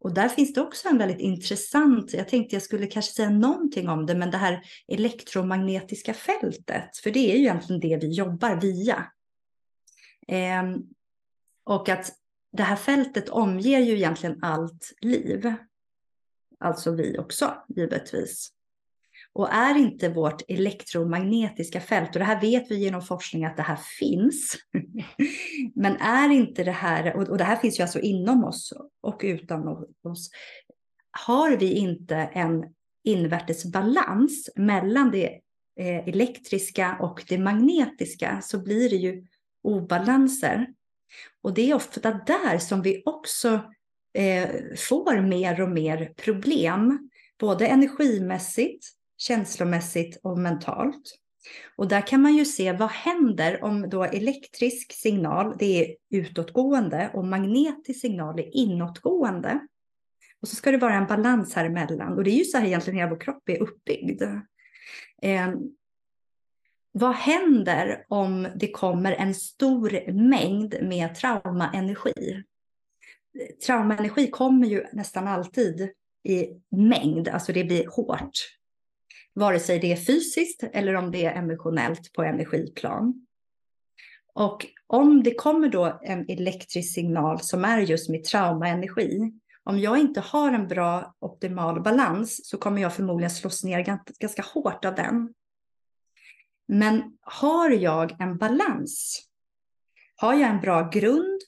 Och 0.00 0.14
där 0.14 0.28
finns 0.28 0.52
det 0.52 0.60
också 0.60 0.88
en 0.88 0.98
väldigt 0.98 1.20
intressant, 1.20 2.12
jag 2.12 2.28
tänkte 2.28 2.56
jag 2.56 2.62
skulle 2.62 2.86
kanske 2.86 3.12
säga 3.12 3.30
någonting 3.30 3.88
om 3.88 4.06
det, 4.06 4.14
men 4.14 4.30
det 4.30 4.36
här 4.36 4.62
elektromagnetiska 4.88 6.14
fältet, 6.14 6.96
för 6.96 7.10
det 7.10 7.32
är 7.32 7.36
ju 7.36 7.40
egentligen 7.40 7.80
det 7.80 7.96
vi 7.96 8.12
jobbar 8.12 8.60
via. 8.60 9.06
Eh, 10.28 10.62
och 11.64 11.88
att 11.88 12.12
det 12.52 12.62
här 12.62 12.76
fältet 12.76 13.28
omger 13.28 13.80
ju 13.80 13.96
egentligen 13.96 14.38
allt 14.42 14.92
liv. 15.00 15.54
Alltså 16.60 16.94
vi 16.94 17.18
också, 17.18 17.54
givetvis. 17.68 18.50
Och 19.32 19.52
är 19.52 19.74
inte 19.74 20.08
vårt 20.08 20.42
elektromagnetiska 20.48 21.80
fält, 21.80 22.08
och 22.08 22.18
det 22.18 22.24
här 22.24 22.40
vet 22.40 22.70
vi 22.70 22.76
genom 22.76 23.02
forskning 23.02 23.44
att 23.44 23.56
det 23.56 23.62
här 23.62 23.78
finns, 23.98 24.56
men 25.74 25.96
är 25.96 26.30
inte 26.30 26.64
det 26.64 26.70
här, 26.70 27.16
och 27.30 27.38
det 27.38 27.44
här 27.44 27.56
finns 27.56 27.78
ju 27.78 27.82
alltså 27.82 28.00
inom 28.00 28.44
oss 28.44 28.72
och 29.00 29.20
utan 29.24 29.68
oss, 30.02 30.30
har 31.10 31.56
vi 31.56 31.72
inte 31.72 32.16
en 32.16 32.74
invärtes 33.04 33.64
balans 33.64 34.50
mellan 34.56 35.10
det 35.10 35.40
eh, 35.80 36.08
elektriska 36.08 36.96
och 37.00 37.24
det 37.28 37.38
magnetiska 37.38 38.40
så 38.42 38.58
blir 38.58 38.90
det 38.90 38.96
ju 38.96 39.26
obalanser. 39.62 40.66
Och 41.42 41.54
det 41.54 41.70
är 41.70 41.74
ofta 41.74 42.12
där 42.12 42.58
som 42.58 42.82
vi 42.82 43.02
också 43.06 43.60
eh, 44.14 44.50
får 44.76 45.20
mer 45.20 45.60
och 45.60 45.70
mer 45.70 46.12
problem, 46.16 47.10
både 47.40 47.66
energimässigt 47.66 48.86
känslomässigt 49.18 50.20
och 50.22 50.38
mentalt. 50.38 51.18
Och 51.76 51.88
där 51.88 52.06
kan 52.06 52.22
man 52.22 52.34
ju 52.34 52.44
se 52.44 52.72
vad 52.72 52.90
händer 52.90 53.64
om 53.64 53.90
då 53.90 54.04
elektrisk 54.04 54.92
signal, 54.92 55.56
det 55.58 55.84
är 55.84 55.96
utåtgående 56.10 57.10
och 57.14 57.24
magnetisk 57.24 58.00
signal 58.00 58.38
är 58.38 58.56
inåtgående. 58.56 59.60
Och 60.40 60.48
så 60.48 60.56
ska 60.56 60.70
det 60.70 60.78
vara 60.78 60.94
en 60.94 61.06
balans 61.06 61.54
här 61.54 61.64
emellan. 61.64 62.12
Och 62.12 62.24
det 62.24 62.30
är 62.30 62.38
ju 62.38 62.44
så 62.44 62.58
här 62.58 62.66
egentligen 62.66 62.98
hela 62.98 63.10
vår 63.10 63.20
kropp 63.20 63.48
är 63.48 63.62
uppbyggd. 63.62 64.22
Eh, 65.22 65.48
vad 66.96 67.14
händer 67.14 68.04
om 68.08 68.48
det 68.54 68.70
kommer 68.70 69.12
en 69.12 69.34
stor 69.34 70.12
mängd 70.12 70.76
med 70.82 71.14
traumaenergi? 71.14 72.42
Traumaenergi 73.66 74.30
kommer 74.30 74.66
ju 74.66 74.84
nästan 74.92 75.28
alltid 75.28 75.90
i 76.22 76.46
mängd, 76.70 77.28
alltså 77.28 77.52
det 77.52 77.64
blir 77.64 77.86
hårt 77.86 78.38
vare 79.34 79.60
sig 79.60 79.78
det 79.78 79.92
är 79.92 79.96
fysiskt 79.96 80.64
eller 80.72 80.94
om 80.94 81.10
det 81.10 81.24
är 81.24 81.34
emotionellt 81.34 82.12
på 82.12 82.22
energiplan. 82.22 83.26
Och 84.34 84.66
om 84.86 85.22
det 85.22 85.34
kommer 85.34 85.68
då 85.68 86.00
en 86.02 86.28
elektrisk 86.28 86.94
signal 86.94 87.40
som 87.40 87.64
är 87.64 87.78
just 87.78 88.10
med 88.10 88.24
traumaenergi, 88.24 89.32
om 89.64 89.78
jag 89.78 89.98
inte 89.98 90.20
har 90.20 90.52
en 90.52 90.68
bra 90.68 91.14
optimal 91.18 91.82
balans 91.82 92.40
så 92.48 92.58
kommer 92.58 92.82
jag 92.82 92.94
förmodligen 92.94 93.30
slås 93.30 93.64
ner 93.64 94.00
ganska 94.20 94.42
hårt 94.42 94.84
av 94.84 94.94
den. 94.94 95.34
Men 96.68 97.02
har 97.20 97.70
jag 97.70 98.20
en 98.20 98.38
balans, 98.38 99.22
har 100.16 100.34
jag 100.34 100.50
en 100.50 100.60
bra 100.60 100.90
grund 100.92 101.40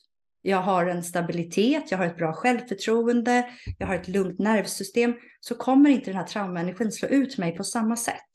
jag 0.47 0.63
har 0.63 0.87
en 0.87 1.03
stabilitet, 1.03 1.91
jag 1.91 1.99
har 1.99 2.07
ett 2.07 2.17
bra 2.17 2.33
självförtroende, 2.33 3.51
jag 3.79 3.87
har 3.87 3.95
ett 3.95 4.09
lugnt 4.09 4.39
nervsystem, 4.39 5.15
så 5.41 5.55
kommer 5.55 5.91
inte 5.91 6.11
den 6.11 6.17
här 6.17 6.27
traumaenergin 6.27 6.93
slå 6.93 7.09
ut 7.09 7.39
mig 7.39 7.57
på 7.57 7.65
samma 7.65 7.97
sätt. 7.97 8.31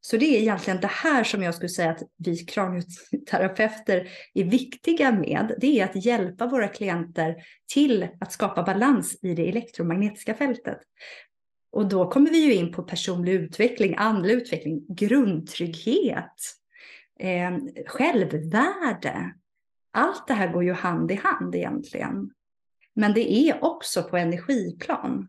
Så 0.00 0.16
det 0.16 0.36
är 0.36 0.40
egentligen 0.40 0.80
det 0.80 0.90
här 0.90 1.24
som 1.24 1.42
jag 1.42 1.54
skulle 1.54 1.68
säga 1.68 1.90
att 1.90 2.02
vi 2.16 2.36
kranioterapeuter 2.36 4.08
är 4.34 4.44
viktiga 4.44 5.12
med. 5.12 5.54
Det 5.60 5.80
är 5.80 5.84
att 5.84 6.04
hjälpa 6.04 6.46
våra 6.46 6.68
klienter 6.68 7.36
till 7.74 8.08
att 8.20 8.32
skapa 8.32 8.62
balans 8.62 9.18
i 9.22 9.34
det 9.34 9.48
elektromagnetiska 9.48 10.34
fältet. 10.34 10.78
Och 11.70 11.88
då 11.88 12.10
kommer 12.10 12.30
vi 12.30 12.44
ju 12.44 12.54
in 12.54 12.72
på 12.72 12.82
personlig 12.82 13.32
utveckling, 13.32 13.94
andlig 13.98 14.34
utveckling, 14.34 14.86
grundtrygghet, 14.88 16.54
eh, 17.20 17.58
självvärde, 17.86 19.34
allt 19.92 20.26
det 20.26 20.34
här 20.34 20.52
går 20.52 20.64
ju 20.64 20.72
hand 20.72 21.10
i 21.10 21.14
hand 21.14 21.54
egentligen. 21.54 22.30
Men 22.94 23.14
det 23.14 23.32
är 23.32 23.64
också 23.64 24.02
på 24.02 24.16
energiplan. 24.16 25.28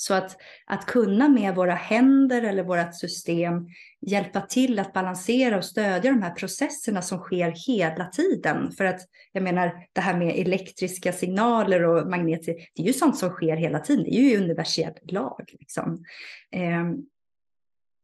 Så 0.00 0.14
att, 0.14 0.36
att 0.66 0.86
kunna 0.86 1.28
med 1.28 1.54
våra 1.54 1.74
händer 1.74 2.42
eller 2.42 2.64
vårt 2.64 2.94
system 2.94 3.68
hjälpa 4.00 4.40
till 4.40 4.78
att 4.78 4.92
balansera 4.92 5.56
och 5.56 5.64
stödja 5.64 6.10
de 6.10 6.22
här 6.22 6.34
processerna 6.34 7.02
som 7.02 7.18
sker 7.18 7.54
hela 7.66 8.06
tiden. 8.06 8.72
För 8.72 8.84
att 8.84 9.00
jag 9.32 9.42
menar 9.42 9.86
det 9.92 10.00
här 10.00 10.18
med 10.18 10.38
elektriska 10.38 11.12
signaler 11.12 11.82
och 11.84 12.10
magneter. 12.10 12.54
det 12.74 12.82
är 12.82 12.86
ju 12.86 12.92
sånt 12.92 13.18
som 13.18 13.30
sker 13.30 13.56
hela 13.56 13.78
tiden. 13.78 14.04
Det 14.04 14.16
är 14.16 14.20
ju 14.20 14.36
universell 14.36 14.94
lag. 15.02 15.44
Liksom. 15.58 16.04
Eh, 16.52 16.92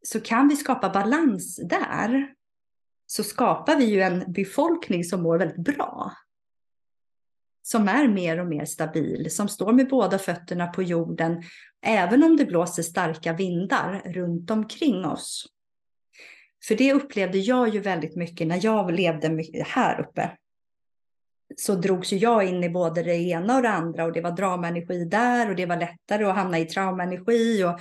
så 0.02 0.20
kan 0.20 0.48
vi 0.48 0.56
skapa 0.56 0.90
balans 0.90 1.56
där 1.56 2.34
så 3.06 3.22
skapar 3.22 3.76
vi 3.76 3.84
ju 3.84 4.00
en 4.00 4.32
befolkning 4.32 5.04
som 5.04 5.22
mår 5.22 5.38
väldigt 5.38 5.76
bra. 5.76 6.12
Som 7.62 7.88
är 7.88 8.08
mer 8.08 8.40
och 8.40 8.46
mer 8.46 8.64
stabil, 8.64 9.30
som 9.30 9.48
står 9.48 9.72
med 9.72 9.88
båda 9.88 10.18
fötterna 10.18 10.66
på 10.66 10.82
jorden, 10.82 11.42
även 11.84 12.22
om 12.22 12.36
det 12.36 12.44
blåser 12.44 12.82
starka 12.82 13.32
vindar 13.32 14.02
runt 14.04 14.50
omkring 14.50 15.04
oss. 15.04 15.46
För 16.68 16.74
det 16.74 16.92
upplevde 16.92 17.38
jag 17.38 17.68
ju 17.68 17.80
väldigt 17.80 18.16
mycket 18.16 18.46
när 18.46 18.60
jag 18.62 18.92
levde 18.92 19.44
här 19.66 20.00
uppe. 20.00 20.30
Så 21.56 21.74
drogs 21.74 22.12
ju 22.12 22.16
jag 22.16 22.44
in 22.44 22.64
i 22.64 22.70
både 22.70 23.02
det 23.02 23.16
ena 23.16 23.56
och 23.56 23.62
det 23.62 23.68
andra 23.68 24.04
och 24.04 24.12
det 24.12 24.20
var 24.20 24.30
dramaenergi 24.30 25.04
där 25.04 25.50
och 25.50 25.56
det 25.56 25.66
var 25.66 25.76
lättare 25.76 26.24
att 26.24 26.34
hamna 26.34 26.58
i 26.58 26.64
traumaenergi 26.64 27.64
och 27.64 27.80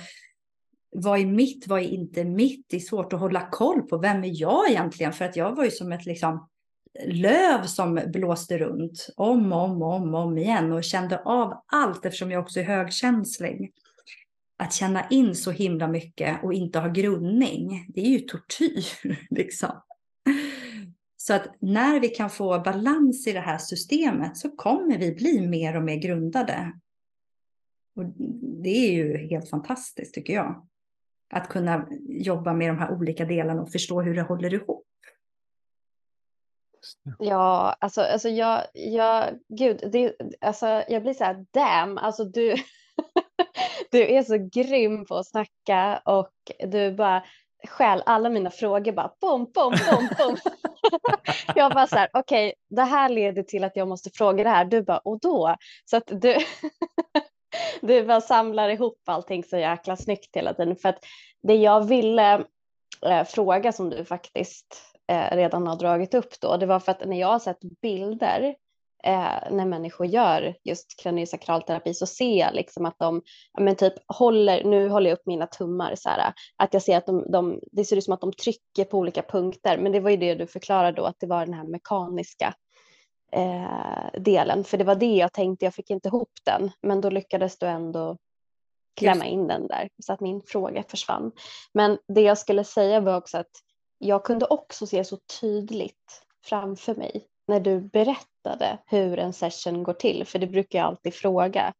vad 0.90 1.20
är 1.20 1.26
mitt, 1.26 1.66
vad 1.66 1.80
är 1.80 1.84
inte 1.88 2.24
mitt? 2.24 2.66
Det 2.68 2.76
är 2.76 2.80
svårt 2.80 3.12
att 3.12 3.20
hålla 3.20 3.48
koll 3.50 3.82
på 3.82 3.98
vem 3.98 4.24
är 4.24 4.40
jag 4.40 4.70
egentligen? 4.70 5.12
För 5.12 5.24
att 5.24 5.36
jag 5.36 5.56
var 5.56 5.64
ju 5.64 5.70
som 5.70 5.92
ett 5.92 6.06
liksom, 6.06 6.48
löv 7.06 7.62
som 7.62 8.00
blåste 8.06 8.58
runt 8.58 9.08
om 9.16 9.52
och 9.52 9.62
om 9.62 9.82
och 9.82 9.94
om, 9.94 10.14
om 10.14 10.38
igen 10.38 10.72
och 10.72 10.84
kände 10.84 11.22
av 11.24 11.62
allt 11.66 12.04
eftersom 12.04 12.30
jag 12.30 12.42
också 12.42 12.60
är 12.60 12.64
högkänslig. 12.64 13.72
Att 14.56 14.72
känna 14.72 15.08
in 15.08 15.34
så 15.34 15.50
himla 15.50 15.88
mycket 15.88 16.44
och 16.44 16.54
inte 16.54 16.78
ha 16.78 16.88
grundning, 16.88 17.86
det 17.94 18.00
är 18.00 18.10
ju 18.10 18.18
tortyr. 18.18 18.86
Liksom. 19.30 19.82
Så 21.16 21.34
att 21.34 21.56
när 21.58 22.00
vi 22.00 22.08
kan 22.08 22.30
få 22.30 22.60
balans 22.60 23.26
i 23.26 23.32
det 23.32 23.40
här 23.40 23.58
systemet 23.58 24.36
så 24.36 24.50
kommer 24.50 24.98
vi 24.98 25.14
bli 25.14 25.48
mer 25.48 25.76
och 25.76 25.82
mer 25.82 25.96
grundade. 25.96 26.72
Och 27.96 28.04
det 28.64 28.88
är 28.88 28.92
ju 28.92 29.16
helt 29.16 29.50
fantastiskt 29.50 30.14
tycker 30.14 30.32
jag 30.32 30.66
att 31.30 31.48
kunna 31.48 31.88
jobba 32.08 32.52
med 32.52 32.68
de 32.68 32.78
här 32.78 32.92
olika 32.92 33.24
delarna 33.24 33.62
och 33.62 33.72
förstå 33.72 34.02
hur 34.02 34.14
det 34.14 34.22
håller 34.22 34.54
ihop. 34.54 34.86
Ja, 37.18 37.76
alltså, 37.80 38.00
alltså 38.00 38.28
jag, 38.28 38.62
jag, 38.72 39.38
gud, 39.48 39.88
det, 39.92 40.16
alltså, 40.40 40.66
jag 40.88 41.02
blir 41.02 41.14
så 41.14 41.24
här, 41.24 41.46
damn, 41.50 41.98
alltså 41.98 42.24
du, 42.24 42.54
du 43.90 44.14
är 44.14 44.22
så 44.22 44.48
grym 44.52 45.06
på 45.06 45.16
att 45.16 45.26
snacka 45.26 46.02
och 46.04 46.32
du 46.66 46.92
bara 46.92 47.22
stjäl 47.68 48.02
alla 48.06 48.30
mina 48.30 48.50
frågor 48.50 48.92
bara 48.92 49.12
bom, 49.20 49.50
bom, 49.54 49.74
bom, 49.90 50.08
bom. 50.18 50.36
jag 51.54 51.72
bara 51.72 51.86
så 51.86 51.96
här, 51.96 52.08
okej, 52.12 52.48
okay, 52.48 52.54
det 52.76 52.82
här 52.82 53.08
leder 53.08 53.42
till 53.42 53.64
att 53.64 53.76
jag 53.76 53.88
måste 53.88 54.10
fråga 54.10 54.44
det 54.44 54.50
här. 54.50 54.64
Du 54.64 54.82
bara, 54.82 54.98
och 54.98 55.20
då? 55.20 55.56
Så 55.84 55.96
att 55.96 56.06
du, 56.06 56.36
du 57.80 58.04
bara 58.04 58.20
samlar 58.20 58.68
ihop 58.68 58.98
allting 59.04 59.44
så 59.44 59.56
jäkla 59.56 59.96
snyggt 59.96 60.36
hela 60.36 60.54
tiden. 60.54 60.76
För 60.76 60.88
att 60.88 61.04
det 61.42 61.54
jag 61.54 61.88
ville 61.88 62.44
eh, 63.06 63.24
fråga 63.24 63.72
som 63.72 63.90
du 63.90 64.04
faktiskt 64.04 64.94
eh, 65.08 65.36
redan 65.36 65.66
har 65.66 65.76
dragit 65.76 66.14
upp 66.14 66.40
då, 66.40 66.56
det 66.56 66.66
var 66.66 66.80
för 66.80 66.92
att 66.92 67.04
när 67.06 67.20
jag 67.20 67.28
har 67.28 67.38
sett 67.38 67.60
bilder 67.82 68.54
eh, 69.04 69.50
när 69.50 69.66
människor 69.66 70.06
gör 70.06 70.54
just 70.64 71.00
kraniosakralterapi 71.02 71.94
så 71.94 72.06
ser 72.06 72.38
jag 72.38 72.54
liksom 72.54 72.86
att 72.86 72.98
de 72.98 73.22
men 73.58 73.76
typ 73.76 73.94
håller, 74.06 74.64
nu 74.64 74.88
håller 74.88 75.10
jag 75.10 75.16
upp 75.16 75.26
mina 75.26 75.46
tummar 75.46 75.94
så 75.94 76.08
här, 76.08 76.32
att 76.56 76.74
jag 76.74 76.82
ser 76.82 76.96
att 76.96 77.06
de, 77.06 77.30
de, 77.30 77.60
det 77.72 77.84
ser 77.84 77.96
ut 77.96 78.04
som 78.04 78.14
att 78.14 78.20
de 78.20 78.32
trycker 78.32 78.84
på 78.84 78.98
olika 78.98 79.22
punkter, 79.22 79.78
men 79.78 79.92
det 79.92 80.00
var 80.00 80.10
ju 80.10 80.16
det 80.16 80.34
du 80.34 80.46
förklarade 80.46 80.96
då, 80.96 81.04
att 81.04 81.20
det 81.20 81.26
var 81.26 81.46
den 81.46 81.54
här 81.54 81.64
mekaniska 81.64 82.54
eh, 83.32 84.20
delen, 84.20 84.64
för 84.64 84.78
det 84.78 84.84
var 84.84 84.94
det 84.94 85.14
jag 85.16 85.32
tänkte, 85.32 85.64
jag 85.64 85.74
fick 85.74 85.90
inte 85.90 86.08
ihop 86.08 86.32
den, 86.44 86.70
men 86.82 87.00
då 87.00 87.10
lyckades 87.10 87.58
du 87.58 87.66
ändå 87.66 88.16
klämma 88.96 89.26
in 89.26 89.46
den 89.46 89.66
där 89.66 89.88
så 90.02 90.12
att 90.12 90.20
min 90.20 90.42
fråga 90.46 90.84
försvann. 90.88 91.32
Men 91.72 91.98
det 92.08 92.20
jag 92.20 92.38
skulle 92.38 92.64
säga 92.64 93.00
var 93.00 93.16
också 93.16 93.38
att 93.38 93.50
jag 93.98 94.24
kunde 94.24 94.46
också 94.46 94.86
se 94.86 95.04
så 95.04 95.18
tydligt 95.40 96.22
framför 96.44 96.94
mig 96.94 97.28
när 97.46 97.60
du 97.60 97.80
berättade 97.80 98.78
hur 98.86 99.18
en 99.18 99.32
session 99.32 99.82
går 99.82 99.92
till, 99.92 100.24
för 100.24 100.38
det 100.38 100.46
brukar 100.46 100.78
jag 100.78 100.86
alltid 100.86 101.14
fråga, 101.14 101.72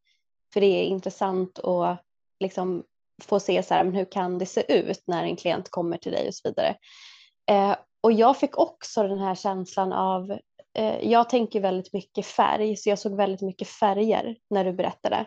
för 0.52 0.60
det 0.60 0.66
är 0.66 0.84
intressant 0.84 1.58
att 1.58 2.00
liksom 2.40 2.84
få 3.22 3.40
se 3.40 3.62
så 3.62 3.74
här, 3.74 3.84
men 3.84 3.94
hur 3.94 4.04
kan 4.04 4.38
det 4.38 4.46
se 4.46 4.80
ut 4.80 5.02
när 5.06 5.24
en 5.24 5.36
klient 5.36 5.70
kommer 5.70 5.96
till 5.96 6.12
dig 6.12 6.28
och 6.28 6.34
så 6.34 6.48
vidare. 6.48 6.76
Eh, 7.50 7.76
och 8.00 8.12
jag 8.12 8.38
fick 8.38 8.58
också 8.58 9.02
den 9.02 9.18
här 9.18 9.34
känslan 9.34 9.92
av, 9.92 10.30
eh, 10.74 11.10
jag 11.10 11.28
tänker 11.28 11.60
väldigt 11.60 11.92
mycket 11.92 12.26
färg, 12.26 12.76
så 12.76 12.88
jag 12.88 12.98
såg 12.98 13.16
väldigt 13.16 13.42
mycket 13.42 13.68
färger 13.68 14.36
när 14.50 14.64
du 14.64 14.72
berättade. 14.72 15.26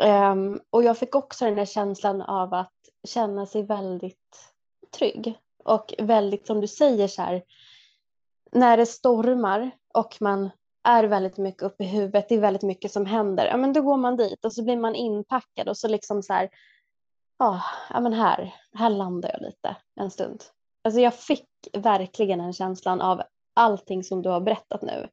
Eh, 0.00 0.34
och 0.70 0.82
jag 0.82 0.98
fick 0.98 1.14
också 1.14 1.44
den 1.44 1.58
här 1.58 1.66
känslan 1.66 2.22
av 2.22 2.54
att 2.54 2.72
känna 3.08 3.46
sig 3.46 3.62
väldigt 3.62 4.52
trygg 4.98 5.34
och 5.64 5.94
väldigt 5.98 6.46
som 6.46 6.60
du 6.60 6.68
säger 6.68 7.08
så 7.08 7.22
här, 7.22 7.42
när 8.52 8.76
det 8.76 8.86
stormar 8.86 9.70
och 9.94 10.16
man 10.20 10.50
är 10.84 11.04
väldigt 11.04 11.38
mycket 11.38 11.62
uppe 11.62 11.84
i 11.84 11.86
huvudet, 11.86 12.28
det 12.28 12.34
är 12.34 12.40
väldigt 12.40 12.62
mycket 12.62 12.92
som 12.92 13.06
händer, 13.06 13.46
ja 13.46 13.56
men 13.56 13.72
då 13.72 13.82
går 13.82 13.96
man 13.96 14.16
dit 14.16 14.44
och 14.44 14.52
så 14.52 14.64
blir 14.64 14.76
man 14.76 14.94
inpackad 14.94 15.68
och 15.68 15.76
så 15.76 15.88
liksom 15.88 16.22
så 16.22 16.32
här, 16.32 16.48
ja, 17.38 17.62
ja 17.90 18.00
men 18.00 18.12
här, 18.12 18.54
här 18.72 18.90
landar 18.90 19.30
jag 19.32 19.42
lite 19.42 19.76
en 20.00 20.10
stund. 20.10 20.44
Alltså 20.82 21.00
jag 21.00 21.14
fick 21.14 21.48
verkligen 21.72 22.38
den 22.38 22.52
känslan 22.52 23.00
av 23.00 23.22
allting 23.54 24.04
som 24.04 24.22
du 24.22 24.28
har 24.28 24.40
berättat 24.40 24.82
nu. 24.82 25.08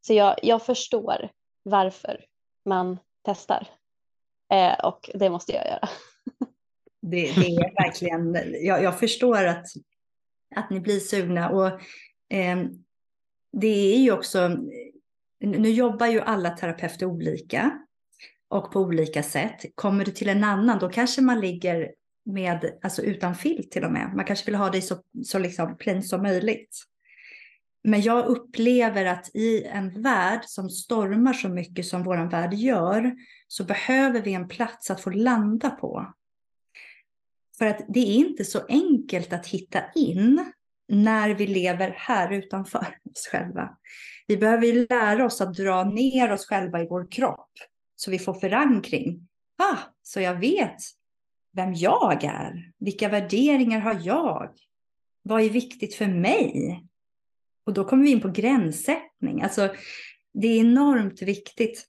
Så 0.00 0.14
jag, 0.14 0.36
jag 0.42 0.62
förstår 0.62 1.30
varför 1.62 2.24
man 2.64 2.98
testar. 3.22 3.68
Eh, 4.52 4.84
och 4.84 5.10
det 5.14 5.30
måste 5.30 5.52
jag 5.52 5.66
göra. 5.66 5.88
Det, 7.02 7.32
det 7.32 7.46
är 7.46 7.84
verkligen, 7.84 8.34
jag, 8.66 8.82
jag, 8.82 8.98
förstår 8.98 9.44
att, 9.44 9.66
att 10.56 10.70
ni 10.70 10.80
blir 10.80 11.00
sugna 11.00 11.50
och 11.50 11.80
Ehm, 12.30 12.84
det 13.52 13.94
är 13.94 13.98
ju 13.98 14.12
också, 14.12 14.56
nu 15.40 15.70
jobbar 15.70 16.06
ju 16.06 16.20
alla 16.20 16.50
terapeuter 16.50 17.06
olika 17.06 17.78
och 18.48 18.72
på 18.72 18.80
olika 18.80 19.22
sätt. 19.22 19.64
Kommer 19.74 20.04
du 20.04 20.10
till 20.10 20.28
en 20.28 20.44
annan, 20.44 20.78
då 20.78 20.88
kanske 20.88 21.22
man 21.22 21.40
ligger 21.40 21.92
med, 22.24 22.78
alltså 22.82 23.02
utan 23.02 23.34
filt 23.34 23.70
till 23.70 23.84
och 23.84 23.92
med. 23.92 24.12
Man 24.16 24.24
kanske 24.24 24.46
vill 24.46 24.54
ha 24.54 24.70
det 24.70 24.82
så, 24.82 24.96
så 25.24 25.38
liksom 25.38 25.76
plain 25.76 26.02
som 26.02 26.22
möjligt. 26.22 26.84
Men 27.84 28.02
jag 28.02 28.26
upplever 28.26 29.04
att 29.04 29.30
i 29.34 29.64
en 29.64 30.02
värld 30.02 30.40
som 30.44 30.70
stormar 30.70 31.32
så 31.32 31.48
mycket 31.48 31.86
som 31.86 32.02
vår 32.02 32.30
värld 32.30 32.54
gör, 32.54 33.14
så 33.48 33.64
behöver 33.64 34.22
vi 34.22 34.32
en 34.32 34.48
plats 34.48 34.90
att 34.90 35.00
få 35.00 35.10
landa 35.10 35.70
på. 35.70 36.14
För 37.58 37.66
att 37.66 37.84
det 37.88 38.00
är 38.00 38.14
inte 38.14 38.44
så 38.44 38.60
enkelt 38.68 39.32
att 39.32 39.46
hitta 39.46 39.82
in 39.94 40.52
när 40.90 41.34
vi 41.34 41.46
lever 41.46 41.94
här 41.96 42.32
utanför 42.32 42.78
oss 43.10 43.28
själva. 43.32 43.76
Vi 44.26 44.36
behöver 44.36 44.86
lära 44.88 45.26
oss 45.26 45.40
att 45.40 45.54
dra 45.54 45.84
ner 45.84 46.32
oss 46.32 46.46
själva 46.46 46.82
i 46.82 46.86
vår 46.86 47.12
kropp 47.12 47.50
så 47.96 48.10
vi 48.10 48.18
får 48.18 48.34
förankring. 48.34 49.28
Ah, 49.58 49.78
så 50.02 50.20
jag 50.20 50.34
vet 50.34 50.76
vem 51.52 51.74
jag 51.74 52.24
är. 52.24 52.72
Vilka 52.78 53.08
värderingar 53.08 53.80
har 53.80 54.00
jag? 54.02 54.50
Vad 55.22 55.42
är 55.42 55.50
viktigt 55.50 55.94
för 55.94 56.06
mig? 56.06 56.80
Och 57.64 57.72
då 57.72 57.84
kommer 57.84 58.04
vi 58.04 58.10
in 58.10 58.20
på 58.20 58.28
gränssättning. 58.28 59.42
Alltså, 59.42 59.74
det 60.32 60.48
är 60.48 60.60
enormt 60.60 61.22
viktigt 61.22 61.86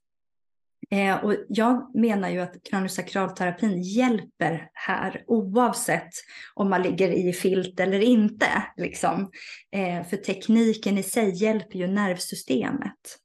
Eh, 0.92 1.24
och 1.26 1.36
jag 1.50 1.96
menar 1.96 2.30
ju 2.30 2.40
att 2.40 2.64
kraniosakralterapin 2.64 3.82
hjälper 3.82 4.70
här 4.74 5.24
oavsett 5.28 6.10
om 6.54 6.70
man 6.70 6.82
ligger 6.82 7.10
i 7.10 7.34
filt 7.34 7.80
eller 7.80 8.00
inte. 8.00 8.64
Liksom. 8.78 9.32
Eh, 9.72 10.04
för 10.04 10.18
tekniken 10.18 10.98
i 10.98 11.04
sig 11.04 11.44
hjälper 11.44 11.80
ju 11.80 11.88
nervsystemet. 11.88 13.18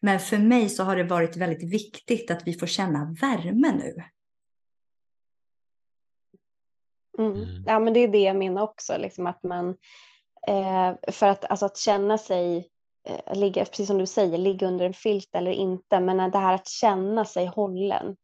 Men 0.00 0.20
för 0.20 0.38
mig 0.38 0.68
så 0.68 0.84
har 0.84 0.96
det 0.96 1.04
varit 1.04 1.36
väldigt 1.36 1.72
viktigt 1.72 2.30
att 2.30 2.46
vi 2.46 2.54
får 2.54 2.66
känna 2.66 3.16
värme 3.20 3.72
nu. 3.72 3.94
Mm. 7.18 7.32
mm. 7.32 7.64
Ja 7.66 7.78
men 7.78 7.92
det 7.92 8.00
är 8.00 8.08
det 8.08 8.18
jag 8.18 8.36
menar 8.36 8.62
också, 8.62 8.96
liksom 8.98 9.26
att 9.26 9.42
man 9.42 9.68
eh, 10.48 11.12
för 11.12 11.26
att, 11.26 11.44
alltså, 11.44 11.66
att 11.66 11.76
känna 11.76 12.18
sig 12.18 12.71
eh, 13.04 13.36
ligga, 13.36 13.64
precis 13.64 13.86
som 13.86 13.98
du 13.98 14.06
säger, 14.06 14.38
ligga 14.38 14.66
under 14.66 14.86
en 14.86 14.94
filt 14.94 15.34
eller 15.34 15.50
inte. 15.50 16.00
Men 16.00 16.30
det 16.30 16.38
här 16.38 16.54
att 16.54 16.68
känna 16.68 17.24
sig 17.24 17.46
hållen 17.46 18.16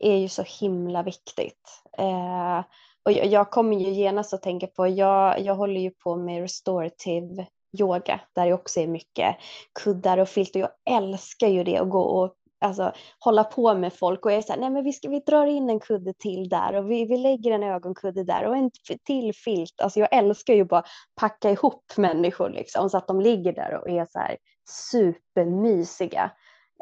är 0.00 0.16
ju 0.16 0.28
så 0.28 0.42
himla 0.42 1.02
viktigt. 1.02 1.82
Eh, 1.98 2.58
och 3.02 3.12
jag, 3.12 3.26
jag, 3.26 3.50
kommer 3.50 3.76
ju 3.76 3.90
genast 3.90 4.34
att 4.34 4.42
tänka 4.42 4.66
på, 4.66 4.88
jag, 4.88 5.40
jag 5.40 5.54
håller 5.54 5.80
ju 5.80 5.90
på 5.90 6.16
med 6.16 6.40
restorative 6.40 7.46
yoga 7.80 8.20
där 8.32 8.46
det 8.46 8.52
också 8.52 8.80
är 8.80 8.86
mycket 8.86 9.36
kuddar 9.82 10.18
och 10.18 10.28
filt 10.28 10.56
och 10.56 10.60
jag 10.60 10.70
älskar 10.90 11.48
ju 11.48 11.64
det 11.64 11.78
att 11.78 11.90
gå 11.90 12.00
och 12.00 12.34
alltså, 12.60 12.92
hålla 13.18 13.44
på 13.44 13.74
med 13.74 13.92
folk 13.92 14.24
och 14.24 14.32
jag 14.32 14.38
är 14.38 14.42
så 14.42 14.52
här, 14.52 14.60
nej 14.60 14.70
men 14.70 14.84
vi, 14.84 14.92
ska, 14.92 15.08
vi 15.08 15.20
drar 15.20 15.46
in 15.46 15.70
en 15.70 15.80
kudde 15.80 16.12
till 16.12 16.48
där 16.48 16.74
och 16.74 16.90
vi, 16.90 17.04
vi 17.04 17.16
lägger 17.16 17.50
en 17.50 17.62
ögonkudde 17.62 18.24
där 18.24 18.44
och 18.44 18.56
en 18.56 18.70
till 19.04 19.34
filt. 19.34 19.80
Alltså 19.80 20.00
jag 20.00 20.08
älskar 20.12 20.54
ju 20.54 20.64
bara 20.64 20.84
packa 21.20 21.50
ihop 21.50 21.92
människor 21.96 22.50
liksom 22.50 22.90
så 22.90 22.98
att 22.98 23.06
de 23.06 23.20
ligger 23.20 23.52
där 23.52 23.80
och 23.80 23.90
är 23.90 24.06
så 24.10 24.18
här 24.18 24.36
supermysiga. 24.68 26.30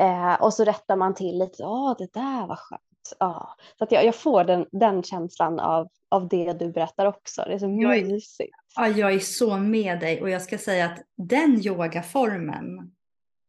Eh, 0.01 0.35
och 0.35 0.55
så 0.55 0.65
rättar 0.65 0.97
man 0.97 1.15
till 1.15 1.39
lite, 1.39 1.57
ja 1.59 1.97
det 1.99 2.13
där 2.13 2.47
var 2.47 2.57
skönt. 2.57 2.81
Ja. 3.19 3.57
Så 3.79 3.85
att 3.85 3.93
jag, 3.93 4.05
jag 4.05 4.15
får 4.15 4.45
den, 4.45 4.67
den 4.73 5.03
känslan 5.03 5.61
av, 5.61 5.89
av 6.09 6.29
det 6.29 6.53
du 6.53 6.73
berättar 6.73 7.07
också. 7.07 7.43
Det 7.47 7.55
är 7.55 7.59
så 7.59 7.69
mysigt. 7.69 8.55
Ja, 8.77 8.89
jag 8.89 9.15
är 9.15 9.19
så 9.19 9.57
med 9.57 10.01
dig 10.01 10.23
och 10.23 10.31
jag 10.31 10.43
ska 10.43 10.59
säga 10.59 10.87
att 10.87 11.03
den 11.17 11.67
yogaformen 11.67 12.94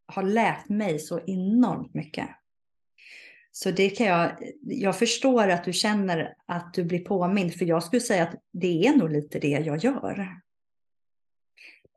har 0.05 0.23
lärt 0.23 0.69
mig 0.69 0.99
så 0.99 1.19
enormt 1.27 1.93
mycket. 1.93 2.29
Så 3.51 3.71
det 3.71 3.89
kan 3.89 4.07
jag, 4.07 4.31
jag 4.61 4.99
förstår 4.99 5.47
att 5.47 5.63
du 5.63 5.73
känner 5.73 6.33
att 6.45 6.73
du 6.73 6.83
blir 6.83 6.99
påmind, 6.99 7.53
för 7.53 7.65
jag 7.65 7.83
skulle 7.83 8.01
säga 8.01 8.23
att 8.23 8.35
det 8.53 8.87
är 8.87 8.95
nog 8.95 9.11
lite 9.11 9.39
det 9.39 9.47
jag 9.47 9.77
gör. 9.77 10.27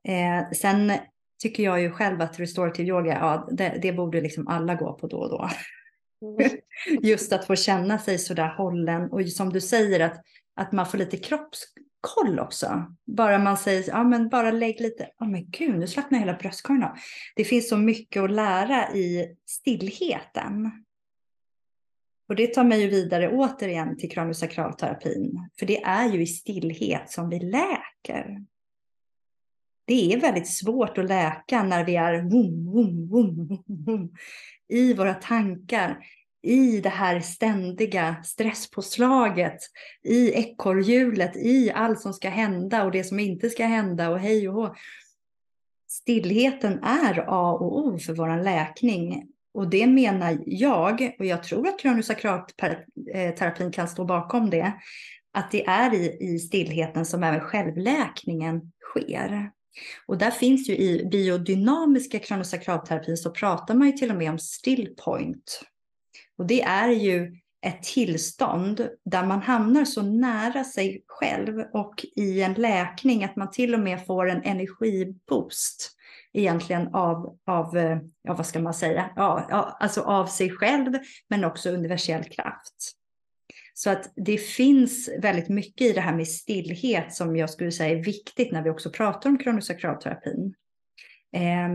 Eh, 0.05 0.51
sen 0.51 0.93
tycker 1.39 1.63
jag 1.63 1.81
ju 1.81 1.91
själv 1.91 2.21
att 2.21 2.41
restorative 2.41 2.89
yoga, 2.89 3.13
ja, 3.13 3.49
det, 3.53 3.79
det 3.83 3.93
borde 3.93 4.21
liksom 4.21 4.49
alla 4.49 4.75
gå 4.75 4.93
på 4.93 5.07
då 5.07 5.19
och 5.19 5.31
då. 5.31 5.51
Mm. 6.23 6.51
Just 7.03 7.33
att 7.33 7.45
få 7.45 7.57
känna 7.57 7.99
sig 7.99 8.19
så 8.19 8.35
där 8.35 8.49
hållen 8.49 9.11
och 9.11 9.29
som 9.29 9.53
du 9.53 9.61
säger 9.61 10.01
att, 10.01 10.25
att 10.55 10.73
man 10.73 10.87
får 10.87 10.99
lite 10.99 11.17
kropps, 11.17 11.65
koll 12.01 12.39
också. 12.39 12.95
Bara 13.05 13.39
man 13.39 13.57
säger, 13.57 13.85
ja 13.89 14.05
men 14.05 14.29
bara 14.29 14.51
lägg 14.51 14.81
lite, 14.81 15.09
ja 15.19 15.27
men 15.27 15.51
gud 15.51 15.79
nu 15.79 15.87
slappnar 15.87 16.19
hela 16.19 16.35
bröstkorgen 16.35 16.85
av. 16.85 16.97
Det 17.37 17.45
finns 17.45 17.69
så 17.69 17.77
mycket 17.77 18.23
att 18.23 18.31
lära 18.31 18.93
i 18.95 19.37
stillheten. 19.47 20.85
Och 22.29 22.37
det 22.37 22.47
tar 22.47 22.65
mig 22.65 22.81
ju 22.81 22.89
vidare 22.89 23.29
återigen 23.29 23.97
till 23.97 24.11
kraniosakralterapin. 24.11 25.49
För 25.59 25.67
det 25.67 25.83
är 25.83 26.09
ju 26.09 26.23
i 26.23 26.27
stillhet 26.27 27.11
som 27.11 27.29
vi 27.29 27.41
läker. 27.41 28.45
Det 29.85 30.13
är 30.13 30.21
väldigt 30.21 30.49
svårt 30.49 30.99
att 30.99 31.09
läka 31.09 31.63
när 31.63 31.85
vi 31.85 31.97
är 31.97 32.23
vum, 32.23 32.73
vum, 32.73 33.09
vum, 33.09 33.65
vum, 33.67 34.15
i 34.69 34.95
våra 34.95 35.15
tankar 35.15 35.99
i 36.43 36.81
det 36.81 36.89
här 36.89 37.21
ständiga 37.21 38.23
stresspåslaget, 38.25 39.59
i 40.05 40.33
ekorrhjulet, 40.33 41.37
i 41.37 41.71
allt 41.75 42.01
som 42.01 42.13
ska 42.13 42.29
hända 42.29 42.85
och 42.85 42.91
det 42.91 43.05
som 43.05 43.21
inte 43.21 43.51
ska 43.51 43.65
hända 43.65 44.11
och 44.11 44.19
hej 44.19 44.49
och 44.49 44.55
hå. 44.55 44.75
Stillheten 45.89 46.83
är 46.83 47.25
A 47.29 47.53
och 47.53 47.79
O 47.79 47.99
för 47.99 48.13
vår 48.13 48.43
läkning 48.43 49.29
och 49.55 49.71
det 49.71 49.87
menar 49.87 50.39
jag, 50.47 51.15
och 51.19 51.27
jag 51.27 51.43
tror 51.43 51.69
att 51.69 51.81
kraniosakralterapin 51.81 53.73
kan 53.73 53.89
stå 53.89 54.05
bakom 54.05 54.51
det, 54.51 54.73
att 55.33 55.51
det 55.51 55.67
är 55.67 55.95
i, 55.95 56.17
i 56.21 56.39
stillheten 56.39 57.07
som 57.07 57.23
även 57.23 57.41
självläkningen 57.41 58.73
sker. 58.81 59.51
Och 60.07 60.19
där 60.19 60.31
finns 60.31 60.69
ju 60.69 60.77
i 60.77 61.09
biodynamiska 61.11 62.19
kraniosakralterapin 62.19 63.17
så 63.17 63.31
pratar 63.31 63.75
man 63.75 63.87
ju 63.87 63.93
till 63.93 64.11
och 64.11 64.17
med 64.17 64.31
om 64.31 64.39
still 64.39 64.95
point. 65.05 65.63
Och 66.39 66.47
det 66.47 66.63
är 66.63 66.89
ju 66.89 67.37
ett 67.67 67.83
tillstånd 67.83 68.89
där 69.05 69.27
man 69.27 69.43
hamnar 69.43 69.85
så 69.85 70.03
nära 70.03 70.65
sig 70.65 71.03
själv 71.07 71.65
och 71.73 72.07
i 72.17 72.43
en 72.43 72.55
läkning 72.55 73.25
att 73.25 73.37
man 73.37 73.51
till 73.51 73.75
och 73.75 73.81
med 73.81 74.07
får 74.07 74.31
en 74.31 74.43
energiboost 74.43 75.97
egentligen 76.33 76.95
av, 76.95 77.39
av 77.47 77.77
eh, 77.77 77.99
ja, 78.23 78.35
vad 78.35 78.47
ska 78.47 78.61
man 78.61 78.75
säga, 78.75 79.11
ja, 79.17 79.77
alltså 79.81 80.01
av 80.01 80.27
sig 80.27 80.51
själv 80.51 80.93
men 81.29 81.45
också 81.45 81.71
universell 81.71 82.25
kraft. 82.25 82.95
Så 83.75 83.91
att 83.91 84.13
det 84.17 84.39
finns 84.39 85.11
väldigt 85.19 85.49
mycket 85.49 85.87
i 85.87 85.93
det 85.93 86.01
här 86.01 86.17
med 86.17 86.29
stillhet 86.29 87.15
som 87.15 87.37
jag 87.37 87.51
skulle 87.51 87.73
säga 87.73 87.99
är 87.99 88.05
viktigt 88.05 88.53
när 88.53 88.63
vi 88.63 88.71
också 88.71 88.91
pratar 88.91 89.31
om 89.31 89.39
kronosakralterapin. 89.39 90.55
Eh, 91.33 91.69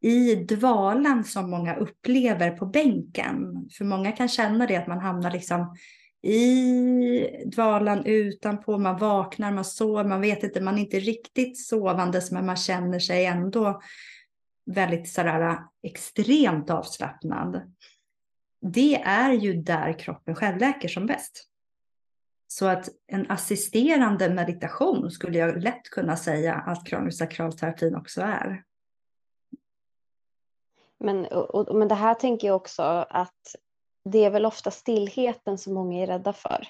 i 0.00 0.34
dvalan 0.34 1.24
som 1.24 1.50
många 1.50 1.76
upplever 1.76 2.50
på 2.50 2.66
bänken, 2.66 3.68
för 3.78 3.84
många 3.84 4.12
kan 4.12 4.28
känna 4.28 4.66
det 4.66 4.76
att 4.76 4.86
man 4.86 5.00
hamnar 5.00 5.30
liksom 5.30 5.76
i 6.22 7.44
dvalan 7.46 8.04
utanpå, 8.04 8.78
man 8.78 8.98
vaknar, 8.98 9.52
man 9.52 9.64
sover, 9.64 10.04
man 10.04 10.20
vet 10.20 10.42
inte, 10.42 10.60
man 10.60 10.78
är 10.78 10.82
inte 10.82 11.00
riktigt 11.00 11.58
sovandes 11.66 12.30
men 12.30 12.46
man 12.46 12.56
känner 12.56 12.98
sig 12.98 13.26
ändå 13.26 13.80
väldigt 14.66 15.08
sådär 15.08 15.40
äh, 15.40 15.58
extremt 15.82 16.70
avslappnad 16.70 17.62
det 18.72 19.02
är 19.02 19.32
ju 19.32 19.62
där 19.62 19.98
kroppen 19.98 20.34
självläker 20.34 20.88
som 20.88 21.06
bäst. 21.06 21.48
Så 22.48 22.66
att 22.66 22.88
en 23.06 23.30
assisterande 23.30 24.34
meditation 24.34 25.10
skulle 25.10 25.38
jag 25.38 25.62
lätt 25.62 25.82
kunna 25.82 26.16
säga 26.16 26.54
att 26.54 26.86
kraniosakralterapin 26.86 27.96
också 27.96 28.20
är. 28.20 28.62
Men, 30.98 31.26
och, 31.26 31.76
men 31.76 31.88
det 31.88 31.94
här 31.94 32.14
tänker 32.14 32.46
jag 32.46 32.56
också 32.56 32.82
att 33.10 33.56
det 34.04 34.24
är 34.24 34.30
väl 34.30 34.46
ofta 34.46 34.70
stillheten 34.70 35.58
som 35.58 35.74
många 35.74 36.02
är 36.02 36.06
rädda 36.06 36.32
för. 36.32 36.68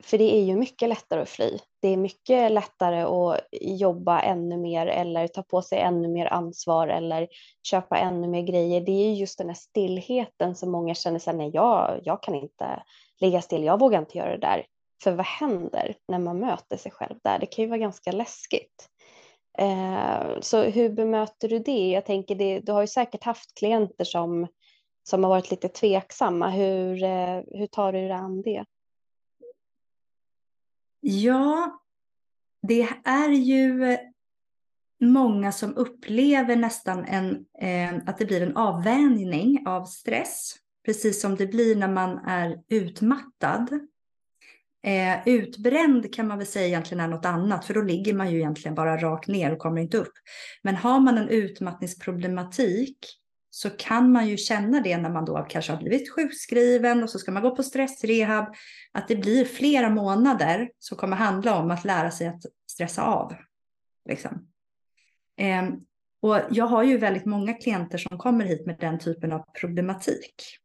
För 0.00 0.18
det 0.18 0.36
är 0.36 0.42
ju 0.42 0.56
mycket 0.56 0.88
lättare 0.88 1.22
att 1.22 1.28
fly. 1.28 1.58
Det 1.80 1.88
är 1.88 1.96
mycket 1.96 2.52
lättare 2.52 3.02
att 3.02 3.40
jobba 3.60 4.20
ännu 4.20 4.56
mer 4.56 4.86
eller 4.86 5.28
ta 5.28 5.42
på 5.42 5.62
sig 5.62 5.78
ännu 5.78 6.08
mer 6.08 6.26
ansvar 6.26 6.88
eller 6.88 7.28
köpa 7.62 7.98
ännu 7.98 8.28
mer 8.28 8.42
grejer. 8.42 8.80
Det 8.80 8.92
är 8.92 9.12
just 9.12 9.38
den 9.38 9.48
här 9.48 9.54
stillheten 9.54 10.54
som 10.54 10.70
många 10.70 10.94
känner 10.94 11.18
sig, 11.18 11.34
nej 11.34 11.50
jag, 11.54 12.00
jag 12.04 12.22
kan 12.22 12.34
inte 12.34 12.82
ligga 13.20 13.42
still, 13.42 13.64
jag 13.64 13.80
vågar 13.80 13.98
inte 13.98 14.18
göra 14.18 14.30
det 14.30 14.46
där. 14.46 14.66
För 15.02 15.12
vad 15.12 15.26
händer 15.26 15.94
när 16.08 16.18
man 16.18 16.38
möter 16.38 16.76
sig 16.76 16.92
själv 16.92 17.14
där? 17.22 17.38
Det 17.38 17.46
kan 17.46 17.62
ju 17.62 17.68
vara 17.68 17.78
ganska 17.78 18.12
läskigt. 18.12 18.88
Eh, 19.58 20.40
så 20.40 20.62
hur 20.62 20.88
bemöter 20.88 21.48
du 21.48 21.58
det? 21.58 21.88
Jag 21.88 22.06
tänker, 22.06 22.34
det, 22.34 22.60
du 22.60 22.72
har 22.72 22.80
ju 22.80 22.86
säkert 22.86 23.24
haft 23.24 23.54
klienter 23.54 24.04
som, 24.04 24.48
som 25.02 25.24
har 25.24 25.30
varit 25.30 25.50
lite 25.50 25.68
tveksamma. 25.68 26.50
Hur, 26.50 27.02
eh, 27.02 27.42
hur 27.46 27.66
tar 27.66 27.92
du 27.92 27.98
dig 27.98 28.12
an 28.12 28.42
det? 28.42 28.64
Ja, 31.00 31.80
det 32.62 32.88
är 33.04 33.28
ju 33.28 33.96
många 35.00 35.52
som 35.52 35.76
upplever 35.76 36.56
nästan 36.56 37.04
en, 37.04 37.46
eh, 37.60 38.02
att 38.06 38.18
det 38.18 38.26
blir 38.26 38.42
en 38.42 38.56
avvänjning 38.56 39.66
av 39.66 39.84
stress, 39.84 40.56
precis 40.84 41.20
som 41.20 41.36
det 41.36 41.46
blir 41.46 41.76
när 41.76 41.88
man 41.88 42.18
är 42.18 42.62
utmattad. 42.68 43.68
Eh, 44.82 45.28
utbränd 45.28 46.14
kan 46.14 46.26
man 46.26 46.38
väl 46.38 46.46
säga 46.46 46.66
egentligen 46.66 47.00
är 47.04 47.08
något 47.08 47.24
annat, 47.24 47.64
för 47.64 47.74
då 47.74 47.82
ligger 47.82 48.14
man 48.14 48.30
ju 48.30 48.38
egentligen 48.38 48.74
bara 48.74 48.96
rakt 48.96 49.28
ner 49.28 49.52
och 49.52 49.58
kommer 49.58 49.80
inte 49.80 49.98
upp. 49.98 50.12
Men 50.62 50.76
har 50.76 51.00
man 51.00 51.18
en 51.18 51.28
utmattningsproblematik 51.28 52.98
så 53.50 53.70
kan 53.70 54.12
man 54.12 54.28
ju 54.28 54.36
känna 54.36 54.80
det 54.80 54.96
när 54.98 55.10
man 55.10 55.24
då 55.24 55.46
kanske 55.48 55.72
har 55.72 55.78
blivit 55.78 56.12
sjukskriven 56.12 57.02
och 57.02 57.10
så 57.10 57.18
ska 57.18 57.32
man 57.32 57.42
gå 57.42 57.56
på 57.56 57.62
stressrehab, 57.62 58.54
att 58.92 59.08
det 59.08 59.16
blir 59.16 59.44
flera 59.44 59.90
månader 59.90 60.70
som 60.78 60.96
kommer 60.96 61.16
handla 61.16 61.58
om 61.58 61.70
att 61.70 61.84
lära 61.84 62.10
sig 62.10 62.26
att 62.26 62.42
stressa 62.70 63.02
av. 63.02 63.34
Liksom. 64.08 64.48
Eh, 65.36 65.68
och 66.20 66.40
jag 66.50 66.66
har 66.66 66.82
ju 66.82 66.98
väldigt 66.98 67.26
många 67.26 67.54
klienter 67.54 67.98
som 67.98 68.18
kommer 68.18 68.44
hit 68.44 68.66
med 68.66 68.76
den 68.80 68.98
typen 68.98 69.32
av 69.32 69.44
problematik. 69.60 70.58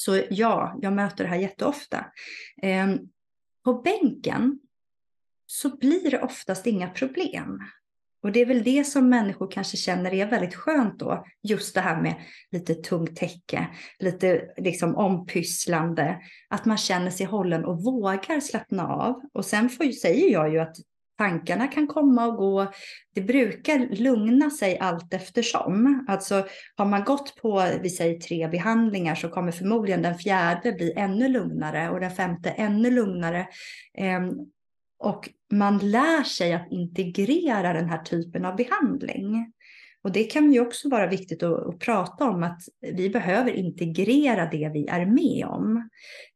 Så 0.00 0.22
ja, 0.30 0.78
jag 0.82 0.92
möter 0.92 1.24
det 1.24 1.30
här 1.30 1.36
jätteofta. 1.36 2.06
Eh, 2.62 2.86
på 3.64 3.74
bänken 3.74 4.58
så 5.46 5.76
blir 5.76 6.10
det 6.10 6.20
oftast 6.20 6.66
inga 6.66 6.90
problem. 6.90 7.58
Och 8.22 8.32
det 8.32 8.40
är 8.40 8.46
väl 8.46 8.62
det 8.62 8.84
som 8.84 9.08
människor 9.08 9.50
kanske 9.50 9.76
känner 9.76 10.14
är 10.14 10.26
väldigt 10.26 10.54
skönt 10.54 10.98
då. 10.98 11.24
Just 11.42 11.74
det 11.74 11.80
här 11.80 12.02
med 12.02 12.14
lite 12.50 12.74
tungt 12.74 13.16
täcke, 13.16 13.66
lite 13.98 14.54
liksom 14.56 14.96
ompysslande. 14.96 16.20
Att 16.48 16.64
man 16.64 16.78
känner 16.78 17.10
sig 17.10 17.26
hållen 17.26 17.64
och 17.64 17.84
vågar 17.84 18.40
slappna 18.40 18.88
av. 18.88 19.22
Och 19.32 19.44
sen 19.44 19.68
får, 19.68 19.92
säger 19.92 20.32
jag 20.32 20.52
ju 20.52 20.58
att 20.58 20.76
tankarna 21.20 21.66
kan 21.66 21.86
komma 21.86 22.26
och 22.26 22.36
gå. 22.36 22.72
Det 23.14 23.20
brukar 23.20 23.78
lugna 23.96 24.50
sig 24.50 24.78
allt 24.78 25.14
eftersom. 25.14 26.04
Alltså 26.08 26.46
har 26.76 26.86
man 26.86 27.04
gått 27.04 27.36
på, 27.42 27.64
vi 27.82 27.90
säger 27.90 28.20
tre 28.20 28.48
behandlingar 28.48 29.14
så 29.14 29.28
kommer 29.28 29.52
förmodligen 29.52 30.02
den 30.02 30.18
fjärde 30.18 30.72
bli 30.72 30.92
ännu 30.96 31.28
lugnare 31.28 31.90
och 31.90 32.00
den 32.00 32.10
femte 32.10 32.50
ännu 32.50 32.90
lugnare. 32.90 33.46
Ehm, 33.98 34.30
och 34.98 35.28
man 35.52 35.78
lär 35.78 36.22
sig 36.22 36.52
att 36.52 36.68
integrera 36.70 37.72
den 37.72 37.88
här 37.88 38.02
typen 38.02 38.44
av 38.44 38.56
behandling. 38.56 39.52
Och 40.02 40.12
det 40.12 40.24
kan 40.24 40.52
ju 40.52 40.60
också 40.60 40.88
vara 40.88 41.06
viktigt 41.06 41.42
att, 41.42 41.66
att 41.66 41.78
prata 41.78 42.24
om 42.24 42.42
att 42.42 42.60
vi 42.80 43.10
behöver 43.10 43.50
integrera 43.50 44.50
det 44.50 44.70
vi 44.74 44.86
är 44.86 45.06
med 45.06 45.46
om. 45.46 45.88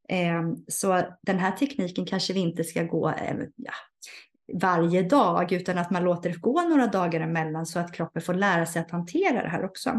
Eh, 0.09 0.43
så 0.68 1.03
den 1.22 1.39
här 1.39 1.53
tekniken 1.53 2.07
kanske 2.07 2.32
vi 2.32 2.41
inte 2.41 2.64
ska 2.64 2.82
gå 2.82 3.09
eh, 3.09 3.37
ja, 3.57 3.72
varje 4.53 5.03
dag 5.03 5.53
utan 5.53 5.78
att 5.78 5.90
man 5.90 6.05
låter 6.05 6.30
det 6.30 6.36
gå 6.36 6.62
några 6.62 6.86
dagar 6.86 7.20
emellan 7.20 7.66
så 7.66 7.78
att 7.78 7.92
kroppen 7.92 8.22
får 8.22 8.34
lära 8.34 8.66
sig 8.66 8.82
att 8.82 8.90
hantera 8.90 9.42
det 9.42 9.49
här 9.49 9.64
också. 9.64 9.90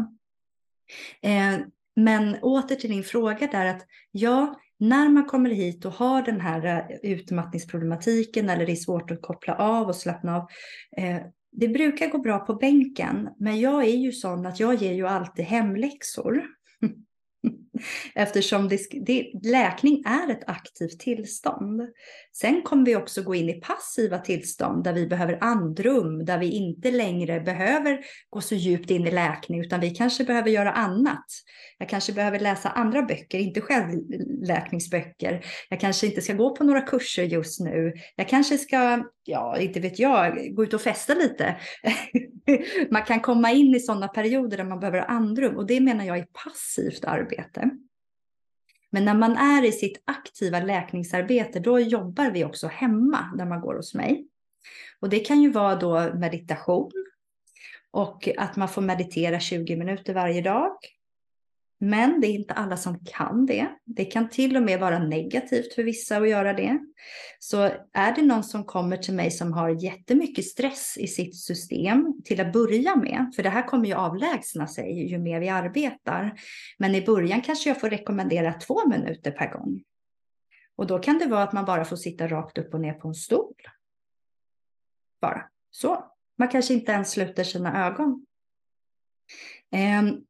Eh, 1.22 1.58
men 1.96 2.36
åter 2.42 2.74
till 2.74 2.90
din 2.90 3.04
fråga 3.04 3.46
där 3.46 3.66
att 3.66 3.86
ja, 4.10 4.60
när 4.78 5.08
man 5.08 5.24
kommer 5.24 5.50
hit 5.50 5.84
och 5.84 5.92
har 5.92 6.22
den 6.22 6.40
här 6.40 6.90
eh, 7.02 7.10
utmattningsproblematiken 7.10 8.50
eller 8.50 8.66
det 8.66 8.72
är 8.72 8.76
svårt 8.76 9.10
att 9.10 9.22
koppla 9.22 9.54
av 9.54 9.88
och 9.88 9.96
slappna 9.96 10.36
av. 10.36 10.48
Eh, 10.96 11.22
det 11.52 11.68
brukar 11.68 12.08
gå 12.08 12.18
bra 12.18 12.38
på 12.38 12.54
bänken, 12.54 13.28
men 13.38 13.60
jag 13.60 13.84
är 13.84 13.96
ju 13.96 14.12
sån 14.12 14.46
att 14.46 14.60
jag 14.60 14.74
ger 14.74 14.92
ju 14.92 15.06
alltid 15.06 15.44
hemläxor. 15.44 16.42
Eftersom 18.14 18.68
det, 18.68 18.80
det, 19.06 19.30
läkning 19.42 20.02
är 20.06 20.30
ett 20.30 20.48
aktivt 20.48 21.00
tillstånd. 21.00 21.82
Sen 22.32 22.62
kommer 22.62 22.86
vi 22.86 22.96
också 22.96 23.22
gå 23.22 23.34
in 23.34 23.48
i 23.48 23.60
passiva 23.60 24.18
tillstånd 24.18 24.84
där 24.84 24.92
vi 24.92 25.06
behöver 25.06 25.38
andrum, 25.40 26.24
där 26.24 26.38
vi 26.38 26.50
inte 26.50 26.90
längre 26.90 27.40
behöver 27.40 27.98
gå 28.30 28.40
så 28.40 28.54
djupt 28.54 28.90
in 28.90 29.06
i 29.06 29.10
läkning, 29.10 29.60
utan 29.60 29.80
vi 29.80 29.90
kanske 29.90 30.24
behöver 30.24 30.50
göra 30.50 30.72
annat. 30.72 31.24
Jag 31.78 31.88
kanske 31.88 32.12
behöver 32.12 32.40
läsa 32.40 32.68
andra 32.68 33.02
böcker, 33.02 33.38
inte 33.38 33.60
självläkningsböcker. 33.60 35.44
Jag 35.68 35.80
kanske 35.80 36.06
inte 36.06 36.22
ska 36.22 36.32
gå 36.32 36.56
på 36.56 36.64
några 36.64 36.80
kurser 36.80 37.22
just 37.22 37.60
nu. 37.60 37.92
Jag 38.16 38.28
kanske 38.28 38.58
ska, 38.58 39.04
ja, 39.24 39.58
inte 39.58 39.80
vet 39.80 39.98
jag, 39.98 40.54
gå 40.54 40.64
ut 40.64 40.74
och 40.74 40.80
festa 40.80 41.14
lite. 41.14 41.56
man 42.90 43.02
kan 43.02 43.20
komma 43.20 43.52
in 43.52 43.74
i 43.74 43.80
sådana 43.80 44.08
perioder 44.08 44.56
där 44.56 44.64
man 44.64 44.80
behöver 44.80 45.10
andrum 45.10 45.56
och 45.56 45.66
det 45.66 45.80
menar 45.80 46.04
jag 46.04 46.18
är 46.18 46.26
passivt 46.44 47.04
arbete. 47.04 47.65
Men 48.90 49.04
när 49.04 49.14
man 49.14 49.36
är 49.36 49.64
i 49.64 49.72
sitt 49.72 50.02
aktiva 50.04 50.60
läkningsarbete, 50.60 51.60
då 51.60 51.80
jobbar 51.80 52.30
vi 52.30 52.44
också 52.44 52.66
hemma 52.66 53.32
när 53.36 53.46
man 53.46 53.60
går 53.60 53.74
hos 53.74 53.94
mig. 53.94 54.26
Och 55.00 55.08
det 55.08 55.18
kan 55.18 55.42
ju 55.42 55.50
vara 55.50 55.76
då 55.76 56.14
meditation 56.14 56.92
och 57.90 58.28
att 58.36 58.56
man 58.56 58.68
får 58.68 58.82
meditera 58.82 59.40
20 59.40 59.76
minuter 59.76 60.14
varje 60.14 60.40
dag. 60.40 60.76
Men 61.78 62.20
det 62.20 62.26
är 62.26 62.32
inte 62.32 62.54
alla 62.54 62.76
som 62.76 63.04
kan 63.04 63.46
det. 63.46 63.68
Det 63.84 64.04
kan 64.04 64.28
till 64.28 64.56
och 64.56 64.62
med 64.62 64.80
vara 64.80 64.98
negativt 64.98 65.74
för 65.74 65.82
vissa 65.82 66.16
att 66.16 66.28
göra 66.28 66.52
det. 66.52 66.78
Så 67.38 67.70
är 67.92 68.14
det 68.14 68.22
någon 68.22 68.44
som 68.44 68.64
kommer 68.64 68.96
till 68.96 69.14
mig 69.14 69.30
som 69.30 69.52
har 69.52 69.68
jättemycket 69.84 70.44
stress 70.44 70.96
i 70.98 71.08
sitt 71.08 71.36
system 71.36 72.22
till 72.24 72.40
att 72.40 72.52
börja 72.52 72.96
med, 72.96 73.32
för 73.36 73.42
det 73.42 73.48
här 73.48 73.68
kommer 73.68 73.86
ju 73.86 73.94
avlägsna 73.94 74.66
sig 74.66 75.08
ju 75.10 75.18
mer 75.18 75.40
vi 75.40 75.48
arbetar. 75.48 76.40
Men 76.78 76.94
i 76.94 77.06
början 77.06 77.42
kanske 77.42 77.70
jag 77.70 77.80
får 77.80 77.90
rekommendera 77.90 78.52
två 78.52 78.88
minuter 78.88 79.30
per 79.30 79.52
gång. 79.52 79.82
Och 80.76 80.86
då 80.86 80.98
kan 80.98 81.18
det 81.18 81.26
vara 81.26 81.42
att 81.42 81.52
man 81.52 81.64
bara 81.64 81.84
får 81.84 81.96
sitta 81.96 82.28
rakt 82.28 82.58
upp 82.58 82.74
och 82.74 82.80
ner 82.80 82.92
på 82.92 83.08
en 83.08 83.14
stol. 83.14 83.54
Bara 85.20 85.48
så. 85.70 86.12
Man 86.38 86.48
kanske 86.48 86.74
inte 86.74 86.92
ens 86.92 87.10
sluter 87.10 87.44
sina 87.44 87.86
ögon. 87.86 88.26
Ehm, 89.70 90.24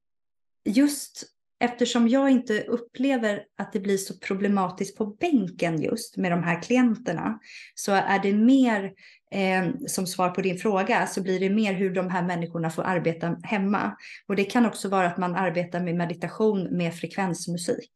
just 0.65 1.36
eftersom 1.59 2.09
jag 2.09 2.31
inte 2.31 2.61
upplever 2.61 3.45
att 3.59 3.73
det 3.73 3.81
blir 3.81 3.97
så 3.97 4.19
problematiskt 4.19 4.99
på 4.99 5.07
bänken 5.07 5.83
just 5.83 6.17
med 6.17 6.33
de 6.33 6.43
här 6.43 6.63
klienterna 6.63 7.39
så 7.75 7.93
är 7.93 8.19
det 8.23 8.33
mer 8.33 8.93
eh, 9.31 9.71
som 9.87 10.07
svar 10.07 10.31
på 10.31 10.43
din 10.43 10.59
fråga 10.59 11.07
så 11.07 11.23
blir 11.23 11.41
det 11.41 11.51
mer 11.51 11.73
hur 11.73 11.95
de 11.95 12.11
här 12.11 12.23
människorna 12.23 12.71
får 12.71 12.83
arbeta 12.83 13.37
hemma. 13.43 13.97
Och 14.29 14.37
det 14.37 14.45
kan 14.45 14.67
också 14.67 14.89
vara 14.89 15.07
att 15.07 15.19
man 15.19 15.35
arbetar 15.35 15.81
med 15.81 15.95
meditation 15.95 16.77
med 16.77 16.95
frekvensmusik. 16.95 17.93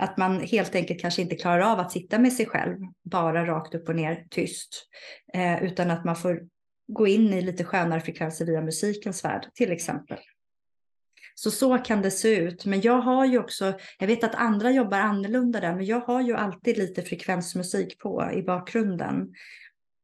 Att 0.00 0.16
man 0.16 0.40
helt 0.40 0.74
enkelt 0.74 1.00
kanske 1.00 1.22
inte 1.22 1.36
klarar 1.36 1.72
av 1.72 1.80
att 1.80 1.92
sitta 1.92 2.18
med 2.18 2.32
sig 2.32 2.46
själv, 2.46 2.76
bara 3.04 3.46
rakt 3.46 3.74
upp 3.74 3.88
och 3.88 3.96
ner 3.96 4.24
tyst, 4.30 4.88
eh, 5.34 5.64
utan 5.64 5.90
att 5.90 6.04
man 6.04 6.16
får 6.16 6.40
gå 6.88 7.06
in 7.06 7.32
i 7.32 7.42
lite 7.42 7.64
skönare 7.64 8.00
frekvenser 8.00 8.44
via 8.44 8.60
musikens 8.60 9.24
värld 9.24 9.48
till 9.54 9.72
exempel. 9.72 10.18
Så 11.38 11.50
så 11.50 11.78
kan 11.78 12.02
det 12.02 12.10
se 12.10 12.36
ut. 12.36 12.64
Men 12.64 12.80
jag 12.80 13.00
har 13.00 13.26
ju 13.26 13.38
också, 13.38 13.72
jag 13.98 14.06
vet 14.06 14.24
att 14.24 14.34
andra 14.34 14.70
jobbar 14.70 14.98
annorlunda 14.98 15.60
där, 15.60 15.74
men 15.74 15.84
jag 15.84 16.00
har 16.00 16.20
ju 16.22 16.36
alltid 16.36 16.78
lite 16.78 17.02
frekvensmusik 17.02 17.98
på 17.98 18.30
i 18.34 18.42
bakgrunden. 18.42 19.34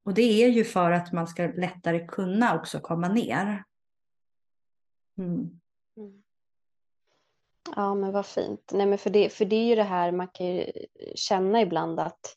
Och 0.05 0.15
det 0.15 0.45
är 0.45 0.49
ju 0.49 0.65
för 0.65 0.91
att 0.91 1.13
man 1.13 1.27
ska 1.27 1.43
lättare 1.47 2.07
kunna 2.07 2.57
också 2.57 2.81
komma 2.81 3.09
ner. 3.09 3.65
Mm. 5.19 5.61
mm. 5.97 6.23
Ja, 7.77 7.95
men 7.95 8.13
vad 8.13 8.27
fint. 8.27 8.71
Nej, 8.73 8.87
men 8.87 8.99
för, 8.99 9.11
det, 9.11 9.29
för 9.29 9.45
det 9.45 9.57
är 9.57 9.65
ju 9.65 9.75
det 9.75 9.83
här 9.83 10.13
man 10.13 10.29
kan 10.29 10.47
ju 10.47 10.73
känna 11.15 11.61
ibland 11.61 12.01
att 12.01 12.37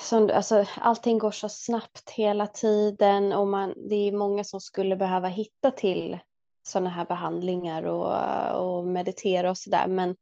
som, 0.00 0.30
alltså, 0.34 0.64
allting 0.76 1.18
går 1.18 1.30
så 1.30 1.48
snabbt 1.48 2.10
hela 2.10 2.46
tiden 2.46 3.32
och 3.32 3.48
man, 3.48 3.74
det 3.88 3.94
är 3.94 4.12
många 4.12 4.44
som 4.44 4.60
skulle 4.60 4.96
behöva 4.96 5.28
hitta 5.28 5.70
till 5.70 6.18
sådana 6.70 6.90
här 6.90 7.04
behandlingar 7.04 7.82
och, 7.82 8.78
och 8.78 8.86
meditera 8.86 9.50
och 9.50 9.58
sådär. 9.58 9.86
Men 9.86 10.16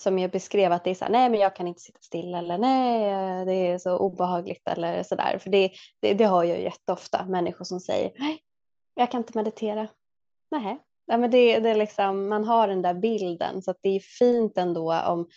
som 0.00 0.18
jag 0.18 0.30
beskrev 0.30 0.72
att 0.72 0.84
det 0.84 0.90
är 0.90 0.94
så 0.94 1.04
här, 1.04 1.12
nej 1.12 1.30
men 1.30 1.40
jag 1.40 1.56
kan 1.56 1.66
inte 1.66 1.80
sitta 1.80 2.00
still 2.02 2.34
eller 2.34 2.58
nej 2.58 3.44
det 3.46 3.52
är 3.52 3.78
så 3.78 3.96
obehagligt 3.98 4.68
eller 4.68 5.02
sådär. 5.02 5.38
För 5.38 5.50
det, 5.50 5.70
det, 6.00 6.14
det 6.14 6.24
har 6.24 6.44
jag 6.44 6.58
ju 6.58 6.64
jätteofta 6.64 7.24
människor 7.24 7.64
som 7.64 7.80
säger, 7.80 8.12
nej 8.18 8.42
jag 8.94 9.10
kan 9.10 9.20
inte 9.20 9.38
meditera. 9.38 9.88
Nej, 10.50 10.78
ja, 11.06 11.16
men 11.16 11.30
det, 11.30 11.58
det 11.58 11.70
är 11.70 11.74
liksom, 11.74 12.28
man 12.28 12.44
har 12.44 12.68
den 12.68 12.82
där 12.82 12.94
bilden 12.94 13.62
så 13.62 13.70
att 13.70 13.78
det 13.80 13.88
är 13.88 14.00
fint 14.00 14.58
ändå 14.58 14.94
om 14.94 15.28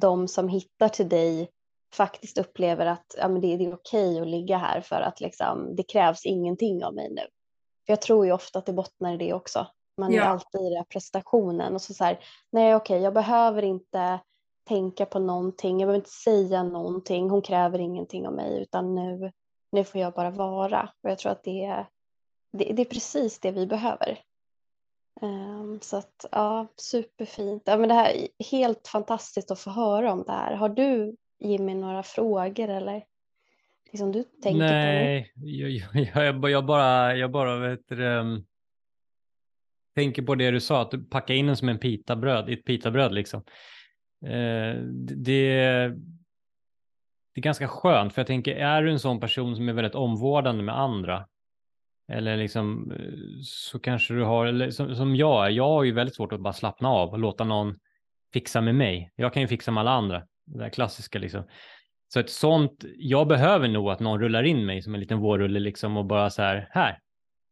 de 0.00 0.28
som 0.28 0.48
hittar 0.48 0.88
till 0.88 1.08
dig 1.08 1.50
faktiskt 1.94 2.38
upplever 2.38 2.86
att 2.86 3.14
ja, 3.18 3.28
men 3.28 3.40
det, 3.40 3.56
det 3.56 3.64
är 3.64 3.74
okej 3.74 4.20
att 4.20 4.28
ligga 4.28 4.58
här 4.58 4.80
för 4.80 5.00
att 5.00 5.20
liksom, 5.20 5.76
det 5.76 5.82
krävs 5.82 6.26
ingenting 6.26 6.84
av 6.84 6.94
mig 6.94 7.10
nu. 7.10 7.22
För 7.86 7.92
jag 7.92 8.02
tror 8.02 8.26
ju 8.26 8.32
ofta 8.32 8.58
att 8.58 8.66
det 8.66 8.72
bottnar 8.72 9.14
i 9.14 9.16
det 9.16 9.34
också. 9.34 9.66
Man 9.98 10.12
ja. 10.12 10.22
är 10.22 10.26
alltid 10.26 10.60
i 10.60 10.74
den 10.74 10.84
prestationen 10.84 11.74
och 11.74 11.82
så, 11.82 11.94
så 11.94 12.04
här, 12.04 12.18
nej 12.50 12.74
okej, 12.74 13.00
jag 13.02 13.14
behöver 13.14 13.62
inte 13.62 14.20
tänka 14.64 15.06
på 15.06 15.18
någonting, 15.18 15.80
jag 15.80 15.86
behöver 15.86 15.98
inte 15.98 16.10
säga 16.10 16.62
någonting, 16.62 17.30
hon 17.30 17.42
kräver 17.42 17.78
ingenting 17.78 18.26
av 18.26 18.32
mig 18.32 18.62
utan 18.62 18.94
nu, 18.94 19.32
nu 19.72 19.84
får 19.84 20.00
jag 20.00 20.12
bara 20.12 20.30
vara. 20.30 20.90
Och 21.02 21.10
jag 21.10 21.18
tror 21.18 21.32
att 21.32 21.44
det 21.44 21.64
är, 21.64 21.86
det, 22.52 22.72
det 22.72 22.82
är 22.82 22.86
precis 22.94 23.38
det 23.38 23.50
vi 23.50 23.66
behöver. 23.66 24.18
Um, 25.20 25.80
så 25.80 25.96
att 25.96 26.26
ja, 26.32 26.66
superfint. 26.76 27.62
Ja, 27.66 27.76
men 27.76 27.88
det 27.88 27.94
här 27.94 28.12
är 28.14 28.44
helt 28.50 28.88
fantastiskt 28.88 29.50
att 29.50 29.60
få 29.60 29.70
höra 29.70 30.12
om 30.12 30.24
det 30.26 30.32
här. 30.32 30.54
Har 30.54 30.68
du 30.68 31.16
Jimmy 31.38 31.74
några 31.74 32.02
frågor 32.02 32.68
eller 32.68 33.04
liksom 33.92 34.12
du 34.12 34.22
tänker 34.22 34.58
Nej, 34.58 35.32
på? 35.34 35.40
Nej, 35.40 35.60
jag, 35.60 35.70
jag, 35.94 36.50
jag, 36.50 36.66
bara, 36.66 37.16
jag 37.16 37.30
bara 37.30 37.56
vet, 37.56 37.92
um, 37.92 38.44
tänker 39.98 40.22
på 40.22 40.34
det 40.34 40.50
du 40.50 40.60
sa, 40.60 40.82
att 40.82 41.10
packa 41.10 41.34
in 41.34 41.46
den 41.46 41.56
som 41.56 41.68
en 41.68 41.78
pitabröd, 41.78 42.48
ett 42.48 42.64
pitabröd 42.64 43.12
liksom. 43.12 43.42
Eh, 44.26 44.82
det, 45.16 45.94
det 47.34 47.40
är 47.40 47.42
ganska 47.42 47.68
skönt, 47.68 48.14
för 48.14 48.20
jag 48.20 48.26
tänker, 48.26 48.56
är 48.56 48.82
du 48.82 48.90
en 48.90 48.98
sån 48.98 49.20
person 49.20 49.56
som 49.56 49.68
är 49.68 49.72
väldigt 49.72 49.94
omvårdande 49.94 50.62
med 50.62 50.78
andra, 50.78 51.26
eller 52.12 52.36
liksom 52.36 52.92
eh, 52.92 53.40
så 53.42 53.78
kanske 53.78 54.14
du 54.14 54.24
har, 54.24 54.46
eller 54.46 54.70
som, 54.70 54.94
som 54.94 55.16
jag 55.16 55.46
är, 55.46 55.50
jag 55.50 55.68
har 55.68 55.84
ju 55.84 55.92
väldigt 55.92 56.16
svårt 56.16 56.32
att 56.32 56.40
bara 56.40 56.52
slappna 56.52 56.88
av 56.88 57.10
och 57.10 57.18
låta 57.18 57.44
någon 57.44 57.78
fixa 58.32 58.60
med 58.60 58.74
mig. 58.74 59.12
Jag 59.16 59.32
kan 59.32 59.42
ju 59.42 59.48
fixa 59.48 59.70
med 59.70 59.80
alla 59.80 59.90
andra 59.90 60.22
det 60.44 60.58
där 60.58 60.70
klassiska 60.70 61.18
liksom. 61.18 61.42
Så 62.08 62.20
ett 62.20 62.30
sånt, 62.30 62.84
jag 62.96 63.28
behöver 63.28 63.68
nog 63.68 63.90
att 63.90 64.00
någon 64.00 64.20
rullar 64.20 64.42
in 64.42 64.66
mig 64.66 64.82
som 64.82 64.94
en 64.94 65.00
liten 65.00 65.18
vårrulle 65.18 65.60
liksom 65.60 65.96
och 65.96 66.04
bara 66.04 66.30
så 66.30 66.42
här, 66.42 66.68
här, 66.70 66.98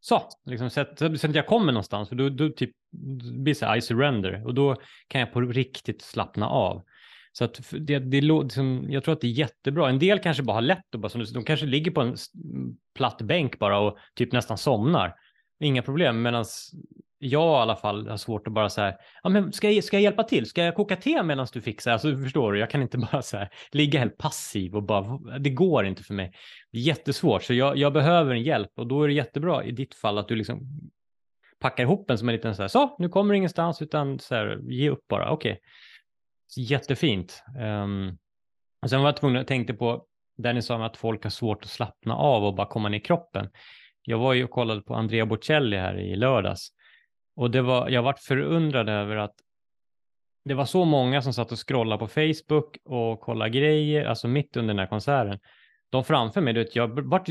så, 0.01 0.23
liksom 0.45 0.71
så 0.71 0.81
att, 0.81 0.99
så 0.99 1.27
att 1.27 1.35
jag 1.35 1.47
kommer 1.47 1.73
någonstans, 1.73 2.09
för 2.09 2.17
då, 2.17 2.29
då 2.29 2.49
typ, 2.49 2.71
det 2.91 3.39
blir 3.39 3.55
så 3.55 3.67
här, 3.67 3.77
I 3.77 3.81
surrender 3.81 4.47
och 4.47 4.55
då 4.55 4.77
kan 5.09 5.21
jag 5.21 5.33
på 5.33 5.41
riktigt 5.41 6.03
slappna 6.03 6.49
av. 6.49 6.85
Så 7.33 7.45
att 7.45 7.61
det, 7.71 7.99
det, 7.99 8.21
liksom, 8.21 8.87
jag 8.89 9.05
tror 9.05 9.13
att 9.13 9.21
det 9.21 9.27
är 9.27 9.31
jättebra. 9.31 9.89
En 9.89 9.99
del 9.99 10.19
kanske 10.19 10.43
bara 10.43 10.57
har 10.57 10.63
lätt 10.63 10.95
och 10.95 11.01
bara, 11.01 11.09
som 11.09 11.25
de 11.35 11.45
kanske 11.45 11.67
ligger 11.67 11.91
på 11.91 12.01
en 12.01 12.17
platt 12.95 13.23
bänk 13.23 13.59
bara 13.59 13.79
och 13.79 13.99
typ 14.15 14.33
nästan 14.33 14.59
somnar. 14.59 15.15
Inga 15.61 15.83
problem, 15.83 16.23
medan 16.23 16.45
jag 17.19 17.59
i 17.59 17.63
alla 17.63 17.77
fall 17.77 18.09
har 18.09 18.17
svårt 18.17 18.47
att 18.47 18.53
bara 18.53 18.69
så 18.69 18.81
här, 18.81 18.97
ja 19.23 19.31
men 19.31 19.53
ska 19.53 19.71
jag, 19.71 19.85
ska 19.85 19.97
jag 19.97 20.03
hjälpa 20.03 20.25
till? 20.25 20.47
Ska 20.47 20.65
jag 20.65 20.75
koka 20.75 20.97
te 20.97 21.23
medan 21.23 21.47
du 21.53 21.61
fixar? 21.61 21.93
Alltså 21.93 22.19
förstår 22.19 22.53
du 22.53 22.59
jag 22.59 22.71
kan 22.71 22.83
inte 22.83 22.99
bara 23.13 23.23
så 23.23 23.37
här 23.37 23.51
ligga 23.73 23.99
helt 23.99 24.19
passiv 24.19 24.77
och 24.77 24.83
bara, 24.83 25.39
det 25.39 25.51
går 25.51 25.87
inte 25.87 26.03
för 26.03 26.15
mig. 26.15 26.33
Det 26.73 26.79
är 26.79 26.83
jättesvårt, 26.83 27.43
så 27.43 27.55
jag, 27.55 27.77
jag 27.77 27.93
behöver 27.93 28.35
en 28.35 28.43
hjälp 28.43 28.71
och 28.77 28.87
då 28.87 29.03
är 29.03 29.09
det 29.09 29.15
jättebra 29.15 29.65
i 29.65 29.73
ditt 29.73 29.95
fall 29.95 30.19
att 30.19 30.29
du 30.29 30.37
liksom 30.37 30.69
packar 31.59 31.85
ihop 31.85 32.11
en 32.11 32.19
som 32.19 32.29
en 32.29 32.35
liten 32.35 32.57
så 32.57 32.63
här, 32.63 32.69
så 32.69 32.97
nu 32.99 33.09
kommer 33.09 33.35
det 33.35 33.39
ingenstans 33.39 33.83
utan 33.83 34.19
så 34.19 34.35
här, 34.35 34.61
ge 34.63 34.91
upp 34.91 35.09
bara, 35.09 35.31
okej. 35.31 35.53
Okay. 35.53 35.61
Jättefint. 36.57 37.43
Um, 37.61 38.19
och 38.83 38.91
sen 38.91 39.01
var 39.01 39.09
jag 39.09 39.17
tvungen, 39.17 39.41
att 39.41 39.47
tänka 39.47 39.75
på, 39.75 40.07
där 40.37 40.53
ni 40.53 40.63
sa 40.63 40.87
att 40.87 40.97
folk 40.97 41.23
har 41.23 41.31
svårt 41.31 41.65
att 41.65 41.71
slappna 41.71 42.17
av 42.17 42.45
och 42.45 42.55
bara 42.55 42.67
komma 42.67 42.89
ner 42.89 42.99
i 42.99 43.01
kroppen. 43.01 43.51
Jag 44.03 44.19
var 44.19 44.33
ju 44.33 44.45
och 44.45 44.51
kollade 44.51 44.81
på 44.81 44.95
Andrea 44.95 45.27
Bocelli 45.27 45.77
här 45.77 45.99
i 45.99 46.17
lördags 46.17 46.69
och 47.37 47.51
det 47.51 47.63
var, 47.63 47.89
jag 47.89 48.03
varit 48.03 48.21
förundrad 48.21 48.89
över 48.89 49.17
att 49.17 49.35
det 50.45 50.55
var 50.55 50.65
så 50.65 50.85
många 50.85 51.23
som 51.23 51.33
satt 51.33 51.53
och 51.53 51.69
scrollade 51.69 51.99
på 51.99 52.09
Facebook 52.09 52.77
och 52.85 53.21
kollade 53.21 53.51
grejer, 53.51 54.05
alltså 54.05 54.29
mitt 54.29 54.57
under 54.57 54.75
den 54.75 54.79
här 54.79 54.87
konserten. 54.87 55.39
De 55.91 56.05
framför 56.05 56.41
mig, 56.41 56.55
vet, 56.55 56.77
jag 56.77 57.01
vart, 57.03 57.29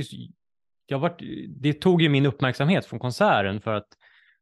jag 0.88 1.00
vart, 1.00 1.22
det 1.50 1.74
tog 1.74 2.02
ju 2.02 2.10
min 2.10 2.26
uppmärksamhet 2.26 2.86
från 2.86 3.00
konserten 3.00 3.62
för 3.62 3.74
att 3.74 3.88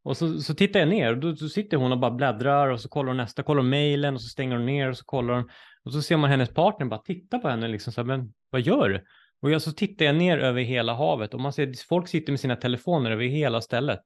och 0.04 0.18
så, 0.18 0.40
så 0.40 0.54
tittar 0.54 0.80
jag 0.80 0.90
ner 0.90 1.12
och 1.12 1.18
då, 1.18 1.32
då 1.32 1.48
sitter 1.48 1.78
hon 1.78 1.92
och 1.92 2.00
bara 2.00 2.12
bläddrar 2.12 2.68
och 2.68 2.82
så 2.82 2.90
kollar 2.90 3.08
hon 3.08 3.18
nästa, 3.18 3.44
kollar 3.44 3.64
mejlen 3.64 4.14
och 4.14 4.22
så 4.22 4.28
stänger 4.28 4.56
hon 4.56 4.66
ner 4.66 4.90
och 4.90 4.98
så 4.98 5.06
kollar 5.06 5.34
hon 5.34 5.50
och 5.84 5.94
så 5.94 6.02
ser 6.02 6.18
man 6.18 6.30
hennes 6.30 6.50
partner 6.50 6.86
bara 6.86 7.00
titta 7.00 7.40
på 7.40 7.50
henne 7.50 7.68
liksom 7.68 7.94
så 7.94 8.02
här, 8.02 8.06
men 8.06 8.34
vad 8.50 8.62
gör 8.62 8.90
du? 8.90 9.06
Och 9.42 9.52
jag 9.52 9.62
så 9.62 9.72
tittar 9.72 10.06
jag 10.06 10.16
ner 10.16 10.38
över 10.38 10.62
hela 10.62 10.94
havet 10.94 11.34
och 11.34 11.40
man 11.40 11.54
ser 11.54 11.88
folk 11.88 12.08
sitter 12.08 12.32
med 12.32 12.40
sina 12.40 12.56
telefoner 12.56 13.12
över 13.12 13.26
hela 13.26 13.62
stället. 13.62 14.00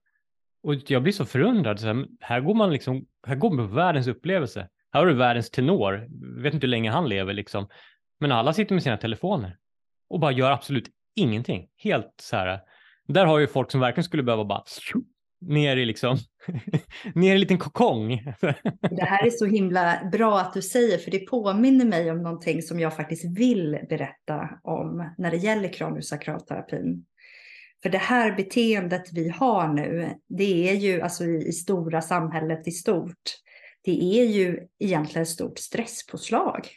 Och 0.68 0.76
jag 0.88 1.04
blir 1.04 1.14
så 1.14 1.26
förundrad. 1.26 1.80
Så 1.80 1.88
här, 1.88 2.06
här 2.20 2.42
går 2.42 2.54
man 2.54 2.72
liksom, 2.72 3.06
här 3.28 3.36
går 3.36 3.52
man 3.52 3.68
på 3.68 3.76
världens 3.76 4.08
upplevelse. 4.08 4.70
Här 4.94 5.00
har 5.00 5.08
du 5.08 5.14
världens 5.14 5.50
tenor. 5.50 6.08
Jag 6.36 6.42
vet 6.44 6.54
inte 6.54 6.68
hur 6.68 6.72
länge 6.72 6.92
han 6.92 7.10
lever 7.10 7.34
liksom. 7.34 7.68
Men 8.20 8.32
alla 8.32 8.54
sitter 8.54 8.74
med 8.74 8.84
sina 8.84 8.98
telefoner 8.98 9.58
och 10.10 10.20
bara 10.20 10.32
gör 10.32 10.52
absolut 10.52 10.90
ingenting. 11.16 11.68
Helt 11.78 12.14
så 12.22 12.36
här. 12.36 12.60
Där 13.08 13.26
har 13.26 13.40
ju 13.40 13.48
folk 13.48 13.72
som 13.72 13.80
verkligen 13.80 14.04
skulle 14.04 14.24
behöva 14.24 14.46
bara 14.46 14.64
ner 15.42 15.78
i 15.78 15.86
liksom, 15.86 16.18
ner 17.16 17.30
i 17.30 17.34
en 17.34 17.40
liten 17.40 17.58
kokong. 17.58 18.10
Det 18.82 19.04
här 19.04 19.26
är 19.26 19.30
så 19.30 19.46
himla 19.46 20.10
bra 20.12 20.40
att 20.40 20.54
du 20.54 20.62
säger, 20.62 20.98
för 20.98 21.12
det 21.12 21.20
påminner 21.20 21.86
mig 21.86 22.12
om 22.12 22.24
någonting 22.24 22.62
som 22.62 22.80
jag 22.80 22.96
faktiskt 22.96 23.38
vill 23.38 23.80
berätta 23.90 24.50
om 24.64 25.14
när 25.18 25.32
det 25.32 25.38
gäller 25.38 25.74
kraniosakralterapin. 25.74 27.06
För 27.84 27.90
det 27.90 27.98
här 27.98 28.36
beteendet 28.36 29.14
vi 29.14 29.30
har 29.30 29.68
nu, 29.68 30.16
det 30.28 30.70
är 30.70 30.74
ju 30.74 31.02
alltså 31.02 31.24
i, 31.24 31.48
i 31.48 31.52
stora 31.52 32.02
samhället 32.02 32.68
i 32.68 32.72
stort, 32.72 33.38
det 33.84 34.20
är 34.20 34.26
ju 34.26 34.68
egentligen 34.80 35.24
ett 35.24 35.30
stort 35.30 35.60
stresspåslag. 35.60 36.68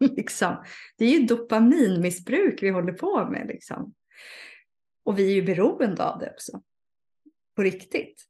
liksom. 0.00 0.64
Det 0.96 1.04
är 1.04 1.10
ju 1.10 1.26
dopaminmissbruk 1.26 2.62
vi 2.62 2.70
håller 2.70 2.92
på 2.92 3.28
med. 3.30 3.46
Liksom. 3.46 3.94
Och 5.04 5.18
vi 5.18 5.30
är 5.30 5.34
ju 5.34 5.42
beroende 5.42 6.04
av 6.04 6.18
det 6.18 6.30
också. 6.30 6.62
På 7.56 7.62
riktigt. 7.62 8.24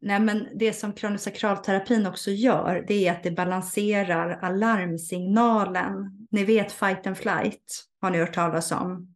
Nej, 0.00 0.20
men 0.20 0.48
det 0.54 0.72
som 0.72 0.92
kronosakralterapin 0.92 2.06
också 2.06 2.30
gör, 2.30 2.84
det 2.88 3.08
är 3.08 3.12
att 3.12 3.22
det 3.22 3.30
balanserar 3.30 4.38
alarmsignalen. 4.42 6.26
Ni 6.30 6.44
vet 6.44 6.72
fight 6.72 7.06
and 7.06 7.18
flight, 7.18 7.84
har 8.00 8.10
ni 8.10 8.18
hört 8.18 8.34
talas 8.34 8.72
om? 8.72 9.11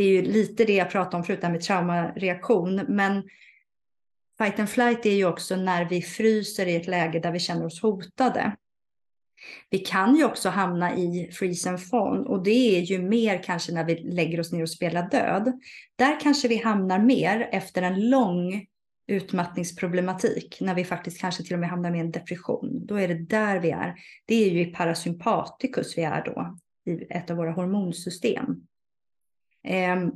Det 0.00 0.04
är 0.04 0.08
ju 0.08 0.22
lite 0.22 0.64
det 0.64 0.74
jag 0.74 0.90
pratade 0.90 1.16
om 1.16 1.24
förut, 1.24 1.42
med 1.42 1.60
traumareaktion. 1.60 2.80
Men 2.88 3.22
fight 4.38 4.58
and 4.58 4.68
flight 4.70 5.06
är 5.06 5.14
ju 5.14 5.24
också 5.24 5.56
när 5.56 5.84
vi 5.84 6.02
fryser 6.02 6.66
i 6.66 6.76
ett 6.76 6.86
läge 6.86 7.18
där 7.18 7.32
vi 7.32 7.38
känner 7.38 7.66
oss 7.66 7.82
hotade. 7.82 8.56
Vi 9.70 9.78
kan 9.78 10.16
ju 10.16 10.24
också 10.24 10.48
hamna 10.48 10.96
i 10.96 11.30
freeze 11.32 11.70
and 11.70 11.82
fawn 11.82 12.26
och 12.26 12.42
det 12.42 12.78
är 12.78 12.80
ju 12.80 13.02
mer 13.02 13.42
kanske 13.42 13.72
när 13.72 13.84
vi 13.84 13.94
lägger 13.94 14.40
oss 14.40 14.52
ner 14.52 14.62
och 14.62 14.70
spelar 14.70 15.10
död. 15.10 15.52
Där 15.96 16.20
kanske 16.20 16.48
vi 16.48 16.56
hamnar 16.56 16.98
mer 16.98 17.48
efter 17.52 17.82
en 17.82 18.10
lång 18.10 18.66
utmattningsproblematik, 19.06 20.58
när 20.60 20.74
vi 20.74 20.84
faktiskt 20.84 21.20
kanske 21.20 21.42
till 21.42 21.54
och 21.54 21.60
med 21.60 21.68
hamnar 21.68 21.90
med 21.90 22.00
en 22.00 22.10
depression, 22.10 22.86
då 22.86 22.94
är 22.94 23.08
det 23.08 23.18
där 23.18 23.58
vi 23.58 23.70
är. 23.70 23.94
Det 24.26 24.34
är 24.34 24.50
ju 24.50 24.60
i 24.60 24.72
parasympaticus 24.72 25.98
vi 25.98 26.02
är 26.02 26.24
då, 26.24 26.56
i 26.92 27.06
ett 27.10 27.30
av 27.30 27.36
våra 27.36 27.52
hormonsystem. 27.52 28.66
Ehm, 29.64 30.10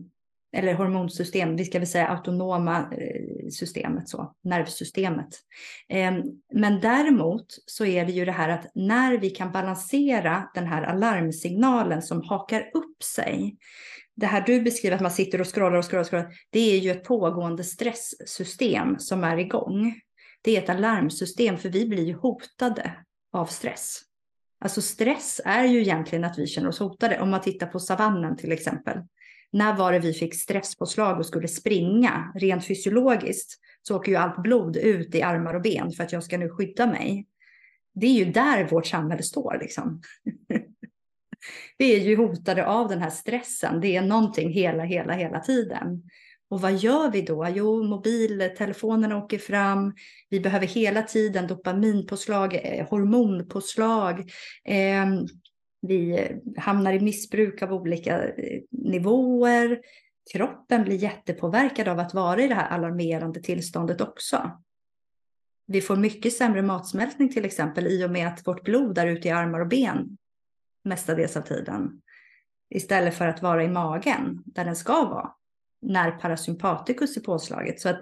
eller 0.52 0.74
hormonsystem, 0.74 1.56
vi 1.56 1.64
ska 1.64 1.78
väl 1.78 1.88
säga 1.88 2.08
autonoma 2.08 2.78
eh, 2.78 3.48
systemet, 3.50 4.08
så, 4.08 4.34
nervsystemet. 4.42 5.28
Ehm, 5.88 6.22
men 6.52 6.80
däremot 6.80 7.46
så 7.66 7.84
är 7.84 8.06
det 8.06 8.12
ju 8.12 8.24
det 8.24 8.32
här 8.32 8.48
att 8.48 8.66
när 8.74 9.18
vi 9.18 9.30
kan 9.30 9.52
balansera 9.52 10.50
den 10.54 10.66
här 10.66 10.82
alarmsignalen 10.82 12.02
som 12.02 12.22
hakar 12.22 12.70
upp 12.74 13.02
sig, 13.02 13.56
det 14.16 14.26
här 14.26 14.44
du 14.46 14.60
beskriver 14.60 14.96
att 14.96 15.02
man 15.02 15.10
sitter 15.10 15.40
och 15.40 15.54
scrollar 15.54 15.78
och 15.78 15.90
scrollar, 15.90 16.00
och 16.00 16.10
scrollar 16.10 16.32
det 16.50 16.76
är 16.76 16.78
ju 16.78 16.90
ett 16.90 17.04
pågående 17.04 17.64
stresssystem 17.64 18.98
som 18.98 19.24
är 19.24 19.36
igång. 19.36 20.00
Det 20.42 20.56
är 20.56 20.62
ett 20.62 20.70
alarmsystem 20.70 21.58
för 21.58 21.68
vi 21.68 21.86
blir 21.86 22.04
ju 22.04 22.14
hotade 22.14 22.92
av 23.32 23.46
stress. 23.46 24.00
Alltså 24.60 24.82
stress 24.82 25.40
är 25.44 25.64
ju 25.64 25.80
egentligen 25.80 26.24
att 26.24 26.38
vi 26.38 26.46
känner 26.46 26.68
oss 26.68 26.78
hotade. 26.78 27.20
Om 27.20 27.30
man 27.30 27.40
tittar 27.40 27.66
på 27.66 27.80
savannen 27.80 28.36
till 28.36 28.52
exempel. 28.52 28.98
När 29.54 29.76
var 29.76 29.92
det 29.92 29.98
vi 29.98 30.12
fick 30.12 30.34
stresspåslag 30.34 31.18
och 31.18 31.26
skulle 31.26 31.48
springa? 31.48 32.32
Rent 32.34 32.66
fysiologiskt 32.66 33.60
så 33.82 33.96
åker 33.96 34.12
ju 34.12 34.18
allt 34.18 34.42
blod 34.42 34.76
ut 34.76 35.14
i 35.14 35.22
armar 35.22 35.54
och 35.54 35.62
ben 35.62 35.90
för 35.90 36.04
att 36.04 36.12
jag 36.12 36.24
ska 36.24 36.38
nu 36.38 36.48
skydda 36.48 36.86
mig. 36.86 37.26
Det 37.94 38.06
är 38.06 38.12
ju 38.12 38.24
där 38.24 38.68
vårt 38.68 38.86
samhälle 38.86 39.22
står 39.22 39.58
liksom. 39.60 40.02
Vi 41.78 41.94
är 41.94 42.04
ju 42.04 42.16
hotade 42.16 42.66
av 42.66 42.88
den 42.88 42.98
här 42.98 43.10
stressen. 43.10 43.80
Det 43.80 43.96
är 43.96 44.02
någonting 44.02 44.52
hela, 44.52 44.84
hela, 44.84 45.12
hela 45.12 45.40
tiden. 45.40 46.02
Och 46.48 46.60
vad 46.60 46.76
gör 46.76 47.10
vi 47.10 47.22
då? 47.22 47.48
Jo, 47.54 47.82
mobiltelefonerna 47.82 49.16
åker 49.16 49.38
fram. 49.38 49.94
Vi 50.30 50.40
behöver 50.40 50.66
hela 50.66 51.02
tiden 51.02 51.46
dopaminpåslag, 51.46 52.54
eh, 52.54 52.88
hormonpåslag. 52.88 54.20
Eh, 54.64 55.06
vi 55.86 56.10
eh, 56.10 56.62
hamnar 56.62 56.92
i 56.92 57.00
missbruk 57.00 57.62
av 57.62 57.72
olika 57.72 58.28
eh, 58.28 58.62
nivåer. 58.70 59.80
Kroppen 60.32 60.84
blir 60.84 60.96
jättepåverkad 60.96 61.88
av 61.88 61.98
att 61.98 62.14
vara 62.14 62.42
i 62.42 62.48
det 62.48 62.54
här 62.54 62.68
alarmerande 62.68 63.42
tillståndet 63.42 64.00
också. 64.00 64.50
Vi 65.66 65.80
får 65.80 65.96
mycket 65.96 66.32
sämre 66.32 66.62
matsmältning 66.62 67.32
till 67.32 67.44
exempel 67.44 67.86
i 67.86 68.04
och 68.04 68.10
med 68.10 68.28
att 68.28 68.46
vårt 68.46 68.64
blod 68.64 68.98
är 68.98 69.06
ute 69.06 69.28
i 69.28 69.30
armar 69.30 69.60
och 69.60 69.68
ben 69.68 70.18
mestadels 70.84 71.36
av 71.36 71.40
tiden. 71.40 72.00
Istället 72.70 73.14
för 73.14 73.26
att 73.26 73.42
vara 73.42 73.64
i 73.64 73.68
magen 73.68 74.42
där 74.46 74.64
den 74.64 74.76
ska 74.76 75.04
vara 75.04 75.30
när 75.82 76.10
parasympaticus 76.10 77.16
är 77.16 77.20
påslaget. 77.20 77.80
Så 77.80 77.88
att 77.88 78.00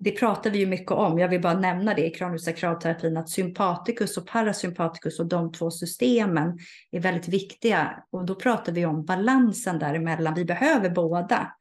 det 0.00 0.10
pratar 0.10 0.50
vi 0.50 0.58
ju 0.58 0.66
mycket 0.66 0.90
om. 0.90 1.18
Jag 1.18 1.28
vill 1.28 1.40
bara 1.40 1.60
nämna 1.60 1.94
det 1.94 2.06
i 2.06 2.10
kraniosakralterapin 2.10 3.16
att 3.16 3.30
sympaticus 3.30 4.16
och 4.16 4.26
parasympaticus 4.26 5.20
och 5.20 5.26
de 5.26 5.52
två 5.52 5.70
systemen 5.70 6.58
är 6.90 7.00
väldigt 7.00 7.28
viktiga. 7.28 8.04
Och 8.10 8.26
då 8.26 8.34
pratar 8.34 8.72
vi 8.72 8.86
om 8.86 9.04
balansen 9.04 9.78
däremellan. 9.78 10.34
Vi 10.34 10.44
behöver 10.44 10.90
båda. 10.90 11.52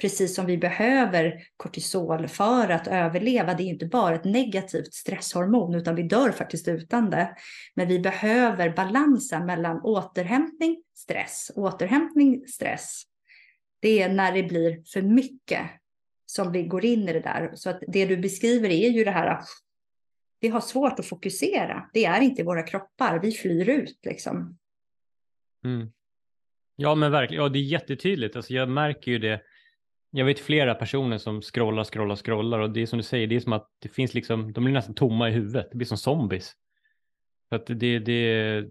Precis 0.00 0.34
som 0.34 0.46
vi 0.46 0.58
behöver 0.58 1.42
kortisol 1.56 2.28
för 2.28 2.68
att 2.68 2.86
överleva. 2.86 3.54
Det 3.54 3.62
är 3.62 3.68
inte 3.68 3.86
bara 3.86 4.14
ett 4.14 4.24
negativt 4.24 4.94
stresshormon 4.94 5.74
utan 5.74 5.94
vi 5.94 6.02
dör 6.02 6.30
faktiskt 6.30 6.68
utan 6.68 7.10
det. 7.10 7.36
Men 7.74 7.88
vi 7.88 7.98
behöver 7.98 8.70
balansen 8.70 9.46
mellan 9.46 9.80
återhämtning, 9.80 10.82
stress, 10.94 11.50
återhämtning, 11.54 12.46
stress. 12.46 13.02
Det 13.80 14.02
är 14.02 14.08
när 14.08 14.32
det 14.32 14.42
blir 14.42 14.82
för 14.92 15.02
mycket 15.02 15.60
som 16.26 16.52
vi 16.52 16.62
går 16.62 16.84
in 16.84 17.08
i 17.08 17.12
det 17.12 17.20
där. 17.20 17.50
Så 17.54 17.70
att 17.70 17.82
det 17.88 18.06
du 18.06 18.16
beskriver 18.16 18.68
är 18.68 18.88
ju 18.88 19.04
det 19.04 19.10
här 19.10 19.26
att 19.26 19.48
vi 20.40 20.48
har 20.48 20.60
svårt 20.60 20.98
att 20.98 21.06
fokusera. 21.06 21.90
Det 21.92 22.04
är 22.04 22.20
inte 22.20 22.42
våra 22.42 22.62
kroppar. 22.62 23.18
Vi 23.18 23.32
flyr 23.32 23.68
ut 23.68 23.98
liksom. 24.02 24.58
Mm. 25.64 25.92
Ja, 26.76 26.94
men 26.94 27.12
verkligen. 27.12 27.42
Ja, 27.42 27.48
det 27.48 27.58
är 27.58 27.62
jättetydligt. 27.62 28.36
Alltså, 28.36 28.52
jag 28.52 28.68
märker 28.68 29.10
ju 29.10 29.18
det 29.18 29.40
jag 30.16 30.24
vet 30.24 30.40
flera 30.40 30.74
personer 30.74 31.18
som 31.18 31.42
scrollar, 31.42 31.84
scrollar, 31.84 32.16
scrollar 32.16 32.58
och 32.58 32.70
det 32.70 32.82
är 32.82 32.86
som 32.86 32.96
du 32.96 33.02
säger, 33.02 33.26
det 33.26 33.36
är 33.36 33.40
som 33.40 33.52
att 33.52 33.68
det 33.78 33.88
finns 33.88 34.14
liksom, 34.14 34.52
de 34.52 34.64
blir 34.64 34.74
nästan 34.74 34.94
tomma 34.94 35.28
i 35.28 35.32
huvudet. 35.32 35.68
Det 35.70 35.76
blir 35.76 35.86
som 35.86 35.98
zombies. 35.98 36.52
För 37.48 37.56
att 37.56 37.66
det, 37.66 37.98
det, 37.98 38.64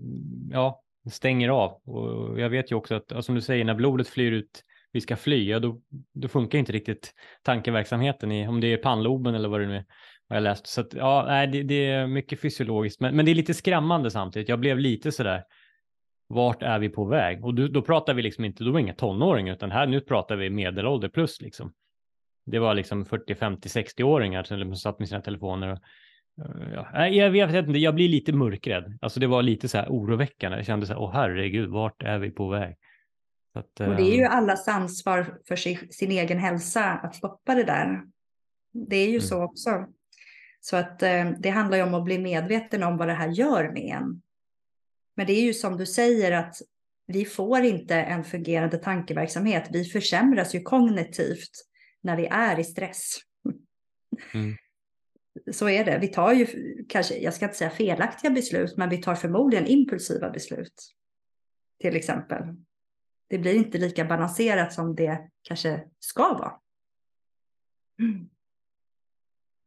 ja, 0.51 0.83
stänger 1.11 1.49
av. 1.49 1.71
Och 1.71 2.39
jag 2.39 2.49
vet 2.49 2.71
ju 2.71 2.75
också 2.75 2.95
att, 2.95 3.25
som 3.25 3.35
du 3.35 3.41
säger, 3.41 3.65
när 3.65 3.75
blodet 3.75 4.07
flyr 4.07 4.31
ut, 4.31 4.63
vi 4.93 5.01
ska 5.01 5.15
fly, 5.15 5.49
ja, 5.49 5.59
då, 5.59 5.81
då 6.13 6.27
funkar 6.27 6.59
inte 6.59 6.71
riktigt 6.71 7.13
tankeverksamheten 7.43 8.31
i, 8.31 8.47
om 8.47 8.61
det 8.61 8.73
är 8.73 8.77
pannloben 8.77 9.35
eller 9.35 9.49
vad 9.49 9.59
det 9.59 9.67
nu 9.67 9.75
är, 9.75 9.85
har 10.29 10.35
jag 10.35 10.43
läst. 10.43 10.67
Så 10.67 10.81
att, 10.81 10.93
ja, 10.93 11.25
nej, 11.27 11.47
det, 11.47 11.63
det 11.63 11.85
är 11.85 12.07
mycket 12.07 12.41
fysiologiskt, 12.41 13.01
men, 13.01 13.15
men 13.15 13.25
det 13.25 13.31
är 13.31 13.35
lite 13.35 13.53
skrämmande 13.53 14.11
samtidigt. 14.11 14.49
Jag 14.49 14.59
blev 14.59 14.79
lite 14.79 15.11
sådär, 15.11 15.43
vart 16.27 16.63
är 16.63 16.79
vi 16.79 16.89
på 16.89 17.05
väg? 17.05 17.45
Och 17.45 17.53
då, 17.53 17.67
då 17.67 17.81
pratar 17.81 18.13
vi 18.13 18.21
liksom 18.21 18.45
inte, 18.45 18.63
då 18.63 18.71
var 18.71 18.79
inga 18.79 18.93
tonåringar, 18.93 19.53
utan 19.53 19.71
här 19.71 19.87
nu 19.87 20.01
pratar 20.01 20.35
vi 20.35 20.49
medelålder 20.49 21.09
plus 21.09 21.41
liksom. 21.41 21.73
Det 22.45 22.59
var 22.59 22.73
liksom 22.73 23.05
40, 23.05 23.35
50, 23.35 23.69
60-åringar 23.69 24.43
som 24.43 24.57
liksom 24.57 24.75
satt 24.75 24.99
med 24.99 25.07
sina 25.07 25.21
telefoner. 25.21 25.71
Och, 25.71 25.79
ja, 26.73 27.07
jag, 27.07 27.35
jag 27.35 27.47
vet 27.47 27.67
inte, 27.67 27.79
jag 27.79 27.95
blir 27.95 28.09
lite 28.09 28.33
mörkrädd. 28.33 28.97
Alltså 29.01 29.19
det 29.19 29.27
var 29.27 29.41
lite 29.41 29.67
så 29.67 29.77
här 29.77 29.87
oroväckande. 29.89 30.57
Jag 30.57 30.65
kände 30.65 30.85
så 30.85 30.93
här, 30.93 31.01
åh 31.01 31.11
herregud, 31.13 31.69
vart 31.69 32.03
är 32.03 32.19
vi 32.19 32.31
på 32.31 32.49
väg? 32.49 32.75
Att, 33.53 33.79
och 33.79 33.95
det 33.95 34.01
är 34.03 34.15
ju 34.15 34.23
ehm, 34.23 34.31
allas 34.31 34.67
ansvar 34.67 35.39
för 35.47 35.55
sig, 35.55 35.87
sin 35.91 36.11
egen 36.11 36.39
hälsa 36.39 36.83
att 36.83 37.15
stoppa 37.15 37.55
det 37.55 37.63
där. 37.63 38.01
Det 38.71 38.95
är 38.95 39.07
ju 39.07 39.15
mm. 39.15 39.21
så 39.21 39.43
också. 39.43 39.85
Så 40.61 40.77
att 40.77 41.03
eh, 41.03 41.31
det 41.39 41.49
handlar 41.49 41.77
ju 41.77 41.83
om 41.83 41.93
att 41.93 42.03
bli 42.03 42.19
medveten 42.19 42.83
om 42.83 42.97
vad 42.97 43.07
det 43.07 43.13
här 43.13 43.29
gör 43.29 43.71
med 43.71 43.95
en. 43.95 44.21
Men 45.15 45.27
det 45.27 45.33
är 45.33 45.41
ju 45.41 45.53
som 45.53 45.77
du 45.77 45.85
säger 45.85 46.31
att 46.31 46.55
vi 47.07 47.25
får 47.25 47.61
inte 47.61 47.95
en 47.95 48.23
fungerande 48.23 48.77
tankeverksamhet. 48.77 49.67
Vi 49.71 49.85
försämras 49.85 50.55
ju 50.55 50.61
kognitivt 50.61 51.51
när 52.01 52.17
vi 52.17 52.25
är 52.25 52.59
i 52.59 52.63
stress. 52.63 53.17
Mm. 54.33 54.55
Så 55.51 55.69
är 55.69 55.85
det. 55.85 55.97
Vi 56.01 56.07
tar 56.07 56.33
ju 56.33 56.47
kanske, 56.89 57.17
jag 57.17 57.33
ska 57.33 57.45
inte 57.45 57.57
säga 57.57 57.69
felaktiga 57.69 58.31
beslut, 58.31 58.77
men 58.77 58.89
vi 58.89 58.97
tar 58.97 59.15
förmodligen 59.15 59.67
impulsiva 59.67 60.29
beslut. 60.29 60.93
Till 61.81 61.95
exempel. 61.95 62.43
Det 63.33 63.39
blir 63.39 63.55
inte 63.55 63.77
lika 63.77 64.05
balanserat 64.05 64.73
som 64.73 64.95
det 64.95 65.29
kanske 65.41 65.83
ska 65.99 66.33
vara. 66.33 66.53
Mm. 67.99 68.29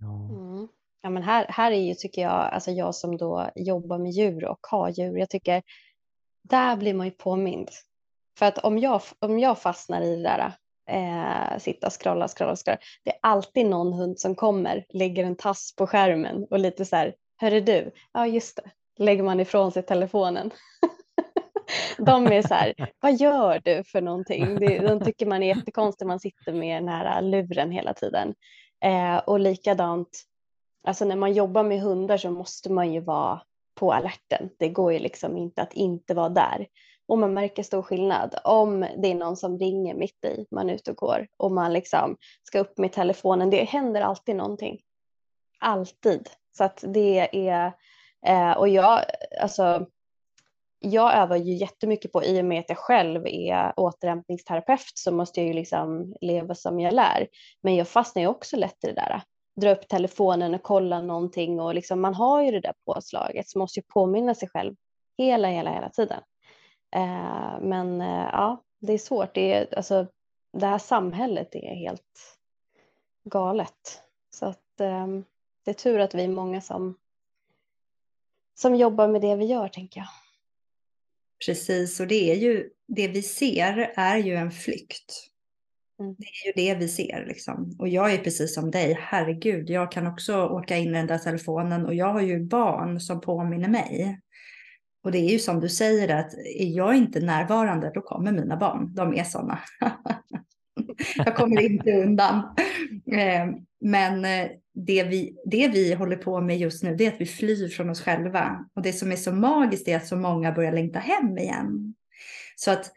Mm. 0.01 0.69
Ja, 1.03 1.11
men 1.11 1.23
här, 1.23 1.47
här 1.49 1.73
är 1.73 1.81
ju, 1.81 1.95
tycker 1.95 2.23
jag, 2.23 2.33
alltså 2.33 2.71
jag 2.71 2.95
som 2.95 3.17
då 3.17 3.51
jobbar 3.55 3.99
med 3.99 4.11
djur 4.11 4.45
och 4.45 4.59
har 4.71 4.89
djur, 4.89 5.19
jag 5.19 5.31
tycker 5.31 5.63
där 6.43 6.77
blir 6.77 6.95
man 6.95 7.07
ju 7.07 7.11
påmind. 7.11 7.71
För 8.39 8.47
att 8.47 8.59
om 8.59 8.79
jag, 8.79 9.03
om 9.19 9.39
jag 9.39 9.59
fastnar 9.59 10.03
i 10.03 10.17
det 10.17 10.23
där, 10.23 10.53
eh, 10.91 11.59
sitta 11.59 11.87
och 11.87 12.03
scrolla, 12.03 12.29
scrolla, 12.29 12.57
scrolla, 12.57 12.79
det 13.05 13.11
är 13.11 13.19
alltid 13.23 13.67
någon 13.67 13.93
hund 13.93 14.21
som 14.21 14.35
kommer, 14.35 14.87
lägger 14.89 15.25
en 15.25 15.37
tass 15.37 15.75
på 15.77 15.87
skärmen 15.87 16.47
och 16.51 16.59
lite 16.59 16.85
så 16.85 16.97
här, 16.97 17.15
hörru 17.37 17.61
du, 17.61 17.93
ja 18.13 18.27
just 18.27 18.57
det, 18.57 18.71
lägger 19.05 19.23
man 19.23 19.41
ifrån 19.41 19.73
sig 19.73 19.83
telefonen. 19.83 20.51
de 22.07 22.27
är 22.27 22.43
så 22.43 22.55
här, 22.55 22.75
vad 23.01 23.15
gör 23.15 23.61
du 23.65 23.85
för 23.85 24.01
någonting? 24.01 24.59
De 24.61 25.01
tycker 25.01 25.27
man 25.27 25.43
är 25.43 25.57
jättekonstig, 25.57 26.07
man 26.07 26.21
sitter 26.21 26.53
med 26.53 26.83
den 26.83 26.89
här 26.89 27.17
äh, 27.17 27.29
luren 27.29 27.71
hela 27.71 27.95
tiden. 27.95 28.35
Eh, 28.85 29.17
och 29.17 29.41
likadant 29.41 30.27
alltså 30.87 31.05
när 31.05 31.17
man 31.17 31.33
jobbar 31.33 31.63
med 31.63 31.81
hundar 31.81 32.17
så 32.17 32.31
måste 32.31 32.73
man 32.73 32.93
ju 32.93 33.01
vara 33.01 33.41
på 33.75 33.93
alerten. 33.93 34.51
Det 34.59 34.69
går 34.69 34.93
ju 34.93 34.99
liksom 34.99 35.37
inte 35.37 35.63
att 35.63 35.73
inte 35.73 36.15
vara 36.15 36.29
där. 36.29 36.67
Och 37.07 37.19
man 37.19 37.35
märker 37.35 37.63
stor 37.63 37.83
skillnad 37.83 38.35
om 38.45 38.81
det 38.81 39.09
är 39.09 39.15
någon 39.15 39.37
som 39.37 39.59
ringer 39.59 39.95
mitt 39.95 40.25
i, 40.25 40.47
man 40.51 40.71
är 40.71 40.75
ute 40.75 40.91
och 40.91 40.97
går 40.97 41.27
och 41.37 41.53
man 41.53 41.73
liksom 41.73 42.17
ska 42.43 42.59
upp 42.59 42.79
med 42.79 42.93
telefonen. 42.93 43.51
Det 43.51 43.65
händer 43.65 44.01
alltid 44.01 44.37
någonting. 44.37 44.81
Alltid. 45.59 46.29
Så 46.57 46.65
att 46.65 46.85
det 46.89 47.49
är, 47.49 47.73
eh, 48.27 48.53
och 48.53 48.69
jag, 48.69 49.01
alltså, 49.41 49.87
jag 50.91 51.15
övar 51.15 51.37
ju 51.37 51.55
jättemycket 51.55 52.13
på, 52.13 52.25
i 52.25 52.41
och 52.41 52.45
med 52.45 52.61
att 52.61 52.69
jag 52.69 52.79
själv 52.79 53.27
är 53.27 53.73
återhämtningsterapeut 53.77 54.93
så 54.95 55.13
måste 55.13 55.41
jag 55.41 55.47
ju 55.47 55.53
liksom 55.53 56.15
leva 56.21 56.55
som 56.55 56.81
jag 56.81 56.95
lär. 56.95 57.29
Men 57.63 57.75
jag 57.75 57.89
fastnar 57.89 58.23
ju 58.23 58.29
också 58.29 58.57
lätt 58.57 58.85
i 58.85 58.87
det 58.87 58.93
där 58.93 59.23
dra 59.57 59.71
upp 59.71 59.89
telefonen 59.89 60.55
och 60.55 60.63
kolla 60.63 61.03
någonting 61.03 61.61
och 61.61 61.75
liksom, 61.75 62.01
man 62.01 62.15
har 62.15 62.43
ju 62.43 62.51
det 62.51 62.61
där 62.61 62.75
påslaget 62.87 63.49
så 63.49 63.59
man 63.59 63.63
måste 63.63 63.81
ju 63.81 63.85
påminna 63.89 64.35
sig 64.35 64.49
själv 64.49 64.75
hela, 65.19 65.49
hela, 65.49 65.71
hela 65.71 65.91
tiden. 65.91 66.23
Eh, 66.91 67.61
men 67.61 68.01
eh, 68.01 68.29
ja, 68.33 68.63
det 68.79 68.93
är 68.93 68.99
svårt. 68.99 69.35
Det, 69.35 69.55
är, 69.55 69.77
alltså, 69.77 70.07
det 70.53 70.67
här 70.67 70.79
samhället 70.79 71.55
är 71.55 71.75
helt 71.75 72.39
galet. 73.25 74.03
Så 74.31 74.47
att 74.47 74.81
eh, 74.81 75.07
det 75.65 75.71
är 75.71 75.75
tur 75.75 76.01
att 76.01 76.15
vi 76.15 76.25
är 76.25 76.29
många 76.29 76.61
som, 76.61 76.95
som 78.55 78.75
jobbar 78.75 79.09
med 79.09 79.21
det 79.21 79.37
vi 79.37 79.45
gör, 79.45 79.69
tänker 79.69 80.01
jag. 80.01 80.09
Precis, 81.47 82.01
och 82.01 82.07
det 82.07 82.31
är 82.31 82.37
ju 82.37 82.71
det 82.89 83.09
vi 83.09 83.23
ser 83.23 83.93
är 83.97 84.17
ju 84.17 84.35
en 84.35 84.51
flykt. 84.51 85.13
Mm. 86.01 86.15
Det 86.19 86.25
är 86.25 86.47
ju 86.47 86.75
det 86.75 86.81
vi 86.81 86.89
ser 86.89 87.25
liksom. 87.27 87.77
Och 87.79 87.89
jag 87.89 88.13
är 88.13 88.19
precis 88.19 88.55
som 88.55 88.71
dig, 88.71 88.97
herregud, 89.01 89.71
jag 89.71 89.93
kan 89.93 90.07
också 90.07 90.47
åka 90.47 90.77
in 90.77 90.89
i 90.89 90.93
den 90.93 91.07
där 91.07 91.19
telefonen 91.19 91.87
och 91.87 91.95
jag 91.95 92.13
har 92.13 92.21
ju 92.21 92.45
barn 92.45 93.01
som 93.01 93.21
påminner 93.21 93.69
mig. 93.69 94.21
Och 95.05 95.13
det 95.13 95.19
är 95.19 95.31
ju 95.31 95.39
som 95.39 95.61
du 95.61 95.69
säger 95.69 96.21
att 96.21 96.35
är 96.35 96.77
jag 96.77 96.97
inte 96.97 97.21
närvarande 97.21 97.91
då 97.95 98.01
kommer 98.01 98.33
mina 98.33 98.57
barn, 98.57 98.95
de 98.95 99.15
är 99.15 99.25
sådana. 99.25 99.59
jag 101.17 101.37
kommer 101.37 101.61
inte 101.61 101.93
undan. 101.93 102.55
Men 103.81 104.25
eh, 104.25 104.51
det 104.73 105.05
vi, 105.05 105.37
det 105.45 105.69
vi 105.69 105.95
håller 105.95 106.17
på 106.17 106.41
med 106.41 106.59
just 106.59 106.83
nu 106.83 106.95
det 106.95 107.07
är 107.07 107.13
att 107.13 107.21
vi 107.21 107.27
flyr 107.27 107.69
från 107.69 107.91
oss 107.91 108.01
själva. 108.01 108.69
Och 108.75 108.83
det 108.83 108.93
som 108.93 109.13
är 109.13 109.17
så 109.17 109.33
magiskt 109.33 109.89
är 109.89 109.97
att 109.97 110.07
så 110.07 110.17
många 110.17 110.53
börjar 110.53 110.73
längta 110.73 110.99
hem 110.99 111.39
igen. 111.39 111.95
Så 112.57 112.71
att, 112.71 112.93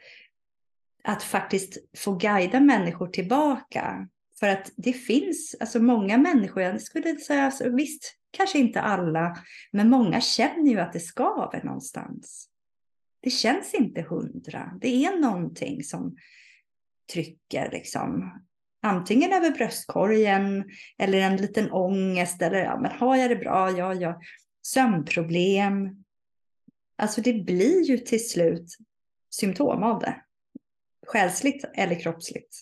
att 1.03 1.23
faktiskt 1.23 1.77
få 1.97 2.15
guida 2.15 2.59
människor 2.59 3.07
tillbaka. 3.07 4.07
För 4.39 4.47
att 4.47 4.71
det 4.75 4.93
finns 4.93 5.55
alltså 5.59 5.79
många 5.79 6.17
människor, 6.17 6.63
jag 6.63 6.81
skulle 6.81 7.15
säga, 7.15 7.43
alltså, 7.43 7.69
visst, 7.69 8.15
kanske 8.31 8.59
inte 8.59 8.81
alla, 8.81 9.37
men 9.71 9.89
många 9.89 10.21
känner 10.21 10.71
ju 10.71 10.79
att 10.79 10.93
det 10.93 10.99
skaver 10.99 11.63
någonstans. 11.63 12.49
Det 13.21 13.29
känns 13.29 13.73
inte 13.73 14.01
hundra. 14.01 14.77
Det 14.81 15.05
är 15.05 15.19
någonting 15.19 15.83
som 15.83 16.15
trycker 17.13 17.71
liksom. 17.71 18.31
Antingen 18.81 19.33
över 19.33 19.51
bröstkorgen 19.51 20.65
eller 20.97 21.17
en 21.17 21.37
liten 21.37 21.71
ångest 21.71 22.41
eller 22.41 22.63
ja, 22.63 22.79
men 22.79 22.91
har 22.91 23.15
jag 23.15 23.29
det 23.29 23.35
bra? 23.35 23.71
Ja, 23.71 23.93
ja. 23.93 24.19
Sömnproblem. 24.61 26.03
Alltså 26.97 27.21
det 27.21 27.33
blir 27.33 27.83
ju 27.83 27.97
till 27.97 28.29
slut 28.29 28.77
symptom 29.29 29.83
av 29.83 29.99
det. 29.99 30.15
Själsligt 31.07 31.65
eller 31.75 31.99
kroppsligt. 31.99 32.55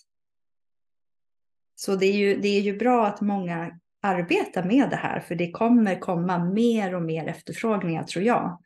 Så 1.75 1.95
det 1.95 2.05
är 2.05 2.13
ju, 2.13 2.41
det 2.41 2.47
är 2.47 2.61
ju 2.61 2.77
bra 2.77 3.07
att 3.07 3.21
många 3.21 3.79
arbetar 4.01 4.63
med 4.63 4.89
det 4.89 4.95
här, 4.95 5.19
för 5.19 5.35
det 5.35 5.51
kommer 5.51 5.99
komma 5.99 6.45
mer 6.45 6.95
och 6.95 7.01
mer 7.01 7.27
efterfrågningar 7.27 8.03
tror 8.03 8.25
jag 8.25 8.59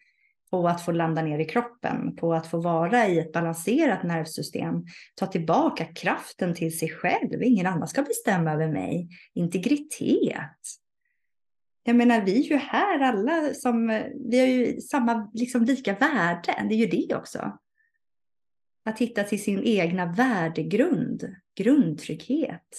på 0.51 0.67
att 0.67 0.85
få 0.85 0.91
landa 0.91 1.21
ner 1.21 1.39
i 1.39 1.45
kroppen, 1.45 2.15
på 2.15 2.33
att 2.33 2.47
få 2.47 2.61
vara 2.61 3.07
i 3.07 3.19
ett 3.19 3.33
balanserat 3.33 4.03
nervsystem, 4.03 4.85
ta 5.15 5.25
tillbaka 5.25 5.85
kraften 5.85 6.55
till 6.55 6.79
sig 6.79 6.89
själv. 6.89 7.43
Ingen 7.43 7.67
annan 7.67 7.87
ska 7.87 8.01
bestämma 8.01 8.51
över 8.51 8.67
mig. 8.67 9.09
Integritet. 9.33 10.59
Jag 11.83 11.95
menar, 11.95 12.21
vi 12.21 12.39
är 12.39 12.49
ju 12.49 12.55
här 12.55 12.99
alla 12.99 13.53
som, 13.53 13.87
vi 14.29 14.39
har 14.39 14.47
ju 14.47 14.81
samma, 14.81 15.31
liksom 15.33 15.63
lika 15.63 15.93
värde. 15.93 16.65
Det 16.69 16.75
är 16.75 16.77
ju 16.77 16.87
det 16.87 17.15
också. 17.15 17.57
Att 18.83 18.99
hitta 18.99 19.23
till 19.23 19.43
sin 19.43 19.63
egna 19.63 20.05
värdegrund, 20.05 21.35
grundtrygghet. 21.55 22.77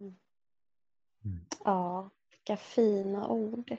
Mm. 0.00 1.40
Ja, 1.64 2.10
vilka 2.30 2.56
fina 2.56 3.28
ord. 3.28 3.76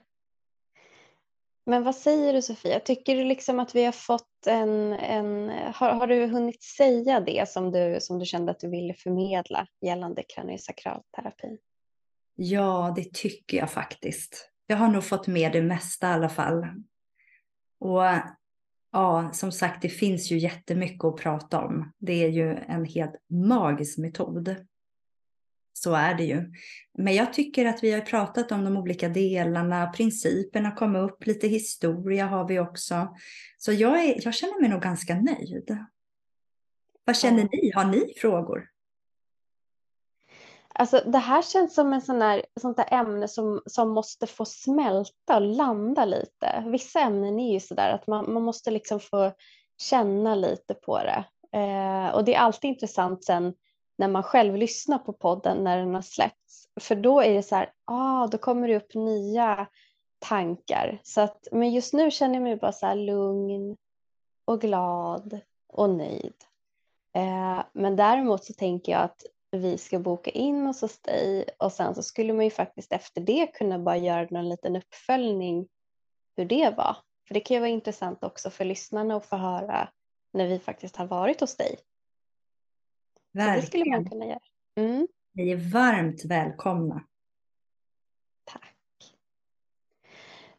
Men 1.69 1.83
vad 1.83 1.95
säger 1.95 2.33
du 2.33 2.41
Sofia? 2.41 2.79
Tycker 2.79 3.15
du 3.15 3.23
liksom 3.23 3.59
att 3.59 3.75
vi 3.75 3.85
har 3.85 3.91
fått 3.91 4.47
en... 4.47 4.93
en 4.93 5.49
har, 5.49 5.91
har 5.91 6.07
du 6.07 6.25
hunnit 6.25 6.63
säga 6.63 7.19
det 7.19 7.49
som 7.49 7.71
du, 7.71 7.97
som 8.01 8.19
du 8.19 8.25
kände 8.25 8.51
att 8.51 8.59
du 8.59 8.69
ville 8.69 8.93
förmedla 8.93 9.67
gällande 9.81 10.23
kraniosakralterapi? 10.23 11.57
Ja, 12.35 12.93
det 12.95 13.13
tycker 13.13 13.57
jag 13.57 13.71
faktiskt. 13.71 14.49
Jag 14.67 14.77
har 14.77 14.87
nog 14.87 15.03
fått 15.03 15.27
med 15.27 15.51
det 15.51 15.61
mesta 15.61 16.09
i 16.09 16.13
alla 16.13 16.29
fall. 16.29 16.67
Och 17.79 18.03
ja, 18.91 19.29
som 19.33 19.51
sagt, 19.51 19.81
det 19.81 19.89
finns 19.89 20.31
ju 20.31 20.37
jättemycket 20.37 21.03
att 21.03 21.17
prata 21.17 21.61
om. 21.61 21.91
Det 21.97 22.23
är 22.23 22.29
ju 22.29 22.55
en 22.55 22.85
helt 22.85 23.15
magisk 23.29 23.97
metod. 23.97 24.55
Så 25.77 25.93
är 25.93 26.15
det 26.15 26.23
ju. 26.23 26.53
Men 26.97 27.15
jag 27.15 27.33
tycker 27.33 27.65
att 27.65 27.83
vi 27.83 27.91
har 27.91 28.01
pratat 28.01 28.51
om 28.51 28.63
de 28.65 28.77
olika 28.77 29.09
delarna, 29.09 29.87
principerna 29.87 30.71
kom 30.71 30.95
upp, 30.95 31.25
lite 31.25 31.47
historia 31.47 32.25
har 32.25 32.47
vi 32.47 32.59
också. 32.59 33.15
Så 33.57 33.73
jag, 33.73 34.05
är, 34.05 34.25
jag 34.25 34.33
känner 34.33 34.61
mig 34.61 34.69
nog 34.69 34.81
ganska 34.81 35.15
nöjd. 35.15 35.77
Vad 37.05 37.17
känner 37.17 37.49
ni? 37.51 37.71
Har 37.75 37.85
ni 37.85 38.13
frågor? 38.17 38.69
Alltså, 40.73 41.01
det 41.05 41.17
här 41.17 41.41
känns 41.41 41.75
som 41.75 41.93
en 41.93 42.01
sån 42.01 42.19
där, 42.19 42.45
sånt 42.61 42.77
där 42.77 42.93
ämne 42.93 43.27
som, 43.27 43.61
som 43.65 43.89
måste 43.89 44.27
få 44.27 44.45
smälta 44.45 45.35
och 45.35 45.41
landa 45.41 46.05
lite. 46.05 46.63
Vissa 46.71 46.99
ämnen 46.99 47.39
är 47.39 47.53
ju 47.53 47.59
sådär 47.59 47.91
att 47.91 48.07
man, 48.07 48.33
man 48.33 48.43
måste 48.43 48.71
liksom 48.71 48.99
få 48.99 49.31
känna 49.77 50.35
lite 50.35 50.73
på 50.73 50.97
det. 50.97 51.25
Eh, 51.57 52.15
och 52.15 52.25
det 52.25 52.35
är 52.35 52.39
alltid 52.39 52.69
intressant 52.69 53.23
sen 53.23 53.53
när 53.97 54.07
man 54.07 54.23
själv 54.23 54.55
lyssnar 54.55 54.97
på 54.97 55.13
podden 55.13 55.63
när 55.63 55.77
den 55.77 55.95
har 55.95 56.01
släppts. 56.01 56.67
För 56.79 56.95
då 56.95 57.21
är 57.21 57.33
det 57.33 57.43
så 57.43 57.55
här, 57.55 57.73
ah, 57.85 58.27
då 58.27 58.37
kommer 58.37 58.67
det 58.67 58.77
upp 58.77 58.95
nya 58.95 59.67
tankar. 60.19 60.99
Så 61.03 61.21
att, 61.21 61.47
men 61.51 61.71
just 61.71 61.93
nu 61.93 62.11
känner 62.11 62.35
jag 62.35 62.43
mig 62.43 62.55
bara 62.55 62.71
så 62.71 62.85
här 62.85 62.95
lugn 62.95 63.77
och 64.45 64.61
glad 64.61 65.39
och 65.67 65.89
nöjd. 65.89 66.35
Eh, 67.13 67.63
men 67.73 67.95
däremot 67.95 68.43
så 68.43 68.53
tänker 68.53 68.91
jag 68.91 69.01
att 69.01 69.23
vi 69.51 69.77
ska 69.77 69.99
boka 69.99 70.31
in 70.31 70.67
oss 70.67 70.81
hos 70.81 71.01
dig 71.01 71.45
och 71.57 71.71
sen 71.71 71.95
så 71.95 72.03
skulle 72.03 72.33
man 72.33 72.45
ju 72.45 72.51
faktiskt 72.51 72.91
efter 72.91 73.21
det 73.21 73.47
kunna 73.47 73.79
bara 73.79 73.97
göra 73.97 74.27
någon 74.29 74.49
liten 74.49 74.75
uppföljning 74.75 75.67
hur 76.35 76.45
det 76.45 76.73
var. 76.77 76.97
För 77.27 77.33
det 77.33 77.39
kan 77.39 77.55
ju 77.55 77.59
vara 77.61 77.69
intressant 77.69 78.23
också 78.23 78.49
för 78.49 78.65
lyssnarna 78.65 79.15
att 79.15 79.25
få 79.25 79.35
höra 79.35 79.89
när 80.33 80.47
vi 80.47 80.59
faktiskt 80.59 80.95
har 80.95 81.05
varit 81.05 81.41
hos 81.41 81.57
dig. 81.57 81.77
Verkligen. 83.37 83.61
det 83.61 83.67
skulle 83.67 83.91
man 83.91 84.09
kunna 84.09 84.25
göra. 84.25 84.39
Mm. 84.75 85.07
Ni 85.33 85.49
är 85.49 85.71
varmt 85.71 86.25
välkomna. 86.25 87.03
Tack. 88.45 88.75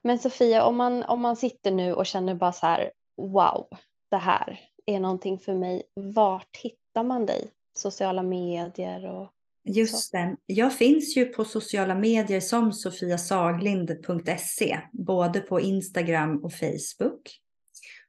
Men 0.03 0.19
Sofia, 0.19 0.65
om 0.65 0.77
man, 0.77 1.03
om 1.03 1.21
man 1.21 1.37
sitter 1.37 1.71
nu 1.71 1.95
och 1.95 2.07
känner 2.07 2.35
bara 2.35 2.53
så 2.53 2.67
här, 2.67 2.93
wow, 3.17 3.69
det 4.11 4.17
här 4.17 4.61
är 4.87 5.01
någonting 5.01 5.39
för 5.39 5.55
mig. 5.55 5.83
Vart 5.95 6.57
hittar 6.57 7.05
man 7.05 7.27
dig? 7.27 7.51
Sociala 7.79 8.23
medier 8.23 9.07
och 9.07 9.33
Just 9.65 10.13
det. 10.13 10.37
Jag 10.47 10.75
finns 10.75 11.17
ju 11.17 11.25
på 11.25 11.45
sociala 11.45 11.95
medier 11.95 12.41
som 12.41 12.73
sofiasaglind.se, 12.73 14.81
både 14.93 15.41
på 15.41 15.61
Instagram 15.61 16.45
och 16.45 16.53
Facebook. 16.53 17.41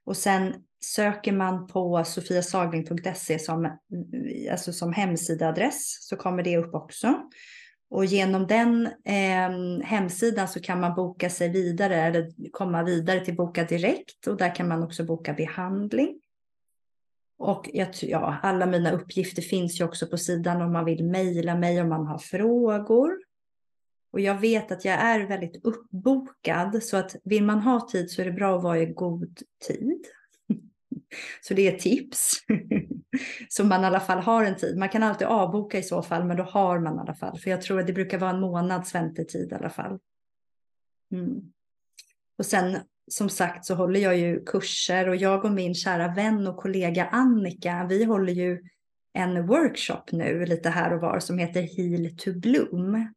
Och 0.09 0.17
sen 0.17 0.53
söker 0.81 1.31
man 1.31 1.67
på 1.67 2.03
sofiasagling.se 2.03 3.39
som, 3.39 3.77
alltså 4.51 4.73
som 4.73 4.93
hemsidaadress 4.93 5.97
så 6.01 6.15
kommer 6.15 6.43
det 6.43 6.57
upp 6.57 6.73
också. 6.73 7.21
Och 7.89 8.05
genom 8.05 8.47
den 8.47 8.85
eh, 8.85 9.83
hemsidan 9.83 10.47
så 10.47 10.59
kan 10.59 10.79
man 10.79 10.95
boka 10.95 11.29
sig 11.29 11.49
vidare 11.49 11.95
eller 11.95 12.51
komma 12.51 12.83
vidare 12.83 13.19
till 13.19 13.35
Boka 13.35 13.63
Direkt 13.63 14.27
och 14.27 14.37
där 14.37 14.55
kan 14.55 14.67
man 14.67 14.83
också 14.83 15.03
boka 15.03 15.33
behandling. 15.33 16.21
Och 17.37 17.69
jag, 17.73 17.87
ja, 18.01 18.37
alla 18.43 18.65
mina 18.65 18.91
uppgifter 18.91 19.41
finns 19.41 19.79
ju 19.79 19.85
också 19.85 20.07
på 20.07 20.17
sidan 20.17 20.61
om 20.61 20.73
man 20.73 20.85
vill 20.85 21.05
mejla 21.05 21.55
mig 21.55 21.81
om 21.81 21.89
man 21.89 22.07
har 22.07 22.17
frågor. 22.17 23.11
Och 24.11 24.19
jag 24.19 24.39
vet 24.39 24.71
att 24.71 24.85
jag 24.85 24.93
är 24.93 25.27
väldigt 25.27 25.65
uppbokad 25.65 26.83
så 26.83 26.97
att 26.97 27.15
vill 27.23 27.43
man 27.43 27.59
ha 27.59 27.89
tid 27.91 28.11
så 28.11 28.21
är 28.21 28.25
det 28.25 28.31
bra 28.31 28.57
att 28.57 28.63
vara 28.63 28.79
i 28.79 28.85
god 28.85 29.39
tid. 29.67 30.05
Så 31.41 31.53
det 31.53 31.67
är 31.67 31.73
ett 31.73 31.81
tips. 31.81 32.39
Så 33.49 33.63
man 33.63 33.83
i 33.83 33.85
alla 33.85 33.99
fall 33.99 34.19
har 34.19 34.43
en 34.43 34.55
tid. 34.55 34.77
Man 34.77 34.89
kan 34.89 35.03
alltid 35.03 35.27
avboka 35.27 35.77
i 35.77 35.83
så 35.83 36.01
fall, 36.01 36.25
men 36.25 36.37
då 36.37 36.43
har 36.43 36.79
man 36.79 36.95
i 36.95 36.99
alla 36.99 37.13
fall. 37.13 37.39
För 37.39 37.49
jag 37.49 37.61
tror 37.61 37.79
att 37.79 37.87
det 37.87 37.93
brukar 37.93 38.17
vara 38.17 38.31
en 38.31 38.39
månads 38.39 38.95
väntetid 38.95 39.51
i 39.51 39.55
alla 39.55 39.69
fall. 39.69 39.99
Mm. 41.11 41.41
Och 42.37 42.45
sen 42.45 42.77
som 43.07 43.29
sagt 43.29 43.65
så 43.65 43.75
håller 43.75 43.99
jag 43.99 44.17
ju 44.17 44.43
kurser 44.45 45.09
och 45.09 45.15
jag 45.15 45.45
och 45.45 45.51
min 45.51 45.75
kära 45.75 46.07
vän 46.07 46.47
och 46.47 46.57
kollega 46.57 47.05
Annika, 47.05 47.85
vi 47.89 48.03
håller 48.03 48.33
ju 48.33 48.63
en 49.13 49.47
workshop 49.47 50.03
nu 50.11 50.45
lite 50.45 50.69
här 50.69 50.93
och 50.93 51.01
var 51.01 51.19
som 51.19 51.37
heter 51.37 51.61
Heal 51.61 52.17
to 52.17 52.33
Bloom. 52.33 53.13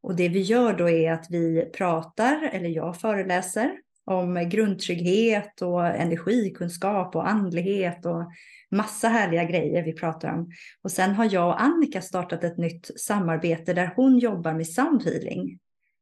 Och 0.00 0.16
det 0.16 0.28
vi 0.28 0.40
gör 0.40 0.72
då 0.72 0.88
är 0.88 1.12
att 1.12 1.26
vi 1.30 1.70
pratar, 1.76 2.50
eller 2.52 2.68
jag 2.68 3.00
föreläser 3.00 3.78
om 4.04 4.48
grundtrygghet 4.50 5.62
och 5.62 5.86
energikunskap 5.86 7.16
och 7.16 7.28
andlighet 7.28 8.06
och 8.06 8.32
massa 8.70 9.08
härliga 9.08 9.44
grejer 9.44 9.84
vi 9.84 9.92
pratar 9.92 10.32
om. 10.32 10.50
Och 10.82 10.92
sen 10.92 11.14
har 11.14 11.34
jag 11.34 11.48
och 11.48 11.62
Annika 11.62 12.02
startat 12.02 12.44
ett 12.44 12.58
nytt 12.58 12.90
samarbete 13.00 13.72
där 13.72 13.92
hon 13.96 14.18
jobbar 14.18 14.54
med 14.54 14.68
soundhealing 14.68 15.58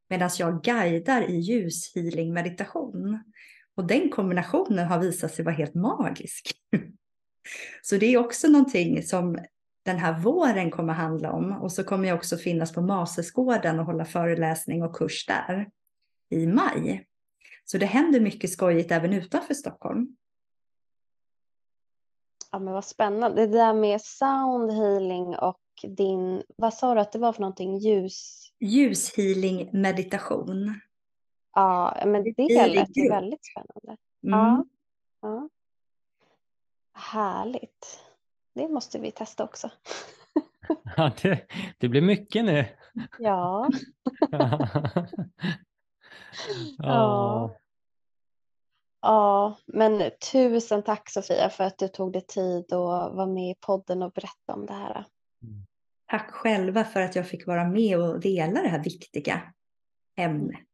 medan 0.08 0.30
jag 0.38 0.62
guidar 0.62 1.30
i 1.30 1.36
ljushealing 1.36 2.32
meditation. 2.32 3.18
Och 3.76 3.86
den 3.86 4.10
kombinationen 4.10 4.86
har 4.86 4.98
visat 4.98 5.34
sig 5.34 5.44
vara 5.44 5.54
helt 5.54 5.74
magisk. 5.74 6.50
Så 7.82 7.96
det 7.96 8.06
är 8.06 8.18
också 8.18 8.48
någonting 8.48 9.02
som 9.02 9.38
den 9.86 9.98
här 9.98 10.20
våren 10.20 10.70
kommer 10.70 10.92
handla 10.92 11.32
om. 11.32 11.52
Och 11.52 11.72
så 11.72 11.84
kommer 11.84 12.08
jag 12.08 12.16
också 12.16 12.36
finnas 12.36 12.72
på 12.72 12.80
Masesgården 12.80 13.80
och 13.80 13.86
hålla 13.86 14.04
föreläsning 14.04 14.82
och 14.82 14.96
kurs 14.96 15.26
där 15.26 15.70
i 16.28 16.46
maj. 16.46 17.06
Så 17.64 17.78
det 17.78 17.86
händer 17.86 18.20
mycket 18.20 18.50
skojigt 18.50 18.92
även 18.92 19.12
utanför 19.12 19.54
Stockholm. 19.54 20.16
Ja 22.50 22.58
men 22.58 22.74
vad 22.74 22.84
spännande. 22.84 23.46
Det 23.46 23.58
där 23.58 23.74
med 23.74 24.00
sound 24.00 24.72
healing 24.72 25.36
och 25.36 25.60
din, 25.82 26.42
vad 26.56 26.74
sa 26.74 26.94
du 26.94 27.00
att 27.00 27.12
det 27.12 27.18
var 27.18 27.32
för 27.32 27.40
någonting? 27.40 27.78
Ljus? 27.78 28.52
Ljushealing 28.60 29.70
meditation. 29.72 30.80
Ja, 31.54 32.02
men 32.06 32.22
det 32.22 32.66
lät 32.68 32.96
ju 32.96 33.08
väldigt 33.08 33.46
spännande. 33.46 33.96
Mm. 34.22 34.38
Ja, 34.38 34.64
ja. 35.20 35.48
Härligt. 36.92 38.05
Det 38.56 38.68
måste 38.68 38.98
vi 38.98 39.10
testa 39.10 39.44
också. 39.44 39.70
Ja, 40.96 41.12
det, 41.22 41.46
det 41.78 41.88
blir 41.88 42.02
mycket 42.02 42.44
nu. 42.44 42.64
Ja. 43.18 43.70
ja. 46.78 47.56
Ja, 49.00 49.58
men 49.66 50.10
tusen 50.32 50.82
tack 50.82 51.10
Sofia 51.10 51.50
för 51.50 51.64
att 51.64 51.78
du 51.78 51.88
tog 51.88 52.12
dig 52.12 52.22
tid 52.22 52.72
och 52.72 53.16
var 53.16 53.26
med 53.26 53.50
i 53.50 53.54
podden 53.60 54.02
och 54.02 54.12
berättade 54.12 54.60
om 54.60 54.66
det 54.66 54.72
här. 54.72 55.04
Mm. 55.42 55.66
Tack 56.06 56.30
själva 56.30 56.84
för 56.84 57.00
att 57.00 57.16
jag 57.16 57.28
fick 57.28 57.46
vara 57.46 57.64
med 57.64 57.98
och 58.00 58.20
dela 58.20 58.62
det 58.62 58.68
här 58.68 58.84
viktiga 58.84 59.42
ämnet. 60.16 60.66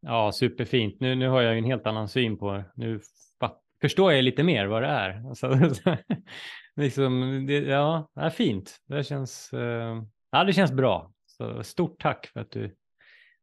Ja, 0.00 0.32
superfint. 0.32 1.00
Nu, 1.00 1.14
nu 1.14 1.28
har 1.28 1.42
jag 1.42 1.58
en 1.58 1.64
helt 1.64 1.86
annan 1.86 2.08
syn 2.08 2.38
på 2.38 2.52
det. 2.52 2.64
Nu 2.74 3.00
förstår 3.80 4.12
jag 4.12 4.24
lite 4.24 4.42
mer 4.42 4.66
vad 4.66 4.82
det 4.82 4.88
är. 4.88 5.28
Alltså, 5.28 5.58
liksom, 6.76 7.44
det, 7.46 7.58
ja, 7.58 8.10
det 8.14 8.20
är 8.20 8.30
fint. 8.30 8.80
Det 8.86 9.04
känns, 9.04 9.50
uh, 9.54 10.02
ja, 10.30 10.44
det 10.44 10.52
känns 10.52 10.72
bra. 10.72 11.12
Så 11.26 11.62
stort 11.62 12.00
tack 12.00 12.26
för 12.26 12.40
att 12.40 12.50
du 12.50 12.76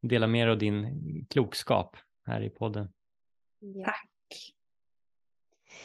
delar 0.01 0.27
med 0.27 0.47
dig 0.47 0.51
av 0.51 0.57
din 0.57 1.25
klokskap 1.29 1.97
här 2.25 2.41
i 2.41 2.49
podden. 2.49 2.89
Tack. 3.85 4.09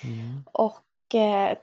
Mm. 0.04 0.42
Och 0.52 0.72
eh, 0.72 0.89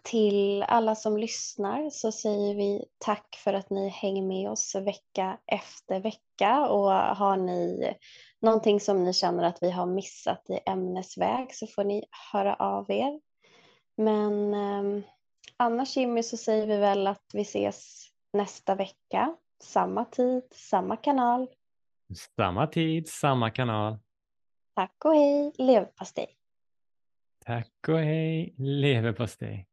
till 0.04 0.64
alla 0.64 0.96
som 0.96 1.18
lyssnar 1.18 1.90
så 1.90 2.12
säger 2.12 2.56
vi 2.56 2.86
tack 2.98 3.36
för 3.44 3.54
att 3.54 3.70
ni 3.70 3.90
hänger 3.90 4.22
med 4.22 4.50
oss 4.50 4.76
vecka 4.76 5.38
efter 5.46 6.00
vecka 6.00 6.68
och 6.68 6.92
har 6.92 7.38
ni 7.38 7.94
någonting 8.40 8.80
som 8.80 9.04
ni 9.04 9.14
känner 9.14 9.44
att 9.44 9.58
vi 9.62 9.72
har 9.72 9.86
missat 9.86 10.50
i 10.50 10.60
ämnesväg 10.66 11.56
så 11.56 11.68
får 11.68 11.84
ni 11.84 12.04
höra 12.32 12.56
av 12.56 12.92
er. 12.92 13.20
Men 13.96 14.54
eh, 14.54 15.04
annars 15.58 15.98
Jimmy 15.98 16.24
så 16.24 16.38
säger 16.38 16.68
vi 16.68 16.78
väl 16.78 17.08
att 17.08 17.32
vi 17.34 17.42
ses 17.42 18.08
nästa 18.34 18.76
vecka. 18.76 19.36
Samma 19.64 20.06
tid, 20.06 20.44
samma 20.52 20.98
kanal. 20.98 21.48
Samma 22.36 22.68
tid, 22.68 23.10
samma 23.10 23.50
kanal. 23.50 23.98
Tack 24.74 25.06
och 25.06 25.16
hej, 25.16 25.54
leverpastej. 25.58 26.37
Tack 27.48 27.88
och 27.88 28.00
hej, 28.00 28.56
leverpastej. 28.58 29.68